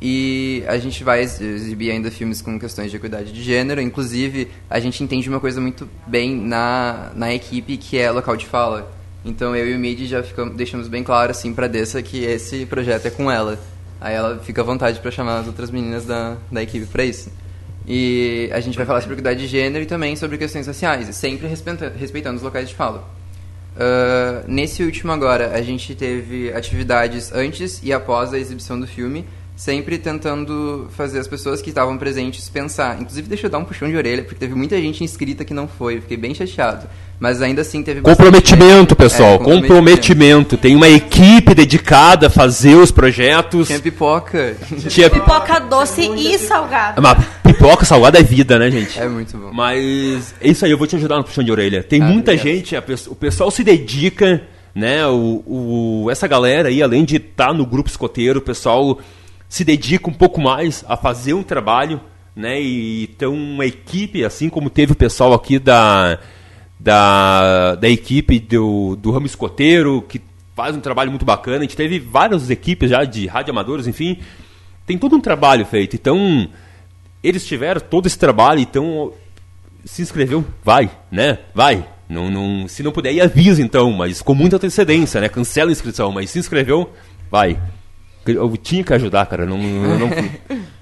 E 0.00 0.62
a 0.68 0.78
gente 0.78 1.02
vai 1.02 1.20
ex- 1.20 1.40
exibir 1.40 1.90
ainda 1.90 2.10
filmes 2.10 2.40
com 2.40 2.58
questões 2.58 2.90
de 2.90 2.96
equidade 2.96 3.32
de 3.32 3.42
gênero. 3.42 3.80
Inclusive, 3.80 4.48
a 4.70 4.78
gente 4.78 5.02
entende 5.02 5.28
uma 5.28 5.40
coisa 5.40 5.60
muito 5.60 5.88
bem 6.06 6.36
na, 6.36 7.10
na 7.14 7.34
equipe, 7.34 7.76
que 7.76 7.98
é 7.98 8.10
local 8.10 8.36
de 8.36 8.46
fala. 8.46 8.90
Então, 9.24 9.54
eu 9.56 9.68
e 9.68 9.74
o 9.74 9.78
Mid 9.78 10.06
já 10.06 10.22
ficamos, 10.22 10.56
deixamos 10.56 10.86
bem 10.86 11.02
claro, 11.02 11.32
assim, 11.32 11.52
pra 11.52 11.66
Dessa 11.66 12.00
que 12.00 12.24
esse 12.24 12.64
projeto 12.64 13.06
é 13.06 13.10
com 13.10 13.30
ela. 13.30 13.58
Aí 14.00 14.14
ela 14.14 14.38
fica 14.38 14.60
à 14.60 14.64
vontade 14.64 15.00
para 15.00 15.10
chamar 15.10 15.40
as 15.40 15.46
outras 15.46 15.70
meninas 15.70 16.04
da, 16.04 16.36
da 16.50 16.62
equipe 16.62 16.86
para 16.86 17.04
isso. 17.04 17.30
E 17.86 18.50
a 18.52 18.60
gente 18.60 18.76
vai 18.76 18.86
falar 18.86 19.00
sobre 19.00 19.14
equidade 19.14 19.40
de 19.40 19.46
gênero 19.46 19.82
e 19.82 19.86
também 19.86 20.14
sobre 20.14 20.36
questões 20.36 20.66
sociais, 20.66 21.14
sempre 21.16 21.46
respeita- 21.46 21.92
respeitando 21.98 22.36
os 22.36 22.42
locais 22.42 22.68
de 22.68 22.74
fala. 22.74 23.08
Ah, 23.78 24.42
nesse 24.48 24.82
último 24.82 25.12
agora, 25.12 25.52
a 25.54 25.62
gente 25.62 25.94
teve 25.94 26.52
atividades 26.52 27.32
antes 27.32 27.80
e 27.82 27.92
após 27.92 28.34
a 28.34 28.38
exibição 28.38 28.78
do 28.78 28.86
filme, 28.86 29.24
sempre 29.58 29.98
tentando 29.98 30.86
fazer 30.96 31.18
as 31.18 31.26
pessoas 31.26 31.60
que 31.60 31.70
estavam 31.70 31.98
presentes 31.98 32.48
pensar. 32.48 32.96
Inclusive, 33.00 33.26
deixa 33.28 33.46
eu 33.48 33.50
dar 33.50 33.58
um 33.58 33.64
puxão 33.64 33.88
de 33.90 33.96
orelha, 33.96 34.22
porque 34.22 34.38
teve 34.38 34.54
muita 34.54 34.80
gente 34.80 35.02
inscrita 35.02 35.44
que 35.44 35.52
não 35.52 35.66
foi, 35.66 35.96
eu 35.96 36.02
fiquei 36.02 36.16
bem 36.16 36.32
chateado. 36.32 36.86
Mas 37.18 37.42
ainda 37.42 37.62
assim 37.62 37.82
teve 37.82 38.00
Comprometimento, 38.00 38.94
pessoal, 38.94 39.34
É, 39.34 39.38
comprometimento. 39.38 40.56
Tem 40.56 40.76
uma 40.76 40.88
equipe 40.88 41.52
dedicada 41.56 42.28
a 42.28 42.30
fazer 42.30 42.76
os 42.76 42.92
projetos. 42.92 43.66
Tinha 43.66 43.80
pipoca. 43.80 44.56
Tinha 44.88 45.10
Pipoca 45.10 45.58
doce 45.58 46.02
e 46.02 46.38
salgada. 46.38 47.00
Mas 47.00 47.18
pipoca 47.42 47.84
salgada 47.84 48.20
é 48.20 48.22
vida, 48.22 48.56
né, 48.60 48.70
gente? 48.70 48.96
É 49.00 49.08
muito 49.08 49.36
bom. 49.36 49.50
Mas 49.52 50.32
é 50.40 50.48
isso 50.48 50.64
aí, 50.64 50.70
eu 50.70 50.78
vou 50.78 50.86
te 50.86 50.94
ajudar 50.94 51.16
no 51.16 51.24
puxão 51.24 51.42
de 51.42 51.50
orelha. 51.50 51.82
Tem 51.82 52.00
Ah, 52.00 52.04
muita 52.06 52.30
obrigado. 52.30 52.54
gente, 52.54 52.76
o 53.08 53.16
pessoal 53.16 53.50
se 53.50 53.64
dedica, 53.64 54.40
né? 54.72 55.04
O, 55.08 55.42
o- 56.04 56.08
essa 56.12 56.28
galera 56.28 56.68
aí, 56.68 56.80
além 56.80 57.04
de 57.04 57.16
estar 57.16 57.52
no 57.52 57.66
grupo 57.66 57.90
escoteiro, 57.90 58.38
o 58.38 58.42
pessoal 58.42 59.00
se 59.48 59.64
dedica 59.64 60.10
um 60.10 60.12
pouco 60.12 60.40
mais 60.40 60.84
a 60.86 60.96
fazer 60.96 61.34
um 61.34 61.42
trabalho, 61.42 62.00
né? 62.36 62.60
E 62.60 63.06
tem 63.18 63.28
uma 63.28 63.64
equipe, 63.64 64.24
assim 64.24 64.48
como 64.48 64.68
teve 64.68 64.92
o 64.92 64.96
pessoal 64.96 65.32
aqui 65.32 65.58
da, 65.58 66.18
da, 66.78 67.74
da 67.74 67.88
equipe 67.88 68.38
do, 68.38 68.96
do 68.96 69.10
ramo 69.10 69.26
escoteiro, 69.26 70.02
que 70.02 70.20
faz 70.54 70.76
um 70.76 70.80
trabalho 70.80 71.10
muito 71.10 71.24
bacana. 71.24 71.58
A 71.58 71.62
gente 71.62 71.76
teve 71.76 71.98
várias 71.98 72.50
equipes 72.50 72.90
já 72.90 73.04
de 73.04 73.26
rádio 73.26 73.52
amadores, 73.52 73.86
enfim. 73.86 74.18
Tem 74.86 74.98
todo 74.98 75.16
um 75.16 75.20
trabalho 75.20 75.64
feito. 75.64 75.96
Então, 75.96 76.48
eles 77.22 77.46
tiveram 77.46 77.80
todo 77.80 78.06
esse 78.06 78.18
trabalho, 78.18 78.60
então 78.60 79.12
se 79.84 80.02
inscreveu, 80.02 80.44
vai, 80.62 80.90
né? 81.10 81.38
Vai. 81.54 81.86
Não, 82.08 82.30
não, 82.30 82.66
se 82.68 82.82
não 82.82 82.90
puder, 82.90 83.20
avisa 83.20 83.60
então, 83.60 83.92
mas 83.92 84.22
com 84.22 84.34
muita 84.34 84.56
antecedência, 84.56 85.20
né? 85.20 85.28
Cancela 85.28 85.70
a 85.70 85.72
inscrição, 85.72 86.10
mas 86.10 86.30
se 86.30 86.38
inscreveu, 86.38 86.90
vai. 87.30 87.58
Eu 88.32 88.56
tinha 88.56 88.84
que 88.84 88.92
ajudar, 88.94 89.26
cara. 89.26 89.46
Não, 89.46 89.58
não, 89.58 90.08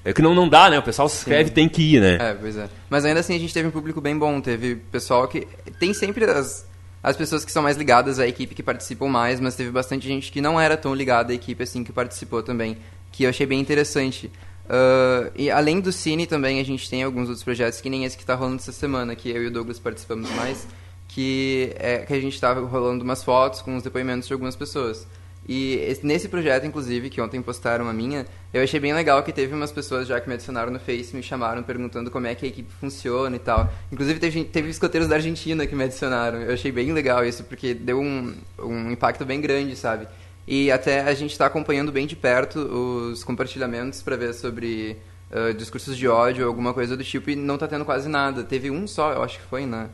é 0.04 0.12
que 0.12 0.22
não, 0.22 0.34
não 0.34 0.48
dá, 0.48 0.70
né? 0.70 0.78
O 0.78 0.82
pessoal 0.82 1.08
se 1.08 1.18
inscreve 1.18 1.50
tem 1.50 1.68
que 1.68 1.94
ir, 1.94 2.00
né? 2.00 2.18
É, 2.20 2.34
pois 2.34 2.56
é. 2.56 2.68
Mas 2.88 3.04
ainda 3.04 3.20
assim 3.20 3.34
a 3.34 3.38
gente 3.38 3.52
teve 3.52 3.68
um 3.68 3.70
público 3.70 4.00
bem 4.00 4.16
bom. 4.16 4.40
Teve 4.40 4.76
pessoal 4.76 5.26
que. 5.28 5.46
Tem 5.78 5.92
sempre 5.94 6.24
as, 6.24 6.66
as 7.02 7.16
pessoas 7.16 7.44
que 7.44 7.52
são 7.52 7.62
mais 7.62 7.76
ligadas 7.76 8.18
à 8.18 8.26
equipe 8.26 8.54
que 8.54 8.62
participam 8.62 9.08
mais, 9.08 9.40
mas 9.40 9.54
teve 9.56 9.70
bastante 9.70 10.06
gente 10.06 10.30
que 10.32 10.40
não 10.40 10.60
era 10.60 10.76
tão 10.76 10.94
ligada 10.94 11.32
à 11.32 11.34
equipe 11.34 11.62
assim 11.62 11.84
que 11.84 11.92
participou 11.92 12.42
também. 12.42 12.76
Que 13.12 13.24
eu 13.24 13.30
achei 13.30 13.46
bem 13.46 13.60
interessante. 13.60 14.30
Ah, 14.68 15.30
e 15.34 15.50
além 15.50 15.80
do 15.80 15.92
Cine 15.92 16.26
também 16.26 16.60
a 16.60 16.64
gente 16.64 16.88
tem 16.88 17.02
alguns 17.02 17.28
outros 17.28 17.44
projetos, 17.44 17.80
que 17.80 17.88
nem 17.88 18.04
esse 18.04 18.16
que 18.16 18.22
está 18.22 18.34
rolando 18.34 18.56
essa 18.56 18.72
semana, 18.72 19.14
que 19.14 19.30
eu 19.30 19.42
e 19.44 19.46
o 19.46 19.50
Douglas 19.50 19.78
participamos 19.78 20.30
mais, 20.30 20.66
que 21.08 21.72
é 21.76 21.98
que 21.98 22.12
a 22.12 22.20
gente 22.20 22.34
estava 22.34 22.60
rolando 22.60 23.04
umas 23.04 23.22
fotos 23.22 23.62
com 23.62 23.76
os 23.76 23.82
depoimentos 23.82 24.26
de 24.26 24.32
algumas 24.32 24.56
pessoas. 24.56 25.06
E 25.48 25.74
esse- 25.76 26.04
nesse 26.04 26.28
projeto, 26.28 26.66
inclusive, 26.66 27.08
que 27.08 27.20
ontem 27.20 27.40
postaram 27.40 27.88
a 27.88 27.92
minha, 27.92 28.26
eu 28.52 28.62
achei 28.62 28.80
bem 28.80 28.92
legal 28.92 29.22
que 29.22 29.32
teve 29.32 29.54
umas 29.54 29.70
pessoas 29.70 30.08
já 30.08 30.20
que 30.20 30.26
me 30.28 30.34
adicionaram 30.34 30.72
no 30.72 30.80
Face, 30.80 31.14
me 31.14 31.22
chamaram 31.22 31.62
perguntando 31.62 32.10
como 32.10 32.26
é 32.26 32.34
que 32.34 32.44
a 32.44 32.48
equipe 32.48 32.72
funciona 32.80 33.36
e 33.36 33.38
tal. 33.38 33.72
Inclusive, 33.92 34.18
teve, 34.18 34.44
teve 34.44 34.68
escoteiros 34.70 35.08
da 35.08 35.16
Argentina 35.16 35.66
que 35.66 35.74
me 35.74 35.84
adicionaram. 35.84 36.40
Eu 36.42 36.54
achei 36.54 36.72
bem 36.72 36.92
legal 36.92 37.24
isso, 37.24 37.44
porque 37.44 37.74
deu 37.74 38.00
um, 38.00 38.34
um 38.58 38.90
impacto 38.90 39.24
bem 39.24 39.40
grande, 39.40 39.76
sabe? 39.76 40.08
E 40.48 40.70
até 40.70 41.00
a 41.02 41.14
gente 41.14 41.32
está 41.32 41.46
acompanhando 41.46 41.90
bem 41.92 42.06
de 42.06 42.16
perto 42.16 42.58
os 42.58 43.22
compartilhamentos 43.24 44.02
para 44.02 44.16
ver 44.16 44.32
sobre 44.34 44.96
ah, 45.30 45.52
discursos 45.52 45.96
de 45.96 46.06
ódio 46.08 46.46
alguma 46.46 46.72
coisa 46.72 46.96
do 46.96 47.02
tipo, 47.04 47.30
e 47.30 47.36
não 47.36 47.58
tá 47.58 47.66
tendo 47.68 47.84
quase 47.84 48.08
nada. 48.08 48.42
Teve 48.44 48.70
um 48.70 48.86
só, 48.86 49.12
eu 49.12 49.22
acho 49.22 49.38
que 49.38 49.44
foi, 49.46 49.66
né? 49.66 49.88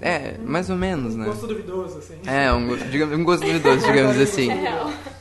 É, 0.00 0.34
mais 0.44 0.70
ou 0.70 0.76
menos, 0.76 1.16
né? 1.16 1.24
Gosto 1.26 1.46
duvidoso, 1.46 1.98
assim. 1.98 2.14
É, 2.26 2.52
um, 2.52 2.66
gosto- 2.68 2.84
digamos, 2.88 3.18
um 3.18 3.24
gosto 3.24 3.44
duvidoso, 3.44 3.84
digamos 3.86 4.16
assim. 4.20 4.48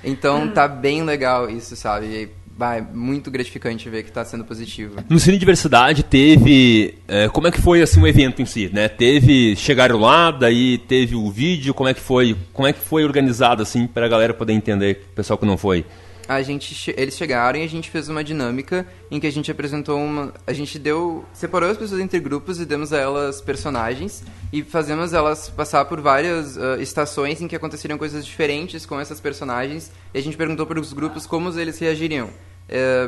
Então 0.04 0.50
tá 0.50 0.68
bem 0.68 1.04
legal 1.04 1.50
isso, 1.50 1.76
sabe? 1.76 2.06
E 2.06 2.30
bah, 2.56 2.76
é 2.78 2.82
muito 2.82 3.30
gratificante 3.32 3.90
ver 3.90 4.04
que 4.04 4.10
está 4.10 4.24
sendo 4.24 4.44
positivo. 4.46 4.96
No 5.10 5.20
Cine 5.20 5.38
Diversidade 5.38 6.04
teve. 6.04 6.96
é, 7.08 7.28
como 7.30 7.48
é 7.48 7.52
que 7.52 7.62
foi 7.62 7.82
assim 7.82 8.02
o 8.02 8.08
evento 8.08 8.42
em 8.42 8.46
si, 8.46 8.70
né? 8.74 8.88
Teve. 8.88 9.56
Chegaram 9.56 10.00
lá, 10.00 10.32
daí 10.32 10.78
teve 10.78 11.16
o 11.16 11.30
vídeo, 11.32 11.74
como 11.74 11.90
é 11.90 11.94
que 11.94 12.00
foi? 12.02 12.36
Como 12.54 12.68
é 12.68 12.74
que 12.74 12.80
foi 12.80 13.04
organizado, 13.04 13.62
assim, 13.64 13.88
para 13.88 14.06
a 14.06 14.10
galera 14.10 14.34
poder 14.34 14.54
entender, 14.54 15.06
o 15.12 15.16
pessoal 15.16 15.38
que 15.38 15.46
não 15.46 15.58
foi? 15.58 15.86
A 16.28 16.42
gente 16.42 16.94
eles 16.98 17.16
chegaram 17.16 17.60
e 17.60 17.64
a 17.64 17.68
gente 17.68 17.90
fez 17.90 18.10
uma 18.10 18.24
dinâmica 18.24 18.86
em 19.10 19.20
que 19.20 19.28
a 19.28 19.32
gente 19.32 19.50
apresentou 19.50 20.00
uma 20.00 20.34
a 20.46 20.54
gente 20.54 20.78
deu 20.78 21.24
separou 21.34 21.70
as 21.70 21.78
pessoas 21.78 22.02
entre 22.02 22.20
grupos 22.20 22.60
e 22.60 22.66
demos 22.66 22.92
a 22.92 22.98
elas 22.98 23.40
personagens 23.40 24.24
e 24.52 24.64
fazemos 24.64 25.14
elas 25.14 25.50
passar 25.50 25.86
por 25.86 26.02
várias 26.02 26.58
ah, 26.58 26.78
estações 26.80 27.42
em 27.42 27.48
que 27.48 27.56
aconteceriam 27.56 27.98
coisas 27.98 28.26
diferentes 28.26 28.86
com 28.86 29.00
essas 29.00 29.20
personagens 29.20 29.92
e 30.14 30.18
a 30.18 30.22
gente 30.22 30.36
perguntou 30.36 30.66
para 30.66 30.80
os 30.80 30.94
grupos 30.94 31.26
como 31.26 31.58
eles 31.58 31.80
reagiriam. 31.80 32.30
Eh, 32.68 33.08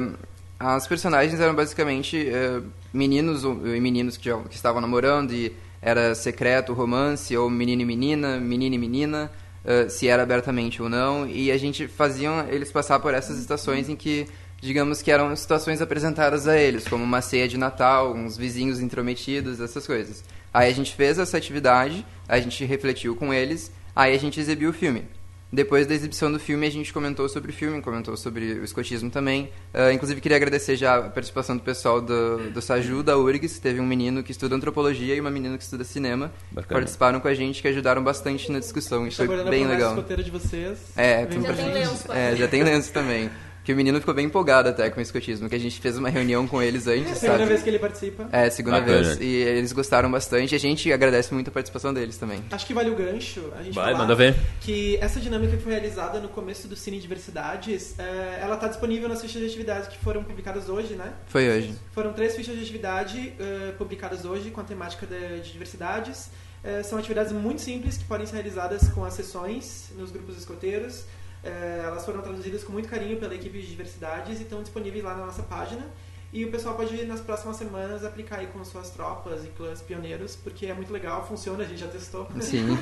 as 0.60 0.88
personagens 0.88 1.40
eram 1.40 1.56
basicamente 1.56 2.28
eh, 2.28 2.62
meninos 2.94 3.44
e 3.44 3.80
meninos 3.80 4.18
que, 4.18 4.26
já, 4.26 4.38
que 4.40 4.56
estavam 4.56 4.82
namorando 4.82 5.32
e 5.32 5.56
era 5.82 6.14
secreto, 6.14 6.74
romance, 6.74 7.36
ou 7.36 7.50
menino 7.50 7.82
e 7.82 7.86
menina, 7.86 8.40
menino 8.40 8.76
e 8.76 8.78
menina, 8.78 9.32
eh, 9.66 9.89
se 9.89 10.07
era 10.07 10.24
abertamente 10.24 10.82
ou 10.82 10.89
não. 10.89 11.28
E 11.28 11.51
a 11.51 11.57
gente 11.57 11.88
fazia 11.88 12.45
eles 12.49 12.72
passar 12.72 12.99
por 12.99 13.14
essas 13.14 13.39
estações 13.39 13.89
em 13.89 13.95
que, 13.95 14.28
digamos 14.62 15.01
que 15.01 15.12
eram 15.12 15.36
situações 15.36 15.82
apresentadas 15.82 16.47
a 16.47 16.57
eles, 16.57 16.88
como 16.88 17.03
uma 17.03 17.22
ceia 17.22 17.47
de 17.47 17.57
Natal, 17.57 18.14
uns 18.14 18.38
vizinhos 18.38 18.80
intrometidos, 18.80 19.60
essas 19.60 19.86
coisas. 19.86 20.24
Aí 20.53 20.70
a 20.70 20.74
gente 20.74 20.95
fez 20.95 21.20
essa 21.20 21.38
atividade, 21.38 22.05
a 22.28 22.39
gente 22.39 22.66
refletiu 22.66 23.16
com 23.16 23.34
eles, 23.34 23.72
aí 23.95 24.16
a 24.16 24.20
gente 24.20 24.39
exibiu 24.39 24.72
o 24.72 24.74
filme. 24.74 25.05
Depois 25.52 25.88
da 25.88 25.95
exibição 25.95 26.32
do 26.32 26.39
filme, 26.39 26.68
a 26.68 26.70
gente 26.70 26.93
comentou 26.93 27.28
sobre 27.28 27.50
o 27.50 27.54
filme, 27.54 27.82
comentou 27.82 28.16
sobre 28.16 28.54
o 28.54 28.64
escotismo 28.64 29.10
também. 29.10 29.50
Ah, 29.74 29.91
inclusive, 29.91 30.22
queria 30.22 30.38
agradecer 30.38 30.76
já 30.76 30.97
a 30.97 31.10
participação 31.10 31.58
do 31.58 31.64
pessoal 31.64 32.00
do, 32.00 32.52
do 32.52 32.62
Saju, 32.62 33.02
da 33.02 33.18
URGS. 33.18 33.60
Teve 33.60 33.80
um 33.80 33.86
menino 33.86 34.22
que 34.22 34.32
estuda 34.32 34.56
antropologia 34.56 35.16
e 35.16 35.20
uma 35.20 35.32
menina 35.32 35.58
que 35.58 35.64
estuda 35.64 35.84
cinema. 35.84 36.32
que 36.56 36.68
participaram 36.68 37.20
com 37.20 37.28
a 37.28 37.34
gente, 37.34 37.62
que 37.64 37.68
ajudaram 37.68 38.04
bastante 38.04 38.52
na 38.52 38.60
discussão. 38.60 39.08
Estou 39.08 39.26
foi 39.26 39.36
guardando 39.36 39.52
bem 39.52 39.66
legal. 39.66 39.95
de 40.04 40.32
vocês. 40.32 40.78
É, 40.95 41.22
Já 41.22 41.54
tem 41.54 41.74
lenço. 41.74 42.12
É, 42.12 42.36
já 42.36 42.47
tem 42.47 42.64
lenço 42.64 42.93
também. 42.93 43.30
Que 43.64 43.74
o 43.74 43.76
menino 43.76 43.99
ficou 43.99 44.14
bem 44.16 44.26
empolgado 44.26 44.70
até 44.70 44.89
com 44.89 44.99
o 44.99 45.03
escotismo, 45.03 45.47
que 45.47 45.53
a 45.53 45.60
gente 45.60 45.80
fez 45.80 45.95
uma 45.97 46.10
reunião 46.10 46.47
com 46.47 46.62
eles 46.62 46.88
É 46.88 46.91
a 46.91 46.93
antes, 46.95 47.18
segunda 47.20 47.38
sabe? 47.39 47.49
vez 47.49 47.62
que 47.62 47.70
ele 47.70 47.78
participa. 47.80 48.28
É, 48.32 48.49
segunda 48.49 48.80
Bacana. 48.80 49.01
vez. 49.03 49.20
E 49.22 49.26
eles 49.36 49.72
gostaram 49.74 50.10
bastante. 50.10 50.53
E 50.53 50.55
a 50.55 50.60
gente 50.60 50.91
agradece 50.91 51.34
muito 51.34 51.49
a 51.49 51.51
participação 51.51 51.93
deles 51.93 52.18
também. 52.18 52.43
Acho 52.49 52.66
que 52.66 52.74
vale 52.74 52.89
o 52.89 52.95
gancho 52.95 53.43
a 53.57 53.62
gente 53.62 53.76
Vai, 53.76 53.93
manda 53.93 54.16
ver. 54.16 54.36
que 54.62 54.97
essa 55.01 55.20
dinâmica 55.20 55.55
que 55.55 55.62
foi 55.64 55.74
realizada 55.74 56.20
no 56.20 56.30
começo 56.30 56.68
do 56.68 56.76
Cine 56.76 56.99
Diversidades, 56.99 57.93
eh, 57.99 58.39
ela 58.41 58.55
está 58.55 58.68
disponível 58.68 59.07
nas 59.07 59.22
fichas 59.22 59.41
de 59.41 59.47
atividades 59.47 59.88
que 59.88 59.97
foram 59.99 60.24
publicadas 60.24 60.68
hoje, 60.70 60.95
né? 60.95 61.14
Foi 61.28 61.47
hoje. 61.49 61.74
Foram 61.91 62.14
três 62.14 62.36
fichas 62.36 62.55
de 62.55 62.64
atividade 62.64 63.34
eh, 63.39 63.74
publicadas 63.78 64.26
hoje 64.26 64.49
com 64.49 64.62
a 64.62 64.64
temática 64.64 65.05
de, 65.05 65.41
de 65.41 65.51
diversidades. 65.51 66.30
Eh, 66.64 66.82
são 66.84 66.97
atividades 66.97 67.32
muito 67.32 67.62
simples 67.62 67.97
que 67.97 68.05
podem 68.05 68.26
ser 68.26 68.34
realizadas 68.36 68.88
com 68.89 69.05
as 69.05 69.14
sessões 69.14 69.91
nos 69.97 70.12
grupos 70.12 70.38
escoteiros. 70.38 71.03
Eh, 71.44 71.84
elas 71.86 72.06
foram 72.06 72.22
traduzidas 72.22 72.64
com 72.64 72.72
muito 72.72 72.90
carinho 72.90 73.18
pela 73.18 73.34
equipe 73.34 73.60
de 73.60 73.68
diversidades 73.68 74.40
e 74.40 74.44
estão 74.44 74.62
disponíveis 74.62 75.04
lá 75.04 75.16
na 75.16 75.26
nossa 75.26 75.44
página. 75.44 75.86
E 76.32 76.46
o 76.46 76.52
pessoal 76.52 76.76
pode, 76.76 77.04
nas 77.06 77.22
próximas 77.22 77.56
semanas, 77.56 78.06
aplicar 78.06 78.38
aí 78.38 78.48
com 78.48 78.64
suas 78.64 78.90
tropas 78.92 79.44
e 79.44 79.48
clãs 79.48 79.82
pioneiros, 79.82 80.36
porque 80.36 80.68
é 80.68 80.74
muito 80.74 80.94
legal, 80.94 81.28
funciona, 81.28 81.64
a 81.64 81.68
gente 81.68 81.80
já 81.80 81.88
testou. 81.88 82.28
Sim. 82.40 82.78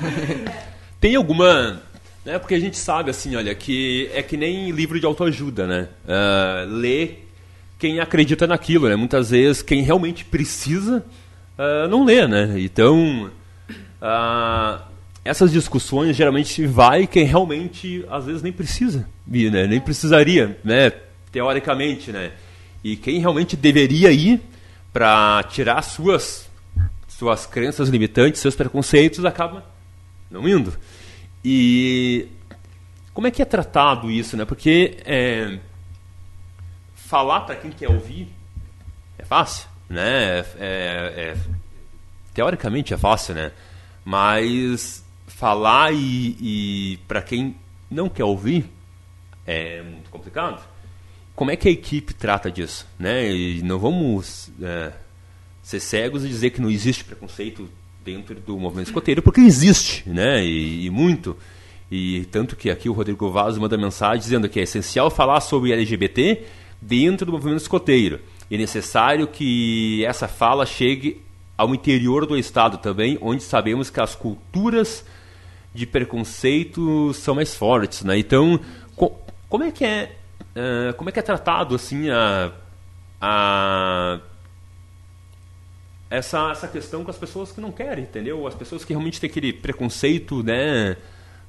Tem 1.00 1.14
alguma. 1.14 1.82
Né, 2.24 2.38
porque 2.38 2.54
a 2.54 2.60
gente 2.60 2.76
sabe, 2.76 3.10
assim, 3.10 3.36
olha, 3.36 3.54
que 3.54 4.10
é 4.12 4.22
que 4.22 4.36
nem 4.36 4.70
livro 4.70 5.00
de 5.00 5.06
autoajuda, 5.06 5.66
né? 5.66 5.88
Lê 6.68 7.20
quem 7.78 8.00
acredita 8.00 8.46
naquilo, 8.46 8.88
né? 8.88 8.96
Muitas 8.96 9.30
vezes 9.30 9.62
quem 9.62 9.82
realmente 9.82 10.26
precisa 10.26 11.02
ah, 11.58 11.88
não 11.88 12.04
lê, 12.04 12.26
né? 12.28 12.54
Então, 12.60 13.30
ah, 14.00 14.86
essas 15.24 15.52
discussões 15.52 16.16
geralmente 16.16 16.66
vai 16.66 17.06
quem 17.06 17.24
realmente, 17.24 18.04
às 18.10 18.26
vezes, 18.26 18.42
nem 18.42 18.52
precisa 18.52 19.06
né? 19.50 19.66
Nem 19.66 19.80
precisaria, 19.80 20.58
né? 20.64 20.90
Teoricamente, 21.30 22.10
né? 22.10 22.32
E 22.82 22.96
quem 22.96 23.20
realmente 23.20 23.56
deveria 23.56 24.10
ir 24.10 24.40
para 24.92 25.42
tirar 25.50 25.82
suas, 25.82 26.48
suas 27.06 27.44
crenças 27.44 27.88
limitantes, 27.88 28.40
seus 28.40 28.54
preconceitos, 28.54 29.24
acaba 29.24 29.64
não 30.30 30.48
indo. 30.48 30.72
E 31.44 32.28
como 33.12 33.26
é 33.26 33.30
que 33.30 33.42
é 33.42 33.44
tratado 33.44 34.10
isso, 34.10 34.36
né? 34.36 34.44
Porque 34.44 34.96
é, 35.04 35.58
falar 36.94 37.42
para 37.42 37.56
quem 37.56 37.70
quer 37.70 37.88
ouvir 37.88 38.28
é 39.18 39.24
fácil, 39.24 39.68
né? 39.88 40.40
É, 40.58 41.34
é- 41.34 41.36
teoricamente 42.32 42.94
é 42.94 42.96
fácil, 42.96 43.34
né? 43.34 43.52
Mas 44.04 45.04
falar 45.38 45.92
e, 45.94 46.36
e 46.40 46.98
para 47.06 47.22
quem 47.22 47.54
não 47.88 48.08
quer 48.08 48.24
ouvir 48.24 48.64
é 49.46 49.80
muito 49.82 50.10
complicado. 50.10 50.60
Como 51.32 51.52
é 51.52 51.56
que 51.56 51.68
a 51.68 51.70
equipe 51.70 52.12
trata 52.12 52.50
disso, 52.50 52.88
né? 52.98 53.32
E 53.32 53.62
não 53.62 53.78
vamos 53.78 54.50
é, 54.60 54.92
ser 55.62 55.78
cegos 55.78 56.24
e 56.24 56.28
dizer 56.28 56.50
que 56.50 56.60
não 56.60 56.68
existe 56.68 57.04
preconceito 57.04 57.70
dentro 58.04 58.34
do 58.34 58.58
movimento 58.58 58.88
escoteiro, 58.88 59.22
porque 59.22 59.40
existe, 59.40 60.08
né? 60.08 60.44
E, 60.44 60.86
e 60.86 60.90
muito. 60.90 61.36
E 61.88 62.24
tanto 62.32 62.56
que 62.56 62.68
aqui 62.68 62.88
o 62.88 62.92
Rodrigo 62.92 63.30
Vaz 63.30 63.56
manda 63.56 63.78
mensagem 63.78 64.18
dizendo 64.18 64.48
que 64.48 64.58
é 64.58 64.64
essencial 64.64 65.08
falar 65.08 65.40
sobre 65.40 65.72
LGBT 65.72 66.42
dentro 66.82 67.26
do 67.26 67.32
movimento 67.32 67.60
escoteiro. 67.60 68.20
É 68.50 68.56
necessário 68.56 69.28
que 69.28 70.04
essa 70.04 70.26
fala 70.26 70.66
chegue 70.66 71.22
ao 71.56 71.72
interior 71.72 72.26
do 72.26 72.36
Estado 72.36 72.78
também, 72.78 73.16
onde 73.20 73.44
sabemos 73.44 73.88
que 73.88 74.00
as 74.00 74.16
culturas 74.16 75.04
de 75.78 75.86
preconceito 75.86 77.12
são 77.14 77.34
mais 77.34 77.54
fortes, 77.54 78.02
né? 78.04 78.18
Então, 78.18 78.60
co- 78.96 79.16
como 79.48 79.64
é 79.64 79.70
que 79.70 79.84
é, 79.84 80.16
eh, 80.54 80.92
como 80.96 81.08
é 81.08 81.12
que 81.12 81.18
é 81.18 81.22
tratado 81.22 81.74
assim 81.74 82.10
a, 82.10 82.52
a 83.20 84.20
essa, 86.10 86.50
essa 86.50 86.68
questão 86.68 87.04
com 87.04 87.10
as 87.10 87.18
pessoas 87.18 87.52
que 87.52 87.60
não 87.60 87.70
querem, 87.70 88.04
entendeu? 88.04 88.46
As 88.46 88.54
pessoas 88.54 88.84
que 88.84 88.92
realmente 88.92 89.20
têm 89.20 89.28
aquele 89.28 89.52
preconceito, 89.52 90.42
né, 90.42 90.96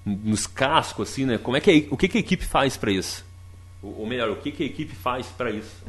nos 0.06 0.46
cascos, 0.48 1.10
assim, 1.10 1.26
né? 1.26 1.38
Como 1.38 1.56
é 1.58 1.62
que 1.62 1.72
a- 1.72 1.94
o 1.94 1.98
que, 1.98 2.08
que 2.08 2.18
a 2.18 2.22
equipe 2.22 2.46
faz 2.46 2.76
para 2.78 2.92
isso? 2.92 3.26
Ou 3.82 4.00
ou 4.02 4.06
melhor, 4.08 4.30
o 4.30 4.36
que, 4.38 4.52
que 4.52 4.64
a 4.64 4.66
equipe 4.66 4.94
faz 4.96 5.28
para 5.28 5.50
isso? 5.52 5.84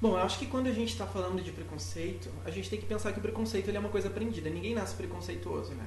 Bom, 0.00 0.10
eu 0.12 0.18
acho 0.22 0.38
que 0.38 0.46
quando 0.46 0.66
a 0.66 0.72
gente 0.72 0.90
está 0.92 1.06
falando 1.06 1.42
de 1.42 1.52
preconceito, 1.52 2.30
a 2.44 2.50
gente 2.50 2.70
tem 2.70 2.78
que 2.78 2.86
pensar 2.86 3.12
que 3.12 3.18
o 3.18 3.22
preconceito 3.22 3.70
é 3.70 3.78
uma 3.78 3.88
coisa 3.90 4.08
aprendida. 4.08 4.48
Ninguém 4.48 4.74
nasce 4.74 4.94
preconceituoso, 4.94 5.72
né? 5.72 5.84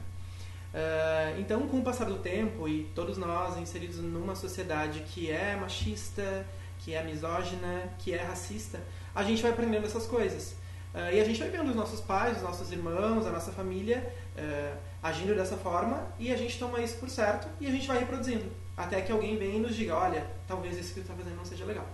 Eh, 0.74 1.36
então, 1.38 1.68
com 1.68 1.80
o 1.80 1.84
passar 1.84 2.06
do 2.06 2.18
tempo 2.18 2.68
e 2.68 2.86
todos 2.96 3.18
nós 3.18 3.58
inseridos 3.58 3.98
numa 3.98 4.36
sociedade 4.36 5.02
que 5.02 5.30
é 5.30 5.56
machista, 5.56 6.46
que 6.80 6.96
é 6.96 7.04
misógina, 7.04 7.94
que 8.00 8.14
é 8.14 8.24
racista, 8.24 8.82
a 9.14 9.24
gente 9.24 9.42
vai 9.42 9.52
aprendendo 9.52 9.86
essas 9.86 10.08
coisas. 10.08 10.56
Eh, 10.96 11.18
e 11.18 11.22
a 11.22 11.24
gente 11.24 11.40
vai 11.40 11.50
vendo 11.50 11.70
os 11.70 11.76
nossos 11.76 12.02
pais, 12.02 12.38
os 12.38 12.44
nossos 12.44 12.72
irmãos, 12.72 13.28
a 13.28 13.32
nossa 13.32 13.52
família 13.52 14.12
eh, 14.36 14.74
agindo 15.02 15.36
dessa 15.36 15.58
forma 15.58 16.08
e 16.20 16.32
a 16.32 16.38
gente 16.38 16.58
toma 16.58 16.82
isso 16.82 16.98
por 16.98 17.10
certo 17.10 17.48
e 17.62 17.68
a 17.68 17.72
gente 17.72 17.88
vai 17.88 18.00
reproduzindo. 18.00 18.46
Até 18.76 19.02
que 19.02 19.12
alguém 19.12 19.38
vem 19.38 19.58
e 19.58 19.60
nos 19.60 19.76
diga, 19.76 19.96
olha, 19.96 20.26
talvez 20.48 20.76
isso 20.76 20.90
que 20.90 21.02
tu 21.02 21.02
está 21.02 21.14
fazendo 21.14 21.36
não 21.36 21.46
seja 21.46 21.66
legal. 21.66 21.86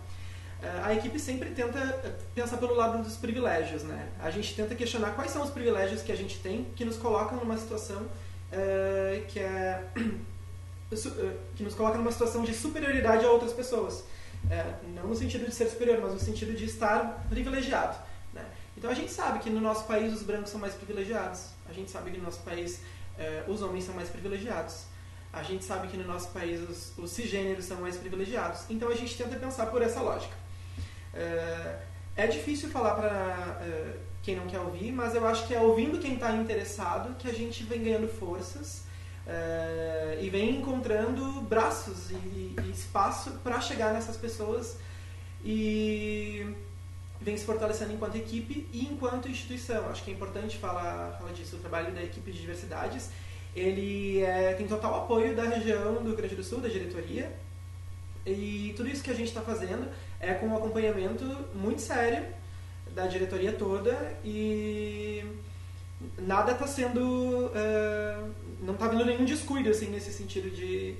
A 0.84 0.94
equipe 0.94 1.18
sempre 1.18 1.52
tenta 1.52 1.80
pensar 2.36 2.58
pelo 2.58 2.74
lado 2.74 3.02
dos 3.02 3.16
privilégios, 3.16 3.84
né? 3.84 4.10
A 4.20 4.30
gente 4.30 4.54
tenta 4.56 4.76
questionar 4.76 5.12
quais 5.12 5.32
são 5.32 5.42
os 5.42 5.50
privilégios 5.50 6.02
que 6.02 6.12
a 6.12 6.16
gente 6.16 6.38
tem 6.40 6.66
que 6.76 6.84
nos 6.84 6.98
colocam 6.98 7.38
numa 7.38 7.58
situação 7.58 8.06
eh, 8.52 9.24
que 9.28 9.40
é 9.40 9.84
eh, 9.96 11.38
que 11.56 11.64
nos 11.64 11.76
coloca 11.76 11.98
numa 11.98 12.12
situação 12.12 12.44
de 12.44 12.54
superioridade 12.54 13.26
a 13.26 13.32
outras 13.32 13.54
pessoas. 13.54 14.04
Eh, 14.50 14.74
não 14.96 15.08
no 15.08 15.16
sentido 15.16 15.46
de 15.46 15.54
ser 15.54 15.68
superior, 15.68 16.00
mas 16.02 16.14
no 16.14 16.20
sentido 16.20 16.54
de 16.54 16.66
estar 16.66 17.26
privilegiado. 17.30 17.98
Né? 18.34 18.46
Então 18.78 18.90
a 18.90 18.94
gente 18.94 19.12
sabe 19.12 19.40
que 19.40 19.50
no 19.50 19.60
nosso 19.60 19.86
país 19.86 20.14
os 20.14 20.24
brancos 20.24 20.50
são 20.50 20.60
mais 20.60 20.74
privilegiados. 20.74 21.48
A 21.70 21.74
gente 21.74 21.92
sabe 21.92 22.12
que 22.12 22.18
no 22.18 22.24
nosso 22.24 22.42
país 22.42 22.82
eh, 23.18 23.44
os 23.48 23.62
homens 23.62 23.84
são 23.84 23.94
mais 23.94 24.10
privilegiados. 24.10 24.86
A 25.32 25.44
gente 25.44 25.64
sabe 25.64 25.88
que 25.88 25.98
no 25.98 26.06
nosso 26.06 26.30
país 26.30 26.60
os, 26.68 26.98
os 26.98 27.12
cisgêneros 27.12 27.66
são 27.66 27.80
mais 27.82 27.98
privilegiados. 27.98 28.62
Então 28.70 28.90
a 28.90 28.96
gente 28.96 29.16
tenta 29.16 29.36
pensar 29.36 29.68
por 29.68 29.82
essa 29.82 30.02
lógica. 30.02 30.34
É, 31.14 31.80
é 32.16 32.28
difícil 32.28 32.70
falar 32.70 32.96
para 32.96 33.94
quem 34.30 34.36
não 34.36 34.46
quer 34.46 34.60
ouvir, 34.60 34.92
mas 34.92 35.16
eu 35.16 35.26
acho 35.26 35.48
que 35.48 35.56
é 35.56 35.60
ouvindo 35.60 35.98
quem 35.98 36.14
está 36.14 36.32
interessado 36.36 37.16
que 37.18 37.28
a 37.28 37.34
gente 37.34 37.64
vem 37.64 37.82
ganhando 37.82 38.08
forças 38.08 38.84
é, 39.26 40.20
e 40.22 40.30
vem 40.30 40.58
encontrando 40.60 41.42
braços 41.42 42.12
e, 42.12 42.56
e 42.64 42.70
espaço 42.72 43.32
para 43.44 43.60
chegar 43.60 43.92
nessas 43.92 44.16
pessoas 44.18 44.78
e 45.44 46.46
vem 47.20 47.36
se 47.36 47.44
fortalecendo 47.44 47.92
enquanto 47.92 48.18
equipe 48.18 48.68
e 48.72 48.86
enquanto 48.86 49.28
instituição. 49.28 49.90
Acho 49.90 50.04
que 50.04 50.12
é 50.12 50.14
importante 50.14 50.58
falar, 50.58 51.18
falar 51.18 51.32
disso. 51.32 51.56
O 51.56 51.60
trabalho 51.60 51.92
da 51.92 52.04
equipe 52.04 52.32
de 52.32 52.40
diversidades 52.40 53.10
ele 53.56 54.22
é, 54.22 54.54
tem 54.54 54.68
total 54.68 55.06
apoio 55.06 55.36
da 55.36 55.46
região 55.46 55.96
do 55.96 56.10
Rio 56.10 56.18
Grande 56.18 56.36
do 56.36 56.44
Sul, 56.44 56.60
da 56.60 56.68
diretoria, 56.68 57.36
e 58.28 58.76
tudo 58.78 58.90
isso 58.90 59.04
que 59.04 59.10
a 59.10 59.16
gente 59.16 59.30
está 59.30 59.42
fazendo 59.42 59.90
é 60.20 60.36
com 60.36 60.46
um 60.46 60.56
acompanhamento 60.56 61.26
muito 61.56 61.82
sério 61.82 62.38
da 62.94 63.08
diretoria 63.08 63.54
toda 63.54 64.18
e 64.24 65.24
nada 66.18 66.54
está 66.54 66.68
sendo 66.68 67.52
é, 67.54 68.24
não 68.62 68.74
está 68.74 68.86
havendo 68.86 69.06
nenhum 69.06 69.26
descuido 69.26 69.70
assim 69.70 69.90
nesse 69.90 70.12
sentido 70.14 70.50
de 70.50 70.96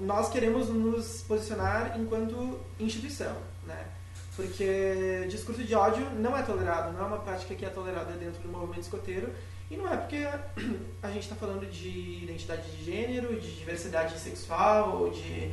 nós 0.00 0.28
queremos 0.30 0.68
nos 0.68 1.22
posicionar 1.22 1.98
enquanto 1.98 2.58
instituição 2.80 3.36
né? 3.66 3.86
Porque 4.34 5.26
discurso 5.28 5.62
de 5.62 5.74
ódio 5.74 6.08
não 6.18 6.36
é 6.36 6.42
tolerado 6.42 6.92
não 6.92 7.04
é 7.04 7.06
uma 7.06 7.18
prática 7.18 7.54
que 7.54 7.64
é 7.64 7.68
tolerada 7.68 8.12
dentro 8.12 8.42
do 8.42 8.48
movimento 8.48 8.82
escoteiro 8.82 9.30
e 9.70 9.76
não 9.76 9.90
é 9.90 9.96
porque 9.96 10.26
a 11.02 11.08
gente 11.08 11.22
está 11.22 11.36
falando 11.36 11.70
de 11.70 12.22
identidade 12.22 12.70
de 12.70 12.84
gênero 12.84 13.38
de 13.40 13.58
diversidade 13.58 14.18
sexual 14.18 15.02
ou 15.02 15.10
de 15.10 15.52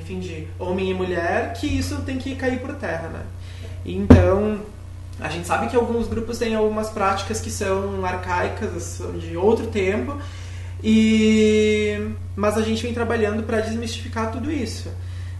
enfim 0.00 0.20
de 0.20 0.48
homem 0.58 0.90
e 0.90 0.94
mulher 0.94 1.52
que 1.54 1.66
isso 1.66 1.96
tem 2.02 2.18
que 2.18 2.34
cair 2.36 2.60
por 2.60 2.74
terra 2.74 3.08
né 3.08 3.22
então 3.84 4.60
a 5.20 5.28
gente 5.28 5.46
sabe 5.46 5.68
que 5.68 5.76
alguns 5.76 6.06
grupos 6.06 6.38
têm 6.38 6.54
algumas 6.54 6.90
práticas 6.90 7.40
que 7.40 7.50
são 7.50 8.04
arcaicas, 8.04 8.82
são 8.82 9.18
de 9.18 9.36
outro 9.36 9.66
tempo, 9.66 10.16
e 10.82 12.12
mas 12.36 12.56
a 12.56 12.62
gente 12.62 12.82
vem 12.84 12.94
trabalhando 12.94 13.42
para 13.42 13.60
desmistificar 13.60 14.30
tudo 14.30 14.50
isso. 14.50 14.88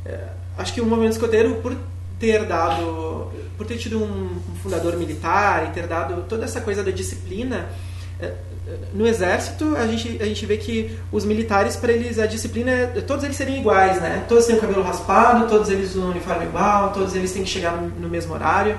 É, 0.04 0.18
acho 0.56 0.74
que 0.74 0.80
o 0.80 0.84
movimento 0.84 1.12
escoteiro, 1.12 1.56
por 1.56 1.76
ter 2.18 2.44
dado, 2.44 3.30
por 3.56 3.64
ter 3.66 3.76
tido 3.76 4.02
um 4.02 4.40
fundador 4.60 4.96
militar 4.96 5.68
e 5.68 5.72
ter 5.72 5.86
dado 5.86 6.24
toda 6.28 6.44
essa 6.44 6.60
coisa 6.60 6.82
da 6.82 6.90
disciplina, 6.90 7.68
é, 8.18 8.34
no 8.92 9.06
exército 9.06 9.76
a 9.76 9.86
gente 9.86 10.18
a 10.20 10.24
gente 10.24 10.44
vê 10.44 10.56
que 10.56 10.90
os 11.10 11.24
militares 11.24 11.76
para 11.76 11.92
eles 11.92 12.18
a 12.18 12.26
disciplina 12.26 12.70
é 12.70 12.86
todos 13.06 13.24
eles 13.24 13.36
serem 13.36 13.58
iguais 13.58 14.00
né 14.00 14.24
todos 14.28 14.46
têm 14.46 14.56
o 14.56 14.60
cabelo 14.60 14.82
raspado 14.82 15.46
todos 15.48 15.70
eles 15.70 15.94
usam 15.94 16.08
um 16.08 16.10
uniforme 16.10 16.44
igual 16.44 16.90
todos 16.90 17.14
eles 17.14 17.32
têm 17.32 17.44
que 17.44 17.50
chegar 17.50 17.72
no, 17.72 17.88
no 17.88 18.08
mesmo 18.08 18.34
horário 18.34 18.76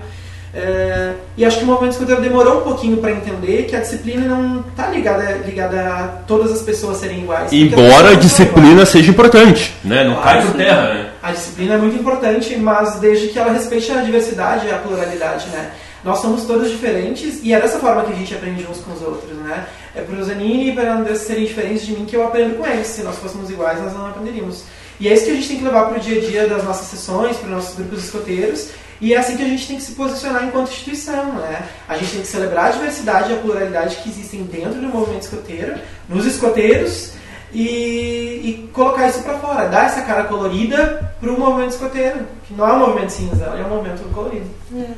é, 0.51 1.13
e 1.37 1.45
acho 1.45 1.59
que 1.59 1.63
o 1.63 1.67
movimento 1.67 1.91
escoteiro 1.91 2.21
demorou 2.21 2.61
um 2.61 2.63
pouquinho 2.63 2.97
para 2.97 3.11
entender 3.11 3.65
que 3.65 3.75
a 3.75 3.79
disciplina 3.81 4.27
não 4.27 4.61
está 4.61 4.87
ligada 4.87 5.41
ligada 5.45 5.79
a 5.79 6.07
todas 6.25 6.51
as 6.51 6.63
pessoas 6.63 6.97
serem 6.97 7.19
iguais 7.19 7.53
Embora 7.53 8.11
a 8.11 8.15
disciplina 8.15 8.83
seja 8.83 9.11
importante, 9.11 9.75
né? 9.83 10.03
Não 10.03 10.19
cai 10.19 10.41
por 10.41 10.55
terra, 10.55 10.93
né? 10.93 11.09
A 11.21 11.31
disciplina 11.31 11.75
é 11.75 11.77
muito 11.77 11.97
importante, 11.97 12.55
mas 12.57 12.95
desde 12.95 13.27
que 13.27 13.37
ela 13.37 13.51
respeite 13.51 13.91
a 13.91 14.01
diversidade 14.01 14.65
e 14.65 14.71
a 14.71 14.77
pluralidade, 14.77 15.49
né? 15.49 15.69
Nós 16.03 16.19
somos 16.19 16.45
todos 16.45 16.71
diferentes 16.71 17.39
e 17.43 17.53
é 17.53 17.59
dessa 17.59 17.79
forma 17.79 18.03
que 18.03 18.13
a 18.13 18.15
gente 18.15 18.33
aprende 18.33 18.65
uns 18.65 18.79
com 18.79 18.93
os 18.93 19.01
outros, 19.01 19.37
né? 19.37 19.67
É 19.95 20.01
para 20.01 20.15
o 20.15 20.23
Zanini 20.23 20.69
e 20.69 20.73
para 20.73 20.95
o 20.95 20.99
Andrés 20.99 21.19
serem 21.19 21.45
diferentes 21.45 21.85
de 21.85 21.93
mim 21.93 22.05
que 22.05 22.15
eu 22.15 22.25
aprendo 22.25 22.57
com 22.57 22.65
eles. 22.65 22.87
Se 22.87 23.03
nós 23.03 23.17
fôssemos 23.17 23.49
iguais, 23.49 23.81
nós 23.81 23.93
não 23.93 24.07
aprenderíamos. 24.07 24.63
E 24.99 25.07
é 25.07 25.13
isso 25.13 25.25
que 25.25 25.31
a 25.31 25.33
gente 25.35 25.47
tem 25.47 25.57
que 25.57 25.63
levar 25.63 25.85
para 25.87 25.97
o 25.97 25.99
dia 25.99 26.21
a 26.21 26.25
dia 26.25 26.47
das 26.47 26.63
nossas 26.63 26.87
sessões, 26.87 27.37
para 27.37 27.47
os 27.47 27.55
nossos 27.55 27.75
grupos 27.75 28.05
escoteiros. 28.05 28.69
E 29.01 29.13
é 29.13 29.17
assim 29.17 29.37
que 29.37 29.43
a 29.43 29.47
gente 29.47 29.65
tem 29.65 29.77
que 29.77 29.83
se 29.83 29.93
posicionar 29.93 30.43
enquanto 30.43 30.69
instituição, 30.69 31.33
né? 31.33 31.67
A 31.87 31.97
gente 31.97 32.11
tem 32.11 32.21
que 32.21 32.27
celebrar 32.27 32.65
a 32.65 32.71
diversidade 32.71 33.31
e 33.31 33.35
a 33.35 33.37
pluralidade 33.37 33.95
que 33.97 34.09
existem 34.09 34.43
dentro 34.43 34.81
do 34.81 34.87
movimento 34.87 35.23
escoteiro, 35.23 35.75
nos 36.09 36.25
escoteiros, 36.25 37.13
e, 37.53 38.41
e 38.43 38.69
colocar 38.73 39.07
isso 39.07 39.23
para 39.23 39.37
fora, 39.39 39.67
dar 39.67 39.85
essa 39.85 40.01
cara 40.01 40.23
colorida 40.25 41.13
para 41.19 41.31
o 41.31 41.39
movimento 41.39 41.71
escoteiro, 41.71 42.19
que 42.47 42.53
não 42.53 42.67
é 42.67 42.73
um 42.73 42.79
movimento 42.79 43.09
cinza, 43.09 43.45
é 43.45 43.63
um 43.65 43.69
movimento 43.69 44.03
colorido. 44.13 44.45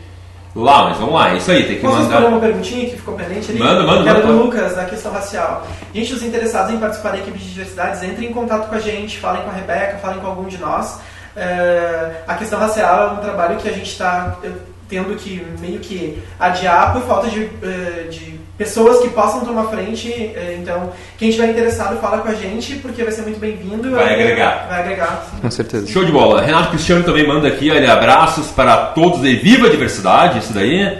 lá, 0.54 0.84
mas 0.84 0.98
vamos 0.98 1.14
lá, 1.14 1.32
é 1.32 1.36
isso 1.36 1.50
aí, 1.50 1.64
tem 1.64 1.76
que 1.76 1.82
Posso 1.82 2.02
mandar. 2.02 2.24
uma 2.26 2.40
perguntinha 2.40 2.90
que 2.90 2.96
ficou 2.96 3.14
pendente 3.14 3.50
ali? 3.50 3.60
Manda, 3.60 3.82
manda, 3.84 4.02
Que 4.02 4.08
era 4.08 4.20
do. 4.20 4.32
Lucas, 4.32 4.74
da 4.74 4.84
questão 4.84 5.12
racial. 5.12 5.66
Gente, 5.94 6.12
os 6.12 6.22
interessados 6.22 6.72
em 6.74 6.78
participar 6.78 7.12
da 7.12 7.18
equipe 7.18 7.38
de 7.38 7.50
diversidades, 7.50 8.02
entrem 8.02 8.30
em 8.30 8.32
contato 8.32 8.68
com 8.68 8.74
a 8.74 8.80
gente, 8.80 9.18
falem 9.18 9.42
com 9.42 9.50
a 9.50 9.52
Rebeca, 9.52 9.98
falem 9.98 10.18
com 10.18 10.26
algum 10.26 10.46
de 10.46 10.58
nós. 10.58 10.98
É, 11.36 12.22
a 12.26 12.34
questão 12.34 12.58
racial 12.58 13.08
é 13.08 13.12
um 13.12 13.16
trabalho 13.18 13.56
que 13.56 13.68
a 13.68 13.72
gente 13.72 13.90
está 13.90 14.36
tendo 14.90 15.14
que 15.16 15.42
meio 15.60 15.78
que 15.78 16.18
adiar 16.38 16.92
por 16.92 17.02
falta 17.02 17.28
de, 17.28 17.48
eh, 17.62 18.08
de 18.10 18.40
pessoas 18.58 19.00
que 19.00 19.08
possam 19.08 19.40
tomar 19.40 19.64
frente. 19.68 20.10
eh, 20.12 20.58
Então, 20.60 20.92
quem 21.16 21.28
estiver 21.30 21.48
interessado, 21.50 21.98
fala 22.00 22.18
com 22.18 22.28
a 22.28 22.34
gente, 22.34 22.74
porque 22.76 23.02
vai 23.04 23.12
ser 23.12 23.22
muito 23.22 23.38
bem-vindo. 23.38 23.90
Vai 23.92 24.12
agregar. 24.14 24.66
Vai 24.68 24.80
agregar. 24.80 25.24
sim. 25.30 25.40
Com 25.40 25.50
certeza. 25.50 25.86
Show 25.86 26.04
de 26.04 26.12
bola. 26.12 26.42
Renato 26.42 26.70
Cristiano 26.70 27.04
também 27.04 27.26
manda 27.26 27.46
aqui, 27.48 27.70
olha, 27.70 27.92
abraços 27.92 28.48
para 28.48 28.76
todos 28.88 29.24
e 29.24 29.36
viva 29.36 29.68
a 29.68 29.70
diversidade, 29.70 30.40
isso 30.40 30.52
daí. 30.52 30.98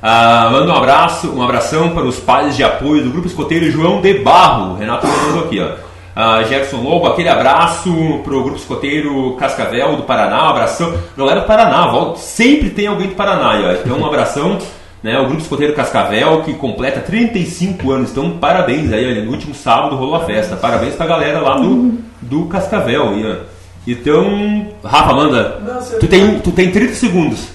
Ah, 0.00 0.48
manda 0.50 0.72
um 0.72 0.76
abraço, 0.76 1.30
um 1.32 1.42
abração 1.42 1.90
para 1.90 2.04
os 2.04 2.16
pais 2.18 2.56
de 2.56 2.64
apoio 2.64 3.04
do 3.04 3.10
Grupo 3.10 3.28
Escoteiro 3.28 3.70
João 3.70 4.00
de 4.00 4.14
Barro. 4.14 4.76
Renato 4.76 5.06
mandou 5.06 5.44
aqui, 5.44 5.60
ó. 5.60 5.91
Ah, 6.14 6.42
Gerson 6.42 6.82
Lobo, 6.82 7.06
aquele 7.06 7.28
abraço 7.28 7.90
pro 8.22 8.42
Grupo 8.42 8.58
Escoteiro 8.58 9.34
Cascavel 9.38 9.96
do 9.96 10.02
Paraná, 10.02 10.46
um 10.46 10.50
abração. 10.50 10.94
Galera 11.16 11.40
do 11.40 11.46
Paraná, 11.46 11.86
volta, 11.86 12.18
sempre 12.18 12.68
tem 12.70 12.86
alguém 12.86 13.08
do 13.08 13.14
Paraná, 13.14 13.52
aí, 13.52 13.64
ó. 13.64 13.72
então 13.72 13.98
um 13.98 14.06
abração. 14.06 14.58
Né, 15.02 15.18
o 15.18 15.24
Grupo 15.26 15.40
Escoteiro 15.42 15.74
Cascavel, 15.74 16.42
que 16.42 16.54
completa 16.54 17.00
35 17.00 17.90
anos, 17.90 18.12
então 18.12 18.38
parabéns 18.38 18.92
aí, 18.92 19.04
olha, 19.04 19.24
no 19.24 19.32
último 19.32 19.52
sábado 19.52 19.96
rolou 19.96 20.14
a 20.14 20.20
festa, 20.24 20.54
parabéns 20.54 20.94
pra 20.94 21.06
galera 21.06 21.40
lá 21.40 21.56
do, 21.58 21.98
do 22.20 22.44
Cascavel. 22.46 23.08
aí, 23.08 23.26
ó. 23.32 23.36
Então, 23.84 24.68
Rafa, 24.84 25.12
manda, 25.12 25.58
Não, 25.58 25.98
tu 25.98 26.06
tem, 26.06 26.38
tu 26.38 26.52
tem 26.52 26.70
30 26.70 26.94
segundos. 26.94 27.48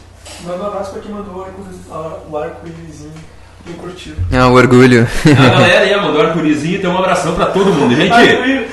Manda 0.46 0.62
um 0.62 0.68
abraço 0.68 0.92
pra 0.92 1.02
quem 1.02 1.12
mandou 1.14 1.36
o 1.38 1.42
arco- 1.42 2.22
o 2.30 2.38
arco-írisinho 2.38 3.14
curtiu. 3.74 4.14
É 4.32 4.44
um 4.44 4.54
orgulho. 4.54 5.08
A 5.26 5.50
galera 5.50 5.86
aí 5.86 5.96
mandou 5.96 6.22
arco-írisinho, 6.22 6.78
então 6.78 6.94
um 6.94 6.98
abração 6.98 7.36
pra 7.36 7.48
todo 7.48 7.74
mundo. 7.74 7.96
Gente, 7.96 8.68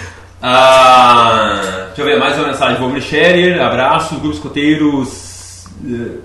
ah, 0.47 1.86
deixa 1.86 2.03
eu 2.03 2.05
ver, 2.05 2.18
mais 2.18 2.36
uma 2.36 2.49
mensagem. 2.49 2.78
Vou 2.78 3.01
Scherer, 3.01 3.62
abraço, 3.62 4.16
Grupo 4.16 4.34
Escoteiros 4.34 5.64
eh, 5.82 6.18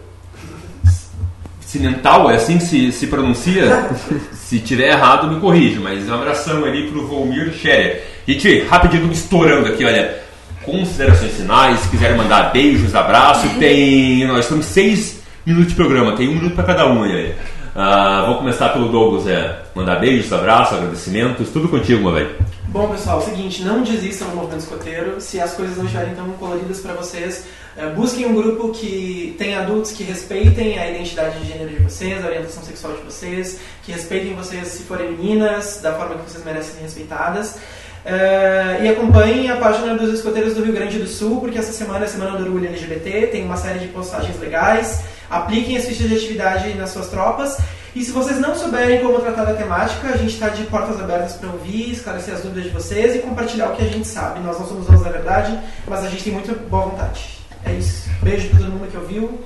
Cimental, 1.61 2.29
é 2.29 2.35
assim 2.35 2.57
que 2.57 2.65
se, 2.65 2.91
se 2.91 3.07
pronuncia? 3.07 3.89
se 4.33 4.59
tiver 4.59 4.89
errado, 4.89 5.27
me 5.27 5.39
corrija, 5.39 5.79
mas 5.79 6.09
um 6.09 6.13
abração 6.13 6.65
ali 6.65 6.89
pro 6.89 7.07
Volmir 7.07 7.53
Scherer. 7.53 8.03
Gente, 8.27 8.63
rapidinho, 8.63 9.09
estourando 9.09 9.69
aqui, 9.69 9.85
olha. 9.85 10.27
Considerações 10.63 11.31
finais, 11.31 11.79
se 11.79 11.87
quiserem 11.87 12.17
mandar 12.17 12.51
beijos, 12.51 12.93
abraço, 12.93 13.47
tem. 13.57 14.27
Nós 14.27 14.39
estamos 14.39 14.65
seis 14.65 15.21
minutos 15.45 15.69
de 15.69 15.75
programa, 15.75 16.17
tem 16.17 16.27
um 16.27 16.35
minuto 16.35 16.55
para 16.55 16.65
cada 16.65 16.85
um 16.87 17.03
aí. 17.03 17.33
Ah, 17.81 18.25
vou 18.27 18.39
começar 18.39 18.73
pelo 18.73 18.89
Douglas, 18.89 19.25
é. 19.25 19.57
Mandar 19.73 20.01
beijos, 20.01 20.33
abraços, 20.33 20.77
agradecimentos, 20.77 21.47
tudo 21.47 21.69
contigo, 21.69 22.03
meu 22.03 22.11
velho. 22.11 22.35
Bom, 22.67 22.89
pessoal, 22.89 23.21
é 23.21 23.23
o 23.23 23.25
seguinte, 23.25 23.63
não 23.63 23.83
desistam 23.83 24.27
do 24.27 24.35
movimento 24.35 24.59
escoteiro. 24.63 25.21
Se 25.21 25.39
as 25.39 25.53
coisas 25.53 25.77
não 25.77 25.85
estiverem 25.85 26.13
tão 26.13 26.29
coloridas 26.31 26.81
para 26.81 26.93
vocês, 26.93 27.45
É, 27.77 27.87
busquem 27.91 28.25
um 28.25 28.35
grupo 28.35 28.69
que 28.73 29.33
tem 29.37 29.55
adultos 29.55 29.93
que 29.93 30.03
respeitem 30.03 30.77
a 30.77 30.89
identidade 30.89 31.39
de 31.39 31.47
gênero 31.47 31.69
de 31.69 31.77
vocês, 31.77 32.21
a 32.21 32.27
orientação 32.27 32.61
sexual 32.61 32.91
de 32.93 33.03
vocês, 33.03 33.61
que 33.83 33.93
respeitem 33.93 34.35
vocês 34.35 34.67
se 34.67 34.83
forem 34.83 35.11
meninas, 35.11 35.79
da 35.81 35.93
forma 35.93 36.15
que 36.15 36.29
vocês 36.29 36.43
merecem 36.43 36.73
ser 36.73 36.81
respeitadas. 36.81 37.57
É, 38.03 38.79
e 38.83 38.89
acompanhem 38.89 39.49
a 39.49 39.55
página 39.55 39.95
dos 39.95 40.13
escoteiros 40.13 40.55
do 40.55 40.63
Rio 40.65 40.73
Grande 40.73 40.97
do 40.99 41.07
Sul, 41.07 41.39
porque 41.39 41.57
essa 41.57 41.71
semana 41.71 42.03
é 42.03 42.07
a 42.07 42.09
Semana 42.09 42.37
do 42.37 42.43
Orgulho 42.43 42.67
LGBT, 42.67 43.27
tem 43.27 43.45
uma 43.45 43.55
série 43.55 43.79
de 43.79 43.87
postagens 43.87 44.37
legais. 44.37 45.01
Apliquem 45.29 45.77
as 45.77 45.85
fichas 45.85 46.09
de 46.09 46.15
atividade 46.15 46.73
nas 46.73 46.89
suas 46.91 47.07
tropas. 47.07 47.57
E 47.95 48.03
se 48.03 48.11
vocês 48.11 48.39
não 48.39 48.55
souberem 48.55 49.01
como 49.01 49.19
tratar 49.19 49.45
da 49.45 49.53
temática, 49.53 50.09
a 50.09 50.17
gente 50.17 50.33
está 50.33 50.49
de 50.49 50.63
portas 50.63 50.99
abertas 50.99 51.33
para 51.33 51.49
ouvir, 51.49 51.91
esclarecer 51.91 52.33
as 52.35 52.41
dúvidas 52.41 52.65
de 52.65 52.69
vocês 52.69 53.15
e 53.15 53.19
compartilhar 53.19 53.69
o 53.69 53.75
que 53.75 53.81
a 53.83 53.87
gente 53.87 54.07
sabe. 54.07 54.39
Nós 54.41 54.59
não 54.59 54.67
somos 54.67 54.85
donos 54.85 55.03
da 55.03 55.09
verdade, 55.09 55.57
mas 55.87 56.03
a 56.05 56.09
gente 56.09 56.23
tem 56.23 56.33
muita 56.33 56.53
boa 56.53 56.85
vontade. 56.85 57.39
É 57.65 57.73
isso. 57.73 58.09
Beijo 58.21 58.49
para 58.49 58.59
todo 58.59 58.71
mundo 58.71 58.89
que 58.89 58.97
ouviu. 58.97 59.39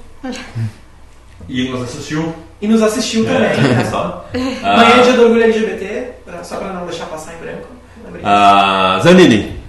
E 1.47 1.69
nos 1.69 1.83
assistiu. 1.83 2.35
E 2.61 2.67
nos 2.67 2.81
assistiu 2.81 3.25
também. 3.25 3.51
É, 3.79 3.85
só. 3.89 4.25
Amanhã 4.63 4.89
é 4.89 4.99
Ah, 4.99 5.03
dia 5.03 5.13
do 5.13 5.23
orgulho 5.23 5.43
LGBT, 5.43 6.13
só 6.43 6.57
para 6.57 6.73
não 6.73 6.85
deixar 6.85 7.05
passar 7.07 7.33
em 7.33 7.37
branco. 7.37 7.67
Ah, 8.23 8.99
Zanini. 9.03 9.62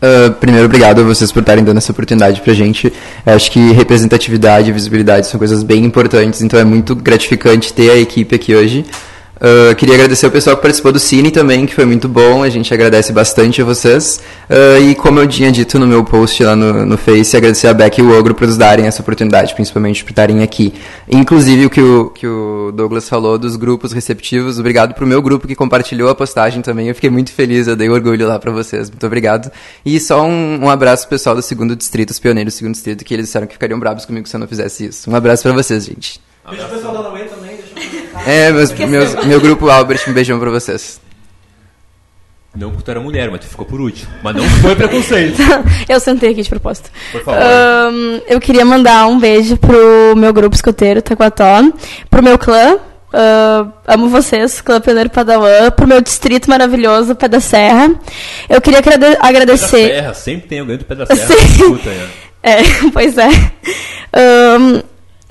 Ah, 0.00 0.30
primeiro, 0.30 0.66
obrigado 0.66 1.00
a 1.00 1.04
vocês 1.04 1.32
por 1.32 1.40
estarem 1.40 1.64
dando 1.64 1.78
essa 1.78 1.92
oportunidade 1.92 2.40
pra 2.40 2.54
gente. 2.54 2.92
Eu 3.26 3.34
acho 3.34 3.50
que 3.50 3.72
representatividade 3.72 4.70
e 4.70 4.72
visibilidade 4.72 5.26
são 5.26 5.38
coisas 5.38 5.62
bem 5.62 5.84
importantes, 5.84 6.40
então 6.40 6.58
é 6.58 6.64
muito 6.64 6.94
gratificante 6.94 7.72
ter 7.72 7.90
a 7.90 7.96
equipe 7.96 8.34
aqui 8.34 8.54
hoje. 8.54 8.84
Ah, 9.40 9.74
queria 9.74 9.94
agradecer 9.94 10.26
o 10.26 10.30
pessoal 10.30 10.56
que 10.56 10.62
participou 10.62 10.92
do 10.92 10.98
Cine 10.98 11.30
também, 11.30 11.66
que 11.66 11.74
foi 11.74 11.84
muito 11.84 12.08
bom, 12.08 12.42
a 12.42 12.48
gente 12.48 12.72
agradece 12.72 13.12
bastante 13.12 13.62
a 13.62 13.64
vocês. 13.64 14.20
Ah, 14.48 14.78
e 14.78 14.94
como 14.94 15.20
eu 15.20 15.28
tinha 15.28 15.50
dito 15.52 15.78
no 15.78 15.86
meu 15.86 16.04
post 16.04 16.42
lá 16.42 16.56
no, 16.56 16.84
no 16.84 16.98
Face, 16.98 17.36
agradecer 17.36 17.68
a 17.68 17.74
Beck 17.74 17.98
e 17.98 18.02
o 18.02 18.18
Ogro 18.18 18.34
por 18.34 18.46
nos 18.46 18.56
darem 18.56 18.86
essa 18.86 19.02
oportunidade, 19.02 19.54
principalmente 19.54 20.02
por 20.02 20.10
estarem 20.10 20.42
aqui. 20.42 20.74
Inclusive 21.08 21.66
o 21.66 21.70
que 21.70 21.80
o, 21.80 22.10
que 22.10 22.26
o 22.26 22.72
Douglas 22.74 23.08
falou 23.08 23.38
dos 23.38 23.56
grupos 23.56 23.92
receptivos, 23.92 24.58
obrigado 24.58 24.94
pro 24.94 25.06
meu 25.06 25.22
grupo 25.22 25.46
que 25.46 25.54
compartilhou 25.54 26.08
a 26.08 26.14
postagem 26.14 26.62
também, 26.62 26.88
eu 26.88 26.94
fiquei 26.94 27.10
muito 27.10 27.32
feliz, 27.32 27.66
eu 27.68 27.76
dei 27.76 27.88
orgulho 27.88 28.26
lá 28.26 28.38
pra 28.38 28.50
vocês, 28.50 28.90
muito 28.90 29.06
obrigado. 29.06 29.50
E 29.84 30.00
só 30.00 30.24
um, 30.24 30.64
um 30.64 30.70
abraço 30.70 31.02
pro 31.02 31.10
pessoal 31.10 31.34
do 31.34 31.42
segundo 31.42 31.76
distrito, 31.76 32.10
os 32.10 32.18
pioneiros 32.18 32.54
do 32.54 32.56
segundo 32.56 32.74
distrito, 32.74 33.04
que 33.04 33.14
eles 33.14 33.26
disseram 33.26 33.46
que 33.46 33.52
ficariam 33.52 33.78
bravos 33.78 34.04
comigo 34.04 34.26
se 34.26 34.34
eu 34.34 34.40
não 34.40 34.48
fizesse 34.48 34.86
isso. 34.86 35.10
Um 35.10 35.14
abraço 35.14 35.42
pra 35.42 35.52
vocês, 35.52 35.84
gente. 35.84 36.20
Beijo 36.48 36.64
pro 36.66 36.76
pessoal 36.76 36.94
da 36.94 37.10
também. 37.10 37.47
É, 38.26 38.52
meus, 38.52 38.72
meus, 38.72 39.24
meu 39.24 39.40
grupo 39.40 39.68
Albert, 39.68 40.00
um 40.08 40.12
beijão 40.12 40.38
pra 40.38 40.50
vocês. 40.50 41.00
Não 42.54 42.70
porque 42.70 42.84
tu 42.84 42.90
era 42.90 43.00
mulher, 43.00 43.30
mas 43.30 43.40
tu 43.40 43.46
ficou 43.46 43.64
por 43.64 43.80
último. 43.80 44.10
Mas 44.22 44.34
não 44.34 44.42
foi 44.60 44.74
preconceito. 44.74 45.36
Eu 45.88 46.00
sentei 46.00 46.30
aqui 46.30 46.42
de 46.42 46.48
propósito. 46.48 46.90
Por 47.12 47.22
favor. 47.22 47.40
Ahn, 47.40 48.20
eu 48.28 48.40
queria 48.40 48.64
mandar 48.64 49.06
um 49.06 49.18
beijo 49.18 49.56
pro 49.56 50.14
meu 50.16 50.32
grupo 50.32 50.56
escoteiro, 50.56 51.00
Taquató, 51.00 51.62
pro 52.10 52.22
meu 52.22 52.36
clã. 52.38 52.78
ah, 53.12 53.66
amo 53.86 54.08
vocês, 54.08 54.60
Clã 54.60 54.80
Pioneiro 54.80 55.08
Padawan, 55.10 55.70
pro 55.70 55.86
meu 55.86 56.00
distrito 56.00 56.50
maravilhoso, 56.50 57.14
Pé 57.14 57.28
da 57.28 57.38
Serra. 57.40 57.90
Eu 58.48 58.60
queria 58.60 58.80
agrade- 58.80 58.98
Pedra 59.04 59.18
agradecer. 59.20 59.88
Serra, 59.88 60.14
sempre 60.14 60.48
tem 60.48 60.60
alguém 60.60 60.78
do 60.78 60.84
Pedra 60.84 61.06
Serra. 61.06 61.26
Sim. 61.48 61.78
Aí. 61.86 62.00
ó. 62.02 62.28
É, 62.42 62.62
pois 62.92 63.16
é. 63.18 63.28
Ahn, 64.12 64.82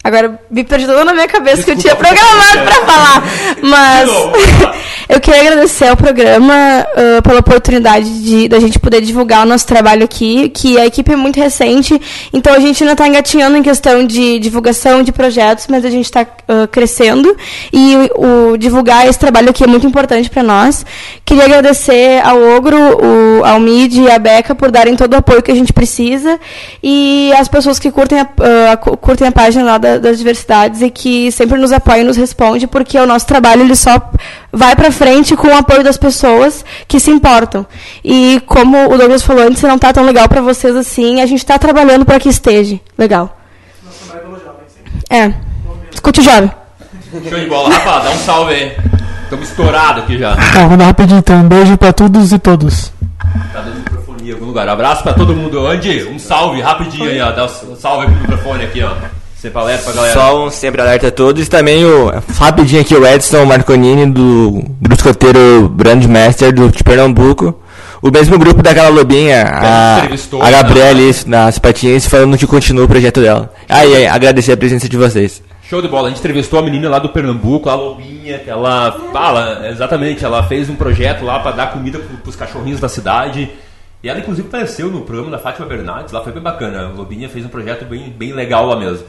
agora 0.07 0.39
me 0.49 0.63
perdi 0.63 0.85
toda 0.85 1.03
na 1.05 1.13
minha 1.13 1.27
cabeça 1.27 1.63
que 1.63 1.71
eu 1.71 1.77
tinha 1.77 1.93
Desculpa, 1.95 2.15
programado 2.15 2.65
desculpa. 2.67 2.85
pra 2.85 2.93
falar. 2.93 3.23
Mas 3.61 4.09
eu 5.09 5.19
queria 5.19 5.41
agradecer 5.41 5.87
ao 5.87 5.97
programa 5.97 6.53
ah, 6.53 7.21
pela 7.21 7.39
oportunidade 7.39 8.21
de 8.23 8.47
da 8.47 8.59
gente 8.59 8.79
poder 8.79 9.01
divulgar 9.01 9.43
o 9.45 9.49
nosso 9.49 9.65
trabalho 9.67 10.03
aqui, 10.05 10.49
que 10.49 10.77
a 10.79 10.85
equipe 10.85 11.11
é 11.11 11.15
muito 11.15 11.39
recente, 11.39 11.99
então 12.33 12.53
a 12.53 12.59
gente 12.59 12.83
ainda 12.83 12.93
está 12.93 13.07
engatinhando 13.07 13.57
em 13.57 13.63
questão 13.63 14.05
de 14.05 14.39
divulgação 14.39 15.03
de 15.03 15.11
projetos, 15.11 15.67
mas 15.69 15.83
a 15.85 15.89
gente 15.89 16.05
está 16.05 16.25
crescendo 16.71 17.35
e 17.73 17.95
o, 18.15 18.51
o 18.53 18.57
divulgar 18.57 19.07
esse 19.07 19.19
trabalho 19.19 19.49
aqui 19.49 19.63
é 19.63 19.67
muito 19.67 19.85
importante 19.85 20.29
para 20.29 20.43
nós. 20.43 20.85
Queria 21.25 21.45
agradecer 21.45 22.21
ao 22.23 22.41
Ogro, 22.55 22.77
o, 22.77 23.43
ao 23.45 23.59
Mid 23.59 23.93
e 23.95 24.09
à 24.09 24.17
Beca 24.17 24.55
por 24.55 24.71
darem 24.71 24.95
todo 24.95 25.13
o 25.13 25.17
apoio 25.17 25.41
que 25.43 25.51
a 25.51 25.55
gente 25.55 25.73
precisa 25.73 26.39
e 26.81 27.31
as 27.37 27.47
pessoas 27.47 27.79
que 27.79 27.91
curtem 27.91 28.19
a, 28.19 28.27
ah, 28.71 28.77
cu- 28.77 28.95
curtem 28.97 29.27
a 29.27 29.31
página 29.31 29.63
lá 29.65 29.77
da- 29.77 29.96
das 29.99 30.17
diversidades 30.17 30.81
e 30.81 30.89
que 30.89 31.31
sempre 31.31 31.57
nos 31.57 31.71
apoiam 31.71 32.01
e 32.01 32.03
nos 32.03 32.17
respondem, 32.17 32.67
porque 32.67 32.97
o 32.97 33.05
nosso 33.05 33.25
trabalho 33.25 33.61
ele 33.61 33.75
só 33.75 34.01
vai 34.51 34.75
para 34.75 34.91
frente 34.91 35.35
com 35.35 35.47
o 35.47 35.55
apoio 35.55 35.83
das 35.83 35.97
pessoas 35.97 36.63
que 36.87 36.99
se 36.99 37.11
importam. 37.11 37.65
E 38.03 38.41
como 38.45 38.91
o 38.91 38.97
Douglas 38.97 39.23
falou 39.23 39.43
antes, 39.43 39.59
se 39.59 39.67
não 39.67 39.77
tá 39.77 39.93
tão 39.93 40.03
legal 40.03 40.27
para 40.27 40.41
vocês 40.41 40.75
assim, 40.75 41.21
a 41.21 41.25
gente 41.25 41.39
está 41.39 41.57
trabalhando 41.57 42.05
para 42.05 42.19
que 42.19 42.29
esteja 42.29 42.79
legal. 42.97 43.37
Nosso 43.83 44.05
trabalho 44.05 44.27
pelo 44.27 44.39
jovem, 44.39 44.65
sempre. 44.67 44.91
É. 45.09 45.33
Escute 45.93 46.19
o 46.19 46.23
jovem. 46.23 46.51
Show 47.11 47.39
de 47.39 47.45
bola. 47.45 47.69
Rafa, 47.69 47.99
dá 48.03 48.11
um 48.11 48.17
salve 48.17 48.53
aí. 48.53 48.77
Estamos 49.23 49.49
estourados 49.49 50.03
aqui 50.03 50.17
já. 50.17 50.35
Tá, 50.35 50.67
vou 50.67 50.77
dar 50.77 50.85
rapidinho 50.85 51.19
então. 51.19 51.37
Um 51.37 51.47
beijo 51.47 51.77
pra 51.77 51.91
todos 51.91 52.31
e 52.31 52.39
todos. 52.39 52.93
Tá 53.51 53.61
dando 53.61 53.79
microfone 53.79 54.29
em 54.29 54.33
algum 54.33 54.45
lugar. 54.45 54.69
Abraço 54.69 55.03
pra 55.03 55.13
todo 55.13 55.35
mundo. 55.35 55.67
Andy, 55.67 56.03
um 56.05 56.17
salve 56.19 56.61
rapidinho 56.61 57.09
aí, 57.09 57.19
ó. 57.19 57.31
Dá 57.31 57.45
um 57.45 57.75
salve 57.75 58.05
aí 58.05 58.11
pro 58.11 58.21
microfone 58.21 58.63
aqui, 58.63 58.83
ó. 58.83 58.93
Sempre 59.39 59.59
alerta 59.59 59.83
pra 59.83 59.93
galera. 59.93 60.13
Só 60.13 60.45
um 60.45 60.49
sempre 60.49 60.81
alerta 60.81 61.07
a 61.07 61.11
todos. 61.11 61.45
E 61.45 61.49
também 61.49 61.85
o. 61.85 62.11
Rapidinho 62.39 62.81
aqui 62.81 62.95
o 62.95 63.05
Edson 63.05 63.45
Marconini 63.45 64.11
do 64.11 64.63
grupo 64.81 64.95
escoteiro 64.95 65.69
Brandmaster 65.69 66.51
do 66.51 66.69
de 66.69 66.83
Pernambuco. 66.83 67.61
O 68.01 68.11
mesmo 68.11 68.37
grupo 68.37 68.61
daquela 68.61 68.89
lobinha, 68.89 69.43
a, 69.43 69.97
entrevistou, 69.99 70.41
a 70.41 70.51
Gabriela, 70.51 70.93
né? 70.93 71.13
nas 71.25 71.57
patinhas, 71.57 72.05
falando 72.05 72.37
que 72.37 72.45
continua 72.45 72.85
o 72.85 72.87
projeto 72.87 73.21
dela. 73.21 73.51
Aí, 73.67 73.95
aí, 73.95 74.07
agradecer 74.07 74.51
a 74.51 74.57
presença 74.57 74.87
de 74.87 74.95
vocês. 74.95 75.41
Show 75.63 75.81
de 75.81 75.87
bola. 75.87 76.07
A 76.07 76.09
gente 76.09 76.19
entrevistou 76.19 76.59
a 76.59 76.61
menina 76.61 76.89
lá 76.89 76.99
do 76.99 77.09
Pernambuco, 77.09 77.69
a 77.69 77.75
Lobinha, 77.75 78.39
que 78.39 78.49
ela 78.49 78.91
fala, 79.11 79.67
exatamente, 79.67 80.23
ela 80.23 80.43
fez 80.43 80.69
um 80.69 80.75
projeto 80.75 81.25
lá 81.25 81.39
pra 81.39 81.51
dar 81.51 81.71
comida 81.71 81.99
pro, 81.99 82.17
pros 82.17 82.35
cachorrinhos 82.35 82.79
da 82.79 82.87
cidade. 82.87 83.49
E 84.03 84.09
ela, 84.09 84.19
inclusive, 84.19 84.47
apareceu 84.47 84.89
no 84.89 85.01
programa 85.01 85.31
da 85.31 85.39
Fátima 85.39 85.65
Bernardes, 85.65 86.13
lá 86.13 86.23
foi 86.23 86.31
bem 86.31 86.41
bacana. 86.41 86.85
A 86.85 86.89
Lobinha 86.89 87.27
fez 87.27 87.45
um 87.45 87.49
projeto 87.49 87.83
bem, 87.83 88.09
bem 88.11 88.31
legal 88.31 88.65
lá 88.67 88.75
mesmo. 88.75 89.05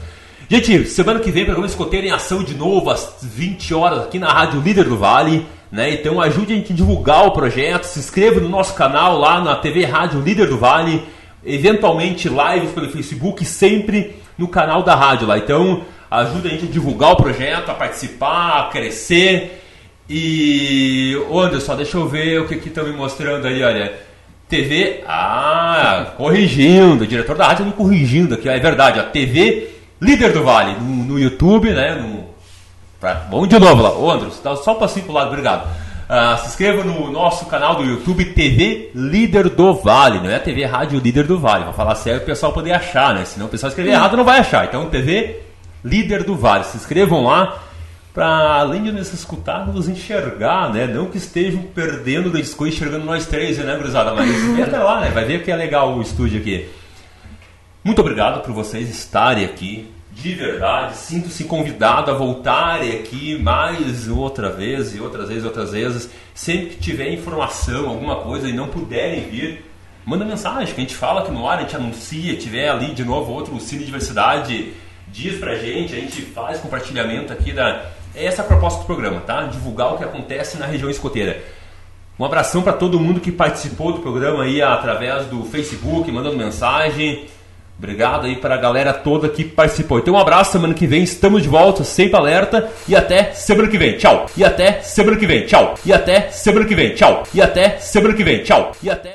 Gente, 0.51 0.85
semana 0.85 1.19
que 1.19 1.29
vem, 1.29 1.45
programa 1.45 1.67
Escoteiro 1.67 2.07
em 2.07 2.09
Ação 2.09 2.43
de 2.43 2.55
novo, 2.55 2.89
às 2.89 3.17
20 3.21 3.71
horas, 3.75 3.99
aqui 3.99 4.17
na 4.17 4.33
Rádio 4.33 4.59
Líder 4.59 4.85
do 4.85 4.97
Vale. 4.97 5.45
Né? 5.71 5.93
Então 5.93 6.19
ajude 6.19 6.53
a 6.53 6.55
gente 6.55 6.73
a 6.73 6.75
divulgar 6.75 7.27
o 7.27 7.31
projeto, 7.33 7.83
se 7.83 7.99
inscreva 7.99 8.39
no 8.39 8.49
nosso 8.49 8.73
canal 8.73 9.19
lá 9.19 9.39
na 9.41 9.55
TV 9.57 9.85
Rádio 9.85 10.19
Líder 10.19 10.47
do 10.47 10.57
Vale, 10.57 11.03
eventualmente 11.45 12.27
lives 12.27 12.71
pelo 12.71 12.89
Facebook, 12.89 13.45
sempre 13.45 14.15
no 14.39 14.47
canal 14.47 14.81
da 14.81 14.95
rádio 14.95 15.27
lá. 15.27 15.37
Então 15.37 15.83
ajuda 16.09 16.47
a 16.47 16.51
gente 16.51 16.65
a 16.65 16.71
divulgar 16.71 17.11
o 17.11 17.17
projeto, 17.17 17.69
a 17.69 17.75
participar, 17.75 18.61
a 18.61 18.69
crescer. 18.71 19.61
E 20.09 21.15
ô 21.29 21.41
Anderson, 21.41 21.75
deixa 21.75 21.95
eu 21.95 22.07
ver 22.07 22.41
o 22.41 22.47
que 22.47 22.55
estão 22.55 22.85
me 22.85 22.93
mostrando 22.93 23.45
ali, 23.45 23.61
olha. 23.61 23.93
TV, 24.49 25.03
ah, 25.07 26.13
corrigindo, 26.17 27.03
o 27.03 27.07
diretor 27.07 27.37
da 27.37 27.45
rádio 27.45 27.67
me 27.67 27.71
corrigindo 27.71 28.33
aqui, 28.33 28.49
é 28.49 28.57
verdade, 28.57 28.99
ó, 28.99 29.03
TV 29.03 29.77
Líder 30.01 30.31
do 30.33 30.43
Vale, 30.43 30.75
no, 30.79 31.03
no 31.03 31.19
YouTube, 31.19 31.71
né, 31.71 31.95
no, 31.95 32.29
Pra- 32.99 33.25
Vamos 33.29 33.47
de 33.49 33.57
novo 33.57 33.81
lá. 33.81 33.91
Ô, 33.97 34.11
Andros, 34.11 34.39
dá 34.43 34.55
só 34.55 34.73
um 34.73 34.79
passinho 34.79 35.05
pro 35.05 35.13
lado, 35.13 35.27
obrigado. 35.29 35.67
Ah, 36.11 36.35
se 36.37 36.47
inscreva 36.47 36.83
no 36.83 37.11
nosso 37.11 37.45
canal 37.45 37.75
do 37.75 37.83
YouTube 37.83 38.25
TV 38.25 38.89
Líder 38.95 39.47
do 39.49 39.73
Vale, 39.75 40.19
não 40.19 40.29
é 40.29 40.39
TV 40.39 40.65
Rádio 40.65 40.99
Líder 40.99 41.25
do 41.25 41.37
Vale. 41.39 41.65
Vou 41.65 41.73
falar 41.73 41.95
sério 41.95 42.19
o 42.21 42.25
pessoal 42.25 42.51
poder 42.51 42.71
achar, 42.73 43.13
né? 43.13 43.25
Senão 43.25 43.45
o 43.45 43.49
pessoal 43.49 43.69
escrever 43.69 43.91
errado 43.91 44.17
não 44.17 44.23
vai 44.25 44.39
achar. 44.39 44.65
Então, 44.65 44.89
TV 44.89 45.39
Líder 45.85 46.23
do 46.23 46.35
Vale. 46.35 46.63
Se 46.63 46.77
inscrevam 46.77 47.23
lá 47.25 47.59
para 48.11 48.27
além 48.27 48.83
de 48.83 48.91
nos 48.91 49.13
escutar, 49.13 49.67
nos 49.67 49.87
enxergar, 49.87 50.73
né? 50.73 50.87
Não 50.87 51.05
que 51.05 51.17
estejam 51.19 51.61
perdendo 51.75 52.31
da 52.31 52.39
disco 52.39 52.65
enxergando 52.65 53.05
nós 53.05 53.27
três, 53.27 53.59
né, 53.59 53.75
gurizada? 53.75 54.11
Mas 54.13 54.29
até 54.59 54.79
lá, 54.79 55.01
né? 55.01 55.11
Vai 55.11 55.25
ver 55.25 55.43
que 55.43 55.51
é 55.51 55.55
legal 55.55 55.93
o 55.95 56.01
estúdio 56.01 56.39
aqui. 56.41 56.67
Muito 57.89 58.01
obrigado 58.01 58.43
por 58.43 58.53
vocês 58.53 58.87
estarem 58.87 59.43
aqui. 59.43 59.91
De 60.11 60.35
verdade, 60.35 60.95
sinto-se 60.95 61.45
convidado 61.45 62.11
a 62.11 62.13
voltarem 62.13 62.91
aqui 62.91 63.35
mais 63.41 64.07
outra 64.07 64.51
vez 64.51 64.95
e 64.95 65.01
outras 65.01 65.27
vezes, 65.27 65.43
outras 65.43 65.71
vezes. 65.71 66.07
Sempre 66.35 66.67
que 66.67 66.75
tiver 66.75 67.11
informação, 67.11 67.89
alguma 67.89 68.17
coisa 68.17 68.47
e 68.47 68.53
não 68.53 68.67
puderem 68.67 69.27
vir, 69.27 69.65
manda 70.05 70.23
mensagem 70.23 70.67
que 70.67 70.79
a 70.79 70.83
gente 70.83 70.93
fala 70.93 71.21
aqui 71.21 71.31
no 71.31 71.49
ar, 71.49 71.57
a 71.57 71.61
gente 71.61 71.75
anuncia. 71.75 72.37
Tiver 72.37 72.69
ali 72.69 72.93
de 72.93 73.03
novo 73.03 73.31
outro 73.31 73.59
Cine 73.59 73.85
Diversidade, 73.85 74.71
diz 75.07 75.39
pra 75.39 75.55
gente, 75.55 75.95
a 75.95 75.99
gente 75.99 76.21
faz 76.21 76.59
compartilhamento 76.59 77.33
aqui 77.33 77.51
da. 77.51 77.89
É 78.13 78.23
essa 78.23 78.43
a 78.43 78.45
proposta 78.45 78.81
do 78.81 78.85
programa, 78.85 79.19
tá? 79.21 79.45
Divulgar 79.47 79.95
o 79.95 79.97
que 79.97 80.03
acontece 80.03 80.59
na 80.59 80.67
região 80.67 80.91
escoteira. 80.91 81.43
Um 82.19 82.23
abração 82.23 82.61
para 82.61 82.73
todo 82.73 82.99
mundo 82.99 83.19
que 83.19 83.31
participou 83.31 83.93
do 83.93 83.99
programa 83.99 84.43
aí 84.43 84.61
através 84.61 85.25
do 85.25 85.43
Facebook, 85.45 86.11
mandando 86.11 86.37
mensagem. 86.37 87.27
Obrigado 87.79 88.25
aí 88.25 88.35
para 88.35 88.55
a 88.55 88.57
galera 88.57 88.91
toda 88.91 89.29
que 89.29 89.45
participou. 89.45 89.99
Então 89.99 90.13
um 90.13 90.17
abraço, 90.17 90.51
semana 90.51 90.73
que 90.73 90.85
vem 90.85 91.01
estamos 91.01 91.41
de 91.41 91.47
volta, 91.47 91.81
sempre 91.85 92.17
alerta 92.17 92.69
e 92.89 92.93
até 92.93 93.31
semana 93.31 93.69
que 93.69 93.77
vem. 93.77 93.95
Tchau. 93.95 94.25
E 94.35 94.43
até 94.43 94.81
semana 94.81 95.15
que 95.15 95.25
vem. 95.25 95.45
Tchau. 95.45 95.75
E 95.85 95.93
até 95.93 96.29
semana 96.29 96.65
que 96.65 96.75
vem. 96.75 96.93
Tchau. 96.93 97.23
E 97.33 97.41
até 97.41 97.77
semana 97.79 98.13
que 98.13 98.23
vem. 98.23 98.43
Tchau. 98.43 98.73
E 98.83 98.89
até 98.89 99.07